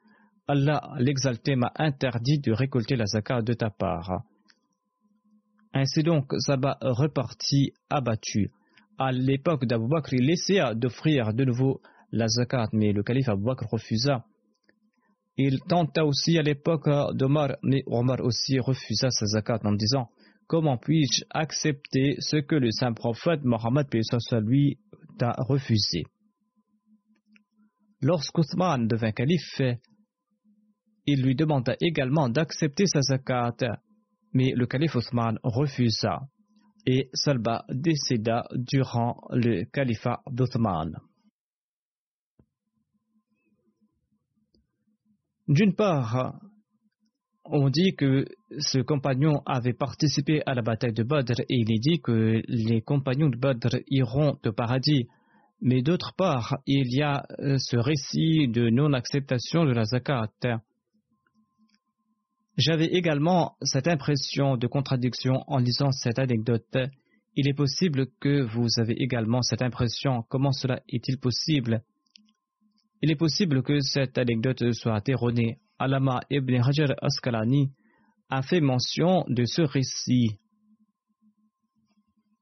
Allah 0.49 0.83
l'exalté 0.99 1.55
m'a 1.55 1.71
interdit 1.77 2.41
de 2.41 2.51
récolter 2.51 2.97
la 2.97 3.07
zakat 3.07 3.43
de 3.43 3.53
ta 3.53 3.71
part. 3.71 4.25
Ainsi 5.73 6.03
donc, 6.03 6.33
Saba 6.41 6.77
repartit 6.81 7.73
abattu. 7.89 8.51
À 8.99 9.13
l'époque 9.13 9.67
d'Abu 9.67 9.89
Bakr, 9.89 10.15
il 10.15 10.31
essaya 10.31 10.75
d'offrir 10.75 11.35
de 11.35 11.45
nouveau 11.45 11.81
la 12.13 12.29
zakat, 12.29 12.69
mais 12.73 12.93
le 12.93 13.03
calife 13.03 13.29
Abu 13.29 13.45
Bakr 13.45 13.67
refusa. 13.71 14.25
Il 15.37 15.61
tenta 15.61 16.07
aussi 16.07 16.39
à 16.39 16.43
l'époque 16.43 16.89
d'Omar, 17.15 17.57
mais 17.63 17.83
Omar 17.87 18.21
aussi 18.23 18.59
refusa 18.59 19.11
sa 19.11 19.27
zakat 19.27 19.61
en 19.65 19.73
disant 19.73 20.09
Comment 20.47 20.79
puis-je 20.79 21.25
accepter 21.31 22.17
ce 22.21 22.37
que 22.37 22.55
le 22.55 22.71
saint 22.71 22.93
prophète 22.93 23.45
Mohammed 23.45 23.87
lui 24.45 24.79
t'a 25.19 25.33
refusé? 25.39 26.05
Lorsqu'Othman 28.01 28.87
devint 28.87 29.13
calife, 29.13 29.61
il 31.05 31.23
lui 31.23 31.35
demanda 31.35 31.77
également 31.81 32.29
d'accepter 32.29 32.87
sa 32.87 33.01
zakat, 33.03 33.57
mais 34.33 34.53
le 34.53 34.67
calife 34.67 34.97
Othman 34.97 35.39
refusa 35.43 36.21
et 36.87 37.11
Salba 37.13 37.65
décéda 37.69 38.47
durant 38.55 39.21
le 39.31 39.65
califat 39.65 40.23
d'Othman. 40.31 40.97
D'une 45.49 45.75
part, 45.75 46.41
on 47.45 47.69
dit 47.69 47.95
que 47.95 48.25
ce 48.59 48.79
compagnon 48.79 49.43
avait 49.47 49.73
participé 49.73 50.43
à 50.47 50.55
la 50.55 50.63
bataille 50.63 50.93
de 50.93 51.05
Badr 51.05 51.41
et 51.41 51.45
il 51.49 51.73
est 51.73 51.79
dit 51.79 52.01
que 52.01 52.43
les 52.49 52.83
compagnons 52.83 53.29
de 53.29 53.37
Badr 53.37 53.77
iront 53.89 54.39
au 54.45 54.53
paradis. 54.53 55.07
Mais 55.61 55.83
d'autre 55.83 56.15
part, 56.17 56.59
il 56.67 56.95
y 56.95 57.03
a 57.03 57.25
euh, 57.39 57.57
ce 57.59 57.77
récit 57.77 58.49
de 58.49 58.69
non-acceptation 58.69 59.65
de 59.65 59.73
la 59.73 59.85
zakat. 59.85 60.29
J'avais 62.57 62.87
également 62.87 63.57
cette 63.63 63.87
impression 63.87 64.57
de 64.57 64.67
contradiction 64.67 65.45
en 65.47 65.59
lisant 65.59 65.93
cette 65.93 66.19
anecdote. 66.19 66.77
Il 67.35 67.49
est 67.49 67.55
possible 67.55 68.07
que 68.19 68.43
vous 68.43 68.67
avez 68.79 68.95
également 68.95 69.43
cette 69.43 69.61
impression. 69.61 70.25
Comment 70.31 70.53
cela 70.53 70.81
est-il 70.89 71.19
possible? 71.19 71.83
Il 73.03 73.11
est 73.11 73.17
possible 73.17 73.63
que 73.63 73.81
cette 73.81 74.17
anecdote 74.17 74.73
soit 74.73 75.07
erronée. 75.09 75.59
Alama 75.79 76.21
ibn 76.31 76.55
Hajar 76.55 76.95
Askalani 77.03 77.73
a 78.31 78.41
fait 78.41 78.63
mention 78.63 79.25
de 79.29 79.45
ce 79.45 79.61
récit 79.61 80.39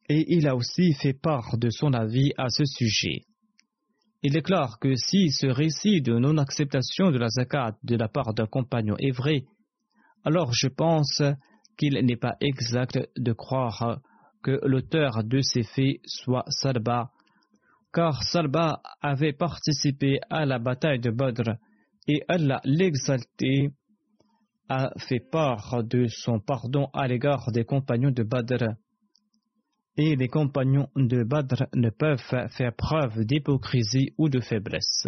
et 0.08 0.24
il 0.28 0.46
a 0.46 0.54
aussi 0.54 0.92
fait 0.92 1.14
part 1.14 1.56
de 1.56 1.70
son 1.70 1.92
avis 1.92 2.32
à 2.36 2.48
ce 2.50 2.64
sujet. 2.64 3.22
Il 4.22 4.32
déclare 4.32 4.78
que 4.78 4.94
si 4.94 5.30
ce 5.30 5.46
récit 5.46 6.02
de 6.02 6.18
non-acceptation 6.18 7.10
de 7.10 7.18
la 7.18 7.28
zakat 7.28 7.76
de 7.82 7.96
la 7.96 8.08
part 8.08 8.32
d'un 8.32 8.46
compagnon 8.46 8.96
est 8.98 9.10
vrai, 9.10 9.44
alors 10.24 10.52
je 10.52 10.68
pense 10.68 11.22
qu'il 11.76 11.94
n'est 12.04 12.16
pas 12.16 12.36
exact 12.40 12.98
de 13.16 13.32
croire 13.32 14.00
que 14.42 14.58
l'auteur 14.66 15.24
de 15.24 15.40
ces 15.40 15.62
faits 15.62 16.00
soit 16.06 16.44
Salba, 16.48 17.10
car 17.92 18.22
Salba 18.24 18.80
avait 19.00 19.32
participé 19.32 20.18
à 20.30 20.44
la 20.44 20.58
bataille 20.58 21.00
de 21.00 21.10
Badr 21.10 21.52
et 22.06 22.22
Allah 22.28 22.60
l'exalté 22.64 23.70
a 24.68 24.90
fait 24.98 25.20
part 25.20 25.84
de 25.84 26.06
son 26.08 26.40
pardon 26.40 26.88
à 26.92 27.06
l'égard 27.06 27.50
des 27.52 27.64
compagnons 27.64 28.10
de 28.10 28.22
Badr 28.22 28.74
et 29.96 30.16
les 30.16 30.28
compagnons 30.28 30.88
de 30.96 31.22
Badr 31.22 31.66
ne 31.74 31.90
peuvent 31.90 32.18
faire 32.50 32.74
preuve 32.76 33.24
d'hypocrisie 33.24 34.12
ou 34.18 34.28
de 34.28 34.40
faiblesse. 34.40 35.06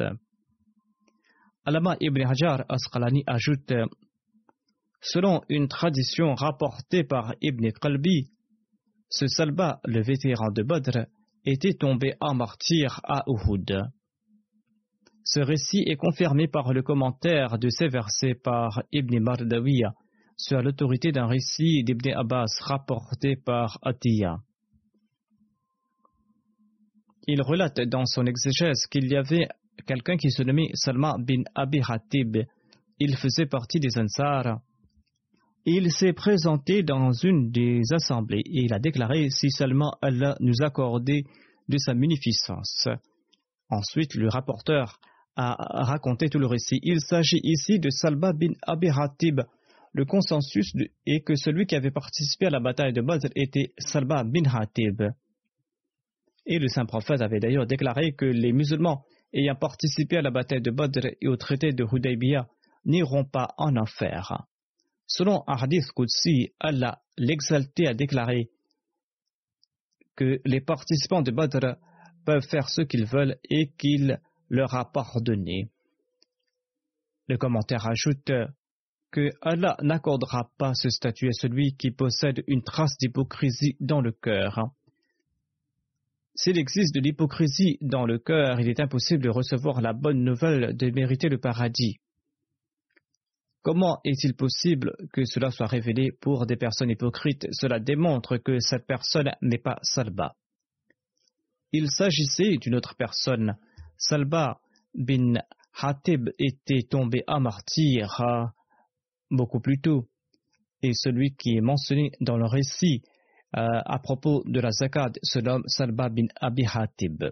Alama 1.64 1.96
ibn 2.00 2.22
Hajar 2.22 2.64
Asqalani 2.68 3.24
ajoute 3.26 3.72
Selon 5.00 5.42
une 5.48 5.68
tradition 5.68 6.34
rapportée 6.34 7.04
par 7.04 7.34
Ibn 7.40 7.70
Qalbi, 7.80 8.30
ce 9.08 9.26
Salba, 9.28 9.80
le 9.84 10.02
vétéran 10.02 10.50
de 10.50 10.62
Badr, 10.62 11.06
était 11.44 11.74
tombé 11.74 12.14
en 12.20 12.34
martyr 12.34 13.00
à 13.04 13.22
Uhud. 13.28 13.84
Ce 15.24 15.40
récit 15.40 15.84
est 15.86 15.96
confirmé 15.96 16.48
par 16.48 16.72
le 16.72 16.82
commentaire 16.82 17.58
de 17.58 17.68
ces 17.68 17.88
versets 17.88 18.34
par 18.34 18.82
Ibn 18.92 19.18
Mardawiya 19.20 19.92
sur 20.36 20.60
l'autorité 20.60 21.12
d'un 21.12 21.26
récit 21.26 21.82
d'Ibn 21.82 22.12
Abbas 22.14 22.46
rapporté 22.60 23.36
par 23.36 23.78
Atiyah. 23.82 24.38
Il 27.26 27.42
relate 27.42 27.80
dans 27.80 28.06
son 28.06 28.24
exégèse 28.26 28.86
qu'il 28.86 29.10
y 29.10 29.16
avait 29.16 29.48
quelqu'un 29.86 30.16
qui 30.16 30.30
se 30.30 30.42
nommait 30.42 30.70
Salma 30.74 31.16
bin 31.18 31.42
Abi 31.54 31.80
Hatib. 31.86 32.36
Il 32.98 33.16
faisait 33.16 33.46
partie 33.46 33.80
des 33.80 33.98
Ansar. 33.98 34.60
Il 35.68 35.90
s'est 35.90 36.12
présenté 36.12 36.84
dans 36.84 37.10
une 37.10 37.50
des 37.50 37.80
assemblées 37.92 38.44
et 38.46 38.62
il 38.62 38.72
a 38.72 38.78
déclaré 38.78 39.30
si 39.30 39.50
seulement 39.50 39.96
Allah 40.00 40.36
nous 40.38 40.62
accordait 40.62 41.24
de 41.68 41.76
sa 41.76 41.92
munificence. 41.92 42.86
Ensuite, 43.68 44.14
le 44.14 44.28
rapporteur 44.28 45.00
a 45.34 45.56
raconté 45.82 46.28
tout 46.28 46.38
le 46.38 46.46
récit. 46.46 46.78
Il 46.84 47.00
s'agit 47.00 47.40
ici 47.42 47.80
de 47.80 47.90
Salma 47.90 48.32
bin 48.32 48.52
Abi 48.62 48.90
Hatib. 48.90 49.40
Le 49.92 50.04
consensus 50.04 50.72
est 51.04 51.26
que 51.26 51.34
celui 51.34 51.66
qui 51.66 51.74
avait 51.74 51.90
participé 51.90 52.46
à 52.46 52.50
la 52.50 52.60
bataille 52.60 52.92
de 52.92 53.02
Badr 53.02 53.26
était 53.34 53.72
Salma 53.78 54.22
bin 54.22 54.44
Hatib. 54.48 55.02
Et 56.46 56.60
le 56.60 56.68
saint 56.68 56.86
prophète 56.86 57.22
avait 57.22 57.40
d'ailleurs 57.40 57.66
déclaré 57.66 58.12
que 58.12 58.24
les 58.24 58.52
musulmans 58.52 59.02
ayant 59.32 59.56
participé 59.56 60.18
à 60.18 60.22
la 60.22 60.30
bataille 60.30 60.62
de 60.62 60.70
Badr 60.70 61.08
et 61.20 61.26
au 61.26 61.36
traité 61.36 61.72
de 61.72 61.84
Hudaybiyah 61.84 62.46
n'iront 62.84 63.24
pas 63.24 63.48
en 63.58 63.76
enfer. 63.76 64.46
Selon 65.06 65.44
un 65.46 65.56
hadith 65.56 65.86
Allah, 66.60 67.00
l'exalté, 67.16 67.86
a 67.86 67.94
déclaré 67.94 68.50
que 70.16 70.40
les 70.44 70.60
participants 70.60 71.22
de 71.22 71.30
Badr 71.30 71.76
peuvent 72.24 72.46
faire 72.48 72.68
ce 72.68 72.82
qu'ils 72.82 73.06
veulent 73.06 73.36
et 73.48 73.70
qu'il 73.78 74.20
leur 74.48 74.74
a 74.74 74.90
pardonné. 74.90 75.68
Le 77.28 77.36
commentaire 77.36 77.86
ajoute 77.86 78.32
que 79.10 79.30
Allah 79.42 79.76
n'accordera 79.82 80.50
pas 80.58 80.74
ce 80.74 80.90
statut 80.90 81.28
à 81.28 81.32
celui 81.32 81.76
qui 81.76 81.90
possède 81.90 82.42
une 82.46 82.62
trace 82.62 82.96
d'hypocrisie 82.98 83.76
dans 83.80 84.00
le 84.00 84.12
cœur. 84.12 84.70
S'il 86.34 86.58
existe 86.58 86.94
de 86.94 87.00
l'hypocrisie 87.00 87.78
dans 87.80 88.04
le 88.04 88.18
cœur, 88.18 88.60
il 88.60 88.68
est 88.68 88.80
impossible 88.80 89.22
de 89.22 89.30
recevoir 89.30 89.80
la 89.80 89.92
bonne 89.92 90.22
nouvelle 90.22 90.76
de 90.76 90.90
mériter 90.90 91.28
le 91.28 91.38
paradis. 91.38 91.98
Comment 93.66 93.98
est-il 94.04 94.36
possible 94.36 94.92
que 95.12 95.24
cela 95.24 95.50
soit 95.50 95.66
révélé 95.66 96.12
pour 96.12 96.46
des 96.46 96.54
personnes 96.54 96.90
hypocrites? 96.90 97.48
Cela 97.50 97.80
démontre 97.80 98.36
que 98.36 98.60
cette 98.60 98.86
personne 98.86 99.32
n'est 99.42 99.58
pas 99.58 99.80
Salba. 99.82 100.36
Il 101.72 101.90
s'agissait 101.90 102.58
d'une 102.58 102.76
autre 102.76 102.94
personne. 102.94 103.56
Salba 103.96 104.60
bin 104.94 105.42
Hatib 105.80 106.28
était 106.38 106.86
tombé 106.88 107.24
à 107.26 107.40
martyr 107.40 108.52
beaucoup 109.32 109.58
plus 109.58 109.80
tôt. 109.80 110.06
Et 110.84 110.92
celui 110.94 111.34
qui 111.34 111.56
est 111.56 111.60
mentionné 111.60 112.12
dans 112.20 112.36
le 112.36 112.46
récit 112.46 113.02
euh, 113.56 113.66
à 113.84 113.98
propos 113.98 114.44
de 114.46 114.60
la 114.60 114.70
zakat 114.70 115.10
se 115.24 115.40
nomme 115.40 115.64
Salba 115.66 116.08
bin 116.08 116.28
Abi 116.40 116.64
Hatib. 116.72 117.24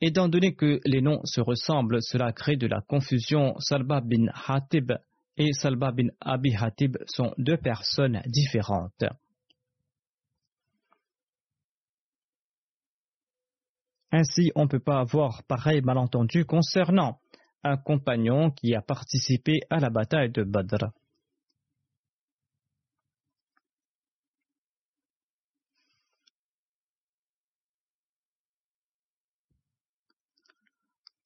Étant 0.00 0.28
donné 0.28 0.54
que 0.54 0.80
les 0.84 1.00
noms 1.00 1.24
se 1.24 1.40
ressemblent, 1.40 2.02
cela 2.02 2.32
crée 2.32 2.56
de 2.56 2.66
la 2.66 2.82
confusion. 2.82 3.54
Salba 3.60 4.00
bin 4.02 4.26
Hatib 4.46 4.92
et 5.38 5.52
Salba 5.52 5.90
bin 5.90 6.08
Abi 6.20 6.54
Hatib 6.54 6.98
sont 7.06 7.32
deux 7.38 7.56
personnes 7.56 8.20
différentes. 8.26 9.04
Ainsi, 14.12 14.52
on 14.54 14.64
ne 14.64 14.68
peut 14.68 14.80
pas 14.80 15.00
avoir 15.00 15.42
pareil 15.44 15.80
malentendu 15.82 16.44
concernant 16.44 17.18
un 17.64 17.76
compagnon 17.76 18.50
qui 18.50 18.74
a 18.74 18.82
participé 18.82 19.60
à 19.70 19.78
la 19.78 19.90
bataille 19.90 20.30
de 20.30 20.44
Badr. 20.44 20.90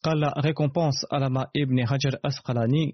Qala 0.03 0.33
récompense 0.37 1.05
Alama 1.11 1.51
ibn 1.55 1.79
Hajar 1.81 2.19
Asqalani 2.23 2.93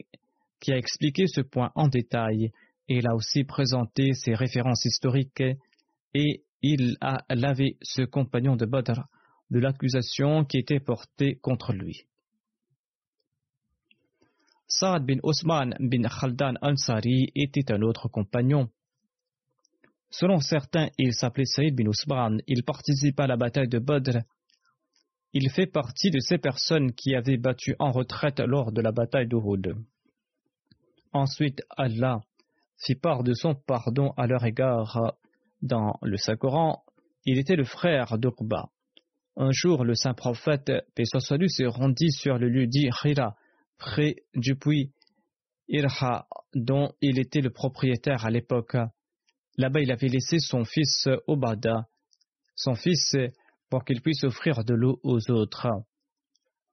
qui 0.58 0.72
a 0.72 0.76
expliqué 0.76 1.26
ce 1.28 1.40
point 1.40 1.70
en 1.76 1.86
détail. 1.86 2.50
Il 2.88 3.06
a 3.06 3.14
aussi 3.14 3.44
présenté 3.44 4.12
ses 4.12 4.34
références 4.34 4.84
historiques 4.84 5.42
et 6.14 6.42
il 6.62 6.96
a 7.00 7.18
lavé 7.28 7.76
ce 7.82 8.02
compagnon 8.02 8.56
de 8.56 8.66
Badr 8.66 9.02
de 9.50 9.60
l'accusation 9.60 10.44
qui 10.44 10.58
était 10.58 10.80
portée 10.80 11.36
contre 11.36 11.72
lui. 11.72 12.06
Saad 14.66 15.06
bin 15.06 15.18
Osman 15.22 15.76
bin 15.78 16.08
Khaldan 16.08 16.54
Ansari 16.60 17.30
était 17.36 17.70
un 17.70 17.82
autre 17.82 18.08
compagnon. 18.08 18.68
Selon 20.10 20.40
certains, 20.40 20.88
il 20.98 21.12
s'appelait 21.14 21.44
Saïd 21.44 21.76
bin 21.76 21.86
Osman. 21.86 22.40
Il 22.48 22.64
participa 22.64 23.24
à 23.24 23.26
la 23.28 23.36
bataille 23.36 23.68
de 23.68 23.78
Badr 23.78 24.18
il 25.38 25.50
fait 25.50 25.66
partie 25.66 26.10
de 26.10 26.18
ces 26.18 26.38
personnes 26.38 26.94
qui 26.94 27.14
avaient 27.14 27.36
battu 27.36 27.76
en 27.78 27.92
retraite 27.92 28.40
lors 28.40 28.72
de 28.72 28.80
la 28.80 28.90
bataille 28.90 29.28
d'Uhud. 29.28 29.74
Ensuite, 31.12 31.60
Allah 31.76 32.22
fit 32.78 32.94
part 32.94 33.22
de 33.22 33.34
son 33.34 33.54
pardon 33.54 34.14
à 34.16 34.26
leur 34.26 34.46
égard. 34.46 35.12
Dans 35.60 35.98
le 36.00 36.16
Saint-Coran, 36.16 36.82
il 37.26 37.38
était 37.38 37.54
le 37.54 37.64
frère 37.64 38.16
d'Uqba. 38.16 38.70
Un 39.36 39.50
jour, 39.50 39.84
le 39.84 39.94
saint 39.94 40.14
prophète, 40.14 40.72
paix 40.94 41.04
lui, 41.38 41.50
se 41.50 41.64
rendit 41.64 42.12
sur 42.12 42.38
le 42.38 42.48
lieu 42.48 42.66
dit 42.66 42.88
Khira, 43.02 43.36
près 43.76 44.16
du 44.34 44.56
puits 44.56 44.90
Irha, 45.68 46.28
dont 46.54 46.92
il 47.02 47.18
était 47.18 47.42
le 47.42 47.50
propriétaire 47.50 48.24
à 48.24 48.30
l'époque. 48.30 48.76
Là-bas, 49.58 49.80
il 49.82 49.92
avait 49.92 50.08
laissé 50.08 50.38
son 50.38 50.64
fils 50.64 51.10
Obada. 51.26 51.88
Son 52.54 52.74
fils 52.74 53.14
pour 53.70 53.84
qu'il 53.84 54.00
puisse 54.00 54.24
offrir 54.24 54.64
de 54.64 54.74
l'eau 54.74 55.00
aux 55.02 55.30
autres. 55.30 55.68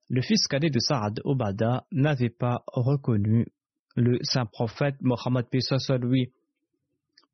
Le 0.10 0.22
fils 0.22 0.48
cadet 0.48 0.70
de 0.70 0.80
Saad 0.80 1.22
Obada 1.24 1.86
n'avait 1.92 2.30
pas 2.30 2.64
reconnu 2.68 3.48
le 3.96 4.20
saint 4.24 4.46
prophète 4.46 4.96
Mohammed 5.02 5.46
soit 5.60 5.98
lui. 5.98 6.32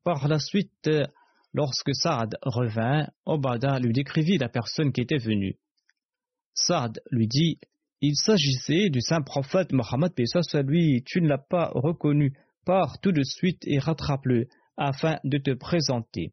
Par 0.04 0.28
la 0.28 0.38
suite, 0.38 0.90
lorsque 1.54 1.94
Saad 1.94 2.36
revint, 2.42 3.06
Obada 3.26 3.78
lui 3.78 3.92
décrivit 3.92 4.38
la 4.38 4.48
personne 4.48 4.92
qui 4.92 5.00
était 5.00 5.18
venue. 5.18 5.56
Saad 6.54 7.00
lui 7.10 7.26
dit 7.26 7.58
Il 8.00 8.16
s'agissait 8.16 8.90
du 8.90 9.00
saint 9.00 9.22
prophète 9.22 9.72
Mohammed 9.72 10.12
soit 10.26 10.62
lui, 10.62 11.02
tu 11.04 11.20
ne 11.20 11.28
l'as 11.28 11.38
pas 11.38 11.70
reconnu, 11.74 12.34
pars 12.64 13.00
tout 13.00 13.12
de 13.12 13.22
suite 13.22 13.62
et 13.66 13.78
rattrape-le 13.78 14.48
afin 14.76 15.18
de 15.24 15.38
te 15.38 15.52
présenter. 15.52 16.32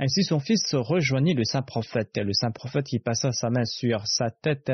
Ainsi 0.00 0.22
son 0.22 0.38
fils 0.38 0.74
rejoignit 0.74 1.34
le 1.34 1.44
saint 1.44 1.62
prophète. 1.62 2.16
Le 2.16 2.32
saint 2.32 2.52
prophète 2.52 2.92
y 2.92 3.00
passa 3.00 3.32
sa 3.32 3.50
main 3.50 3.64
sur 3.64 4.06
sa 4.06 4.30
tête 4.30 4.70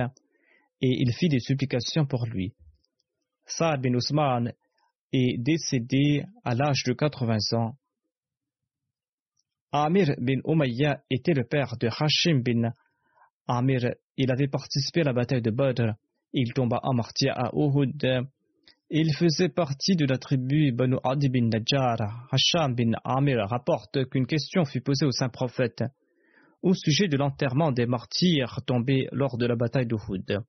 et 0.83 1.01
il 1.01 1.13
fit 1.15 1.29
des 1.29 1.41
supplications 1.41 2.05
pour 2.05 2.27
lui. 2.27 2.55
Saad 3.47 3.81
bin 3.81 3.95
Ousmane 3.95 4.53
est 5.13 5.39
décédé 5.39 6.25
à 6.45 6.55
l'âge 6.55 6.83
de 6.85 6.93
80 6.93 7.39
ans. 7.53 7.77
Amir 9.73 10.15
bin 10.19 10.41
Umayya 10.45 11.03
était 11.11 11.35
le 11.35 11.45
père 11.45 11.77
de 11.79 11.89
Hashim 11.89 12.43
bin 12.43 12.73
Amir. 13.47 13.95
Il 14.17 14.31
avait 14.31 14.49
participé 14.49 15.01
à 15.01 15.05
la 15.05 15.13
bataille 15.15 15.43
de 15.43 15.51
Badr. 15.51 15.95
Il 16.33 16.53
tomba 16.53 16.81
en 16.83 16.95
martyr 16.95 17.33
à 17.37 17.51
Uhud 17.55 18.31
il 18.97 19.13
faisait 19.13 19.49
partie 19.49 19.97
de 19.97 20.07
la 20.07 20.19
tribu 20.19 20.71
Banu 20.71 20.99
Adi 21.03 21.29
bin 21.29 21.49
Najjar. 21.49 22.29
Hasham 22.31 22.77
bin 22.77 22.93
Amir 23.03 23.45
rapporte 23.49 24.09
qu'une 24.09 24.25
question 24.25 24.65
fut 24.65 24.83
posée 24.83 25.05
au 25.05 25.11
saint 25.11 25.31
prophète 25.31 25.83
au 26.63 26.75
sujet 26.75 27.09
de 27.09 27.17
l'enterrement 27.17 27.73
des 27.73 27.87
martyrs 27.87 28.61
tombés 28.65 29.09
lors 29.11 29.37
de 29.37 29.47
la 29.47 29.57
bataille 29.57 29.89
d'Uhud. 29.89 30.45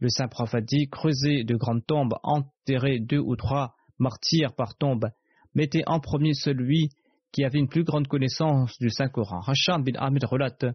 Le 0.00 0.08
saint 0.08 0.26
prophète 0.26 0.64
dit 0.64 0.88
Creusez 0.90 1.44
de 1.44 1.54
grandes 1.54 1.86
tombes, 1.86 2.14
enterrez 2.24 2.98
deux 2.98 3.20
ou 3.20 3.36
trois 3.36 3.76
martyrs 4.00 4.56
par 4.56 4.76
tombe, 4.76 5.06
mettez 5.54 5.84
en 5.86 6.00
premier 6.00 6.34
celui 6.34 6.88
qui 7.30 7.44
avait 7.44 7.60
une 7.60 7.68
plus 7.68 7.84
grande 7.84 8.08
connaissance 8.08 8.76
du 8.80 8.90
Saint-Coran. 8.90 9.42
Hasham 9.46 9.84
bin 9.84 9.94
Amir 10.00 10.28
relate 10.28 10.66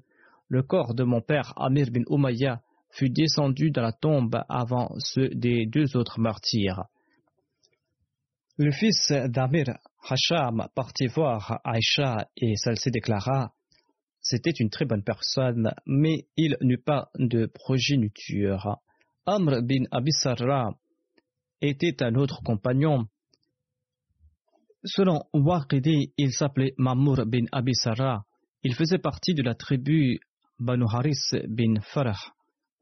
Le 0.47 0.63
corps 0.63 0.93
de 0.93 1.03
mon 1.03 1.19
père 1.19 1.51
Amir 1.57 1.87
bin 1.91 2.03
Umayya 2.09 2.61
fut 2.91 3.09
descendu 3.09 3.69
dans 3.69 3.81
la 3.81 3.91
tombe 3.91 4.41
avant 4.47 4.95
ceux 4.99 5.27
des 5.33 5.65
deux 5.65 5.97
autres 5.97 6.21
martyrs. 6.21 6.85
Le 8.57 8.71
fils 8.71 9.13
d'Amir 9.29 9.77
Hasham 10.09 10.67
partit 10.75 11.07
voir 11.07 11.61
Aïcha 11.63 12.27
et 12.35 12.55
celle-ci 12.57 12.91
déclara 12.91 13.53
C'était 14.19 14.51
une 14.51 14.69
très 14.69 14.83
bonne 14.83 15.03
personne, 15.03 15.73
mais 15.85 16.27
il 16.35 16.57
n'eut 16.61 16.77
pas 16.77 17.09
de 17.15 17.45
progéniture. 17.45 18.77
Amr 19.25 19.61
bin 19.63 19.85
Abisarra 19.91 20.75
était 21.61 22.03
un 22.03 22.15
autre 22.15 22.41
compagnon. 22.43 23.05
Selon 24.83 25.23
Waqidi, 25.33 26.11
il 26.17 26.33
s'appelait 26.33 26.73
Mamour 26.77 27.25
bin 27.25 27.45
Abisarra. 27.53 28.25
Il 28.63 28.75
faisait 28.75 28.99
partie 28.99 29.33
de 29.33 29.43
la 29.43 29.55
tribu 29.55 30.19
Banu 30.59 30.85
Haris 30.91 31.31
bin 31.47 31.79
Farah. 31.81 32.33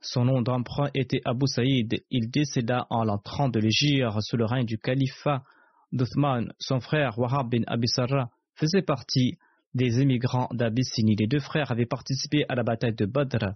Son 0.02 0.26
nom 0.26 0.42
d'emprunt 0.42 0.90
était 0.96 1.22
Abu 1.26 1.46
Saïd. 1.46 2.04
Il 2.10 2.32
décéda 2.32 2.88
en 2.90 3.04
l'entrant 3.04 3.50
de 3.50 3.60
l'Égypte 3.60 4.20
sous 4.22 4.38
le 4.38 4.46
règne 4.46 4.66
du 4.66 4.80
califat 4.80 5.44
d'Uthman, 5.92 6.54
son 6.60 6.80
frère 6.80 7.18
Wahab 7.18 7.50
bin 7.50 7.64
Abisarra, 7.68 8.30
faisait 8.56 8.82
partie 8.82 9.38
des 9.74 10.02
émigrants 10.02 10.50
d'Abyssinie. 10.52 11.16
Les 11.16 11.28
deux 11.28 11.40
frères 11.40 11.72
avaient 11.72 11.86
participé 11.86 12.46
à 12.50 12.56
la 12.56 12.64
bataille 12.64 12.96
de 12.96 13.06
Badr. 13.06 13.54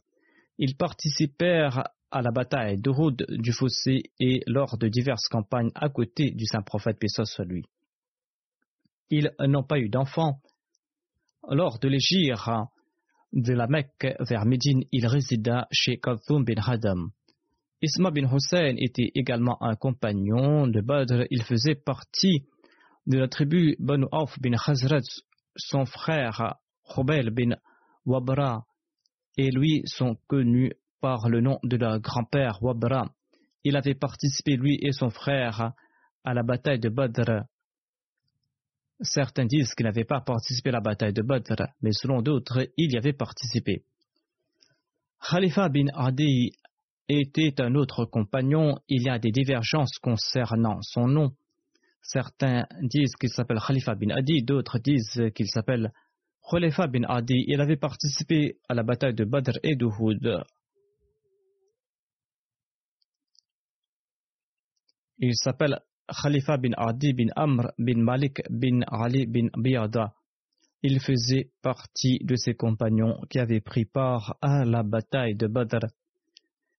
Ils 0.57 0.75
participèrent 0.75 1.83
à 2.11 2.21
la 2.21 2.31
bataille 2.31 2.77
d'Uhud 2.77 3.25
du 3.29 3.51
Fossé 3.51 4.11
et 4.19 4.41
lors 4.45 4.77
de 4.77 4.87
diverses 4.87 5.27
campagnes 5.27 5.71
à 5.73 5.89
côté 5.89 6.31
du 6.31 6.45
saint 6.45 6.61
prophète 6.61 6.99
Pessoa 6.99 7.25
soit 7.25 7.45
lui. 7.45 7.65
Ils 9.09 9.31
n'ont 9.39 9.63
pas 9.63 9.79
eu 9.79 9.89
d'enfants. 9.89 10.39
Lors 11.49 11.79
de 11.79 11.87
l'égir 11.87 12.67
de 13.33 13.53
la 13.53 13.67
Mecque 13.67 14.15
vers 14.19 14.45
Médine, 14.45 14.83
il 14.91 15.07
résida 15.07 15.67
chez 15.71 15.97
Kalthum 15.97 16.45
bin 16.45 16.61
Hadam. 16.65 17.09
Isma 17.83 18.11
bin 18.11 18.33
Hussein 18.33 18.75
était 18.77 19.11
également 19.13 19.61
un 19.61 19.75
compagnon 19.75 20.67
de 20.67 20.79
Badr. 20.79 21.25
Il 21.29 21.43
faisait 21.43 21.75
partie 21.75 22.45
de 23.07 23.17
la 23.17 23.27
tribu 23.27 23.75
Banu 23.77 24.05
Auf 24.13 24.39
bin 24.39 24.55
Khazraj. 24.55 25.03
Son 25.57 25.83
frère 25.83 26.55
Khobel 26.87 27.31
bin 27.31 27.57
Wabra 28.05 28.65
et 29.35 29.51
lui 29.51 29.81
sont 29.83 30.15
connus 30.27 30.71
par 31.01 31.27
le 31.27 31.41
nom 31.41 31.59
de 31.63 31.75
leur 31.75 31.99
grand-père 31.99 32.63
Wabra. 32.63 33.13
Il 33.65 33.75
avait 33.75 33.95
participé, 33.95 34.55
lui 34.55 34.79
et 34.81 34.93
son 34.93 35.09
frère, 35.09 35.73
à 36.23 36.33
la 36.33 36.43
bataille 36.43 36.79
de 36.79 36.87
Badr. 36.87 37.43
Certains 39.01 39.45
disent 39.45 39.73
qu'il 39.75 39.87
n'avait 39.87 40.05
pas 40.05 40.21
participé 40.21 40.69
à 40.69 40.73
la 40.73 40.79
bataille 40.79 41.11
de 41.11 41.21
Badr, 41.21 41.61
mais 41.81 41.91
selon 41.91 42.21
d'autres, 42.21 42.65
il 42.77 42.93
y 42.93 42.97
avait 42.97 43.11
participé. 43.11 43.83
Khalifa 45.29 45.67
bin 45.67 45.87
Adi 45.93 46.53
était 47.09 47.61
un 47.61 47.75
autre 47.75 48.05
compagnon. 48.05 48.77
Il 48.87 49.03
y 49.03 49.09
a 49.09 49.19
des 49.19 49.31
divergences 49.31 49.97
concernant 50.01 50.79
son 50.81 51.07
nom. 51.07 51.31
Certains 52.01 52.65
disent 52.81 53.15
qu'il 53.15 53.29
s'appelle 53.29 53.59
Khalifa 53.65 53.95
bin 53.95 54.09
Adi, 54.09 54.43
d'autres 54.43 54.79
disent 54.79 55.31
qu'il 55.33 55.47
s'appelle 55.47 55.91
Khalifa 56.49 56.87
bin 56.87 57.03
Adi. 57.03 57.45
Il 57.47 57.61
avait 57.61 57.77
participé 57.77 58.57
à 58.67 58.73
la 58.73 58.83
bataille 58.83 59.13
de 59.13 59.23
Badr 59.23 59.57
et 59.63 59.75
d'Uhud. 59.75 60.43
Il 65.19 65.35
s'appelle 65.35 65.79
Khalifa 66.21 66.57
bin 66.57 66.71
Adi 66.75 67.13
bin 67.13 67.27
Amr 67.35 67.71
bin 67.77 68.03
Malik 68.03 68.41
bin 68.49 68.81
Ali 68.87 69.25
bin 69.25 69.47
Biyada. 69.55 70.13
Il 70.81 70.99
faisait 70.99 71.49
partie 71.61 72.19
de 72.19 72.35
ses 72.35 72.55
compagnons 72.55 73.21
qui 73.29 73.39
avaient 73.39 73.61
pris 73.61 73.85
part 73.85 74.35
à 74.41 74.65
la 74.65 74.83
bataille 74.83 75.35
de 75.35 75.47
Badr. 75.47 75.87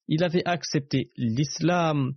Il 0.09 0.23
avait 0.23 0.45
accepté 0.45 1.11
l'islam 1.17 2.13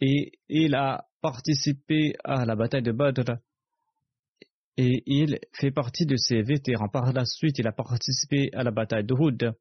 et 0.00 0.32
il 0.48 0.74
a 0.74 1.06
participé 1.20 2.14
à 2.24 2.44
la 2.44 2.56
bataille 2.56 2.82
de 2.82 2.92
Badr 2.92 3.36
et 4.76 5.02
il 5.06 5.38
fait 5.52 5.70
partie 5.70 6.04
de 6.04 6.16
ses 6.16 6.42
vétérans. 6.42 6.88
Par 6.88 7.12
la 7.12 7.24
suite, 7.24 7.58
il 7.58 7.66
a 7.66 7.72
participé 7.72 8.50
à 8.54 8.64
la 8.64 8.72
bataille 8.72 9.04
d'Uhud. 9.04 9.52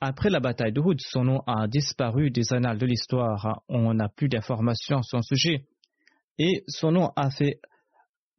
Après 0.00 0.28
la 0.28 0.40
bataille 0.40 0.72
d'Uhud, 0.72 1.00
son 1.00 1.24
nom 1.24 1.40
a 1.46 1.66
disparu 1.66 2.30
des 2.30 2.52
annales 2.52 2.78
de 2.78 2.86
l'histoire. 2.86 3.62
On 3.68 3.94
n'a 3.94 4.08
plus 4.08 4.28
d'informations 4.28 5.02
sur 5.02 5.20
son 5.20 5.22
sujet. 5.22 5.64
Et 6.38 6.64
son 6.68 6.92
nom 6.92 7.12
a 7.16 7.30
fait 7.30 7.60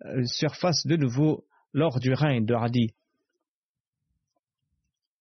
euh, 0.03 0.23
surface 0.25 0.85
de 0.85 0.97
nouveau 0.97 1.45
lors 1.73 1.99
du 1.99 2.13
règne 2.13 2.45
de 2.45 2.53
Hadi. 2.53 2.93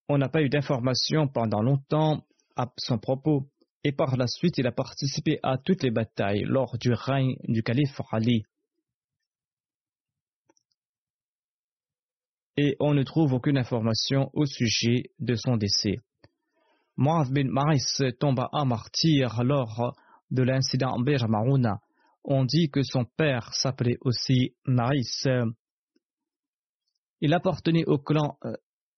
On 0.09 0.19
n'a 0.19 0.29
pas 0.29 0.43
eu 0.43 0.51
d'informations 0.51 1.29
pendant 1.29 1.63
longtemps 1.63 2.23
à 2.57 2.73
son 2.79 2.99
propos. 2.99 3.49
Et 3.83 3.93
par 3.93 4.17
la 4.17 4.27
suite, 4.27 4.59
il 4.59 4.67
a 4.67 4.73
participé 4.73 5.39
à 5.43 5.59
toutes 5.59 5.83
les 5.83 5.91
batailles 5.91 6.45
lors 6.45 6.79
du 6.79 6.93
règne 6.93 7.37
du 7.45 7.63
calife 7.63 8.01
Ali. 8.11 8.45
Et 12.57 12.77
on 12.81 12.95
ne 12.95 13.03
trouve 13.03 13.33
aucune 13.33 13.59
information 13.59 14.31
au 14.33 14.47
sujet 14.47 15.11
de 15.19 15.35
son 15.35 15.57
décès. 15.57 15.97
Muaz 16.97 17.31
bin 17.31 17.49
Maris 17.51 17.99
tomba 18.21 18.49
à 18.53 18.65
martyr 18.65 19.43
lors 19.43 19.97
de 20.31 20.43
l'incident 20.43 20.99
Bir 21.01 21.29
Marouna. 21.29 21.81
On 22.23 22.45
dit 22.45 22.71
que 22.71 22.83
son 22.83 23.05
père 23.05 23.53
s'appelait 23.53 23.99
aussi 24.01 24.55
Maris. 24.65 25.25
Il 27.21 27.35
appartenait 27.35 27.85
au 27.87 27.99
clan 27.99 28.39
euh, 28.45 28.53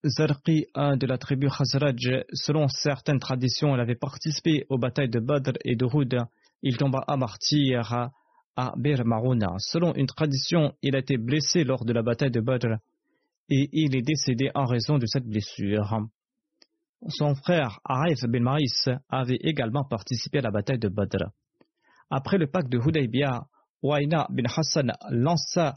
Zarqi, 0.09 0.67
un 0.75 0.97
de 0.97 1.07
la 1.07 1.19
tribu 1.19 1.49
Khazraj. 1.49 2.25
Selon 2.33 2.69
certaines 2.69 3.19
traditions, 3.19 3.75
il 3.75 3.81
avait 3.81 3.97
participé 3.97 4.65
aux 4.69 4.79
batailles 4.79 5.09
de 5.09 5.21
Badr 5.21 5.53
et 5.65 5.77
de 5.77 5.85
Houd. 5.85 6.17
Il 6.63 6.77
tomba 6.77 7.05
à 7.07 7.17
martyr 7.17 8.11
à 8.57 8.73
Bir 8.77 9.05
Marouna. 9.05 9.55
Selon 9.59 9.95
une 9.95 10.07
tradition, 10.07 10.75
il 10.83 10.97
a 10.97 11.01
été 11.01 11.19
blessé 11.19 11.65
lors 11.65 11.85
de 11.85 11.93
la 11.93 12.03
bataille 12.03 12.31
de 12.31 12.41
Badr 12.41 12.77
et 13.49 13.69
il 13.73 13.97
est 13.97 14.03
décédé 14.03 14.51
en 14.55 14.65
raison 14.65 14.99
de 14.99 15.07
cette 15.07 15.27
blessure. 15.27 16.01
Son 17.09 17.35
frère 17.35 17.79
Arif 17.85 18.25
bin 18.25 18.41
Maïs 18.41 18.89
avait 19.09 19.39
également 19.43 19.85
participé 19.85 20.39
à 20.39 20.43
la 20.43 20.51
bataille 20.51 20.79
de 20.79 20.89
Badr. 20.89 21.31
Après 22.11 22.39
le 22.39 22.47
pacte 22.47 22.71
de 22.71 22.79
Hudaybiyah, 22.79 23.45
Waina 23.83 24.27
bin 24.31 24.45
Hassan 24.45 24.93
lança 25.11 25.77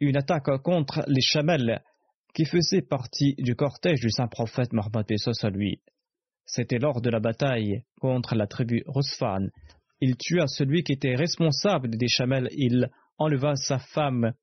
une 0.00 0.16
attaque 0.16 0.62
contre 0.62 1.04
les 1.06 1.20
chamels 1.20 1.82
qui 2.34 2.44
faisaient 2.44 2.82
partie 2.82 3.34
du 3.38 3.54
cortège 3.54 4.00
du 4.00 4.10
saint 4.10 4.26
prophète 4.26 4.72
Mohammed 4.72 5.06
à 5.42 5.50
lui. 5.50 5.80
C'était 6.44 6.78
lors 6.78 7.00
de 7.00 7.08
la 7.08 7.20
bataille 7.20 7.84
contre 8.00 8.34
la 8.34 8.46
tribu 8.46 8.82
Rusfan. 8.86 9.48
Il 10.00 10.16
tua 10.16 10.46
celui 10.46 10.82
qui 10.82 10.92
était 10.92 11.14
responsable 11.14 11.96
des 11.96 12.08
chamels. 12.08 12.48
Il 12.52 12.90
enleva 13.18 13.54
sa 13.54 13.78
femme 13.78 14.34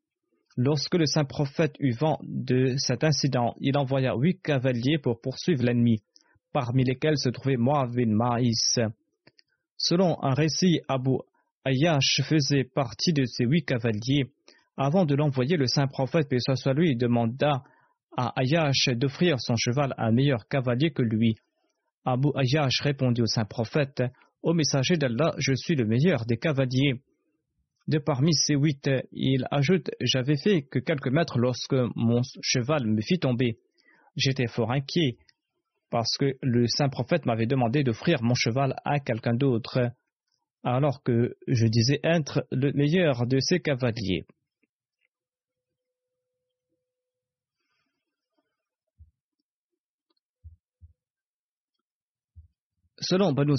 Lorsque 0.57 0.95
le 0.95 1.05
saint 1.05 1.23
prophète 1.23 1.75
eut 1.79 1.93
vent 1.93 2.19
de 2.23 2.75
cet 2.77 3.05
incident, 3.05 3.55
il 3.61 3.77
envoya 3.77 4.15
huit 4.15 4.41
cavaliers 4.41 4.97
pour 4.97 5.21
poursuivre 5.21 5.63
l'ennemi, 5.63 6.01
parmi 6.51 6.83
lesquels 6.83 7.17
se 7.17 7.29
trouvait 7.29 7.55
Moab 7.55 7.95
bin 7.95 8.13
Maïs. 8.13 8.79
Selon 9.77 10.21
un 10.21 10.33
récit, 10.33 10.81
Abu 10.89 11.17
Ayash 11.63 12.21
faisait 12.23 12.65
partie 12.65 13.13
de 13.13 13.23
ces 13.25 13.45
huit 13.45 13.63
cavaliers. 13.63 14.25
Avant 14.75 15.05
de 15.05 15.15
l'envoyer, 15.15 15.55
le 15.55 15.67
saint 15.67 15.87
prophète, 15.87 16.27
paix 16.27 16.37
lui, 16.75 16.97
demanda 16.97 17.63
à 18.17 18.33
Ayash 18.39 18.89
d'offrir 18.89 19.39
son 19.39 19.55
cheval 19.55 19.93
à 19.97 20.07
un 20.07 20.11
meilleur 20.11 20.47
cavalier 20.47 20.91
que 20.91 21.01
lui. 21.01 21.35
Abu 22.05 22.29
Ayash 22.35 22.81
répondit 22.81 23.21
au 23.21 23.27
saint 23.27 23.45
prophète 23.45 24.03
Ô 24.43 24.53
messager 24.53 24.97
d'Allah, 24.97 25.35
je 25.37 25.53
suis 25.53 25.75
le 25.75 25.85
meilleur 25.85 26.25
des 26.25 26.37
cavaliers. 26.37 27.01
De 27.87 27.99
parmi 27.99 28.33
ces 28.33 28.55
huit, 28.55 28.89
il 29.11 29.45
ajoute 29.51 29.91
J'avais 30.01 30.37
fait 30.37 30.63
que 30.63 30.79
quelques 30.79 31.09
mètres 31.11 31.37
lorsque 31.37 31.75
mon 31.95 32.21
cheval 32.41 32.87
me 32.87 33.01
fit 33.01 33.19
tomber. 33.19 33.57
J'étais 34.15 34.47
fort 34.47 34.71
inquiet 34.71 35.17
parce 35.91 36.17
que 36.17 36.33
le 36.41 36.67
saint 36.67 36.89
prophète 36.89 37.25
m'avait 37.25 37.45
demandé 37.45 37.83
d'offrir 37.83 38.23
mon 38.23 38.33
cheval 38.33 38.75
à 38.85 38.99
quelqu'un 38.99 39.33
d'autre, 39.33 39.91
alors 40.63 41.03
que 41.03 41.35
je 41.47 41.67
disais 41.67 41.99
être 42.03 42.47
le 42.51 42.71
meilleur 42.73 43.27
de 43.27 43.39
ses 43.39 43.59
cavaliers. 43.59 44.23
Selon 53.03 53.33
Banu 53.33 53.55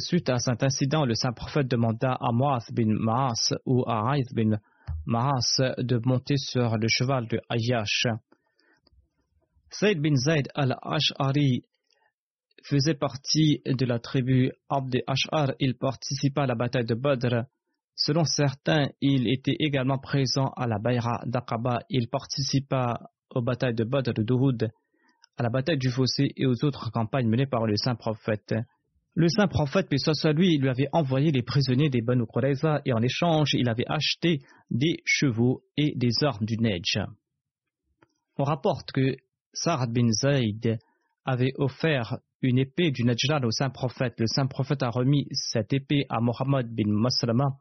suite 0.00 0.30
à 0.30 0.38
cet 0.40 0.64
incident, 0.64 1.04
le 1.04 1.14
saint 1.14 1.32
prophète 1.32 1.68
demanda 1.68 2.12
à 2.20 2.32
Moaz 2.32 2.72
bin 2.72 2.92
Maas 2.98 3.54
ou 3.64 3.84
à 3.86 4.10
Aïd 4.10 4.26
bin 4.34 4.58
Maas 5.06 5.60
de 5.78 6.00
monter 6.04 6.36
sur 6.36 6.76
le 6.76 6.88
cheval 6.88 7.28
de 7.28 7.40
Ayash. 7.48 8.08
Saïd 9.70 10.00
bin 10.00 10.16
Zayd 10.16 10.48
al-Ash'ari 10.56 11.62
faisait 12.64 12.94
partie 12.94 13.62
de 13.64 13.86
la 13.86 14.00
tribu 14.00 14.50
Abd 14.68 15.04
Ash'ar. 15.06 15.52
Il 15.60 15.76
participa 15.78 16.42
à 16.42 16.46
la 16.46 16.56
bataille 16.56 16.84
de 16.84 16.96
Badr. 16.96 17.44
Selon 17.94 18.24
certains, 18.24 18.88
il 19.00 19.28
était 19.28 19.56
également 19.60 19.98
présent 19.98 20.48
à 20.56 20.66
la 20.66 20.80
Bayra 20.80 21.20
d'Aqaba. 21.26 21.78
Il 21.90 22.08
participa 22.08 22.98
aux 23.32 23.42
batailles 23.42 23.74
de 23.74 23.84
Badr 23.84 24.14
de 24.14 24.24
Douhoud, 24.24 24.68
à 25.36 25.42
la 25.44 25.48
bataille 25.48 25.78
du 25.78 25.90
Fossé 25.90 26.32
et 26.36 26.46
aux 26.46 26.64
autres 26.64 26.90
campagnes 26.90 27.28
menées 27.28 27.46
par 27.46 27.66
le 27.66 27.76
saint 27.76 27.94
prophète. 27.94 28.52
Le 29.14 29.28
saint 29.28 29.48
prophète, 29.48 29.88
puis 29.88 29.98
soit 29.98 30.32
lui, 30.32 30.56
lui 30.58 30.68
avait 30.68 30.88
envoyé 30.92 31.32
les 31.32 31.42
prisonniers 31.42 31.90
des 31.90 32.00
Banu 32.00 32.24
Qurayza 32.26 32.80
et 32.84 32.92
en 32.92 33.02
échange, 33.02 33.54
il 33.54 33.68
avait 33.68 33.88
acheté 33.88 34.40
des 34.70 34.98
chevaux 35.04 35.62
et 35.76 35.94
des 35.96 36.10
armes 36.22 36.46
du 36.46 36.56
Neige. 36.56 36.98
On 38.38 38.44
rapporte 38.44 38.92
que 38.92 39.16
Sa'ad 39.52 39.92
bin 39.92 40.10
Zayd 40.12 40.78
avait 41.24 41.52
offert 41.56 42.18
une 42.40 42.58
épée 42.58 42.92
du 42.92 43.04
Najran 43.04 43.42
au 43.44 43.50
saint 43.50 43.70
prophète. 43.70 44.14
Le 44.18 44.26
saint 44.26 44.46
prophète 44.46 44.82
a 44.82 44.90
remis 44.90 45.26
cette 45.32 45.72
épée 45.72 46.06
à 46.08 46.20
Mohammed 46.20 46.68
bin 46.72 46.90
Maslama 46.90 47.58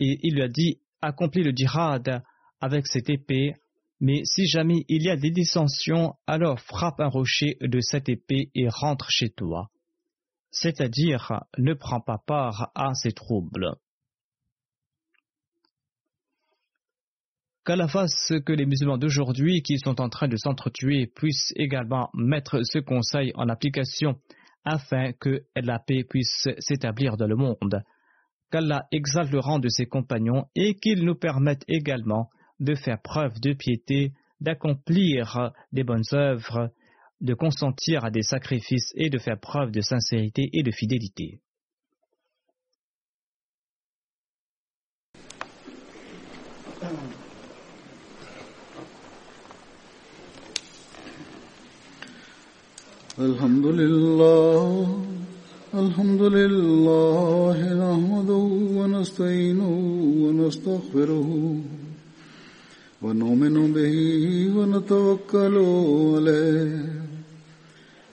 et 0.00 0.18
il 0.22 0.34
lui 0.34 0.42
a 0.42 0.48
dit 0.48 0.80
Accomplis 1.02 1.44
le 1.44 1.52
djihad 1.54 2.22
avec 2.60 2.86
cette 2.86 3.08
épée, 3.08 3.54
mais 4.00 4.22
si 4.24 4.46
jamais 4.46 4.84
il 4.88 5.02
y 5.02 5.10
a 5.10 5.16
des 5.16 5.30
dissensions, 5.30 6.14
alors 6.26 6.58
frappe 6.60 7.00
un 7.00 7.08
rocher 7.08 7.56
de 7.60 7.80
cette 7.80 8.08
épée 8.08 8.50
et 8.54 8.68
rentre 8.68 9.06
chez 9.10 9.30
toi 9.30 9.70
c'est-à-dire 10.50 11.44
ne 11.58 11.74
prend 11.74 12.00
pas 12.00 12.18
part 12.18 12.70
à 12.74 12.94
ces 12.94 13.12
troubles. 13.12 13.74
Qu'à 17.64 17.76
la 17.76 17.88
face 17.88 18.32
que 18.46 18.52
les 18.52 18.66
musulmans 18.66 18.98
d'aujourd'hui 18.98 19.62
qui 19.62 19.78
sont 19.78 20.00
en 20.00 20.08
train 20.08 20.28
de 20.28 20.36
s'entretuer 20.36 21.06
puissent 21.06 21.52
également 21.56 22.10
mettre 22.14 22.62
ce 22.64 22.78
conseil 22.78 23.32
en 23.34 23.48
application 23.48 24.18
afin 24.64 25.12
que 25.12 25.44
la 25.54 25.78
paix 25.78 26.04
puisse 26.04 26.48
s'établir 26.58 27.16
dans 27.16 27.26
le 27.26 27.36
monde. 27.36 27.82
Qu'Allah 28.50 28.86
exalte 28.90 29.30
le 29.30 29.38
rang 29.38 29.58
de 29.58 29.68
ses 29.68 29.86
compagnons 29.86 30.46
et 30.54 30.74
qu'il 30.74 31.04
nous 31.04 31.14
permette 31.14 31.64
également 31.68 32.30
de 32.58 32.74
faire 32.74 33.00
preuve 33.00 33.38
de 33.40 33.52
piété, 33.52 34.12
d'accomplir 34.40 35.52
des 35.72 35.84
bonnes 35.84 36.02
œuvres 36.12 36.72
de 37.21 37.33
consentir 37.33 38.03
à 38.05 38.11
des 38.11 38.23
sacrifices 38.23 38.91
et 38.95 39.09
de 39.09 39.17
faire 39.17 39.39
preuve 39.39 39.71
de 39.71 39.81
sincérité 39.81 40.49
et 40.53 40.63
de 40.63 40.71
fidélité. 40.71 41.39
الحمد 53.19 53.65
لله 53.65 55.03
الحمد 55.73 56.21
لله 56.21 57.57
نحمده 57.83 58.45
ونستعينه 58.77 59.73
ونستغفره 60.23 61.29
ونؤمن 63.01 63.73
به 63.73 63.95
ونتوكل 64.57 65.55
عليه 66.15 67.08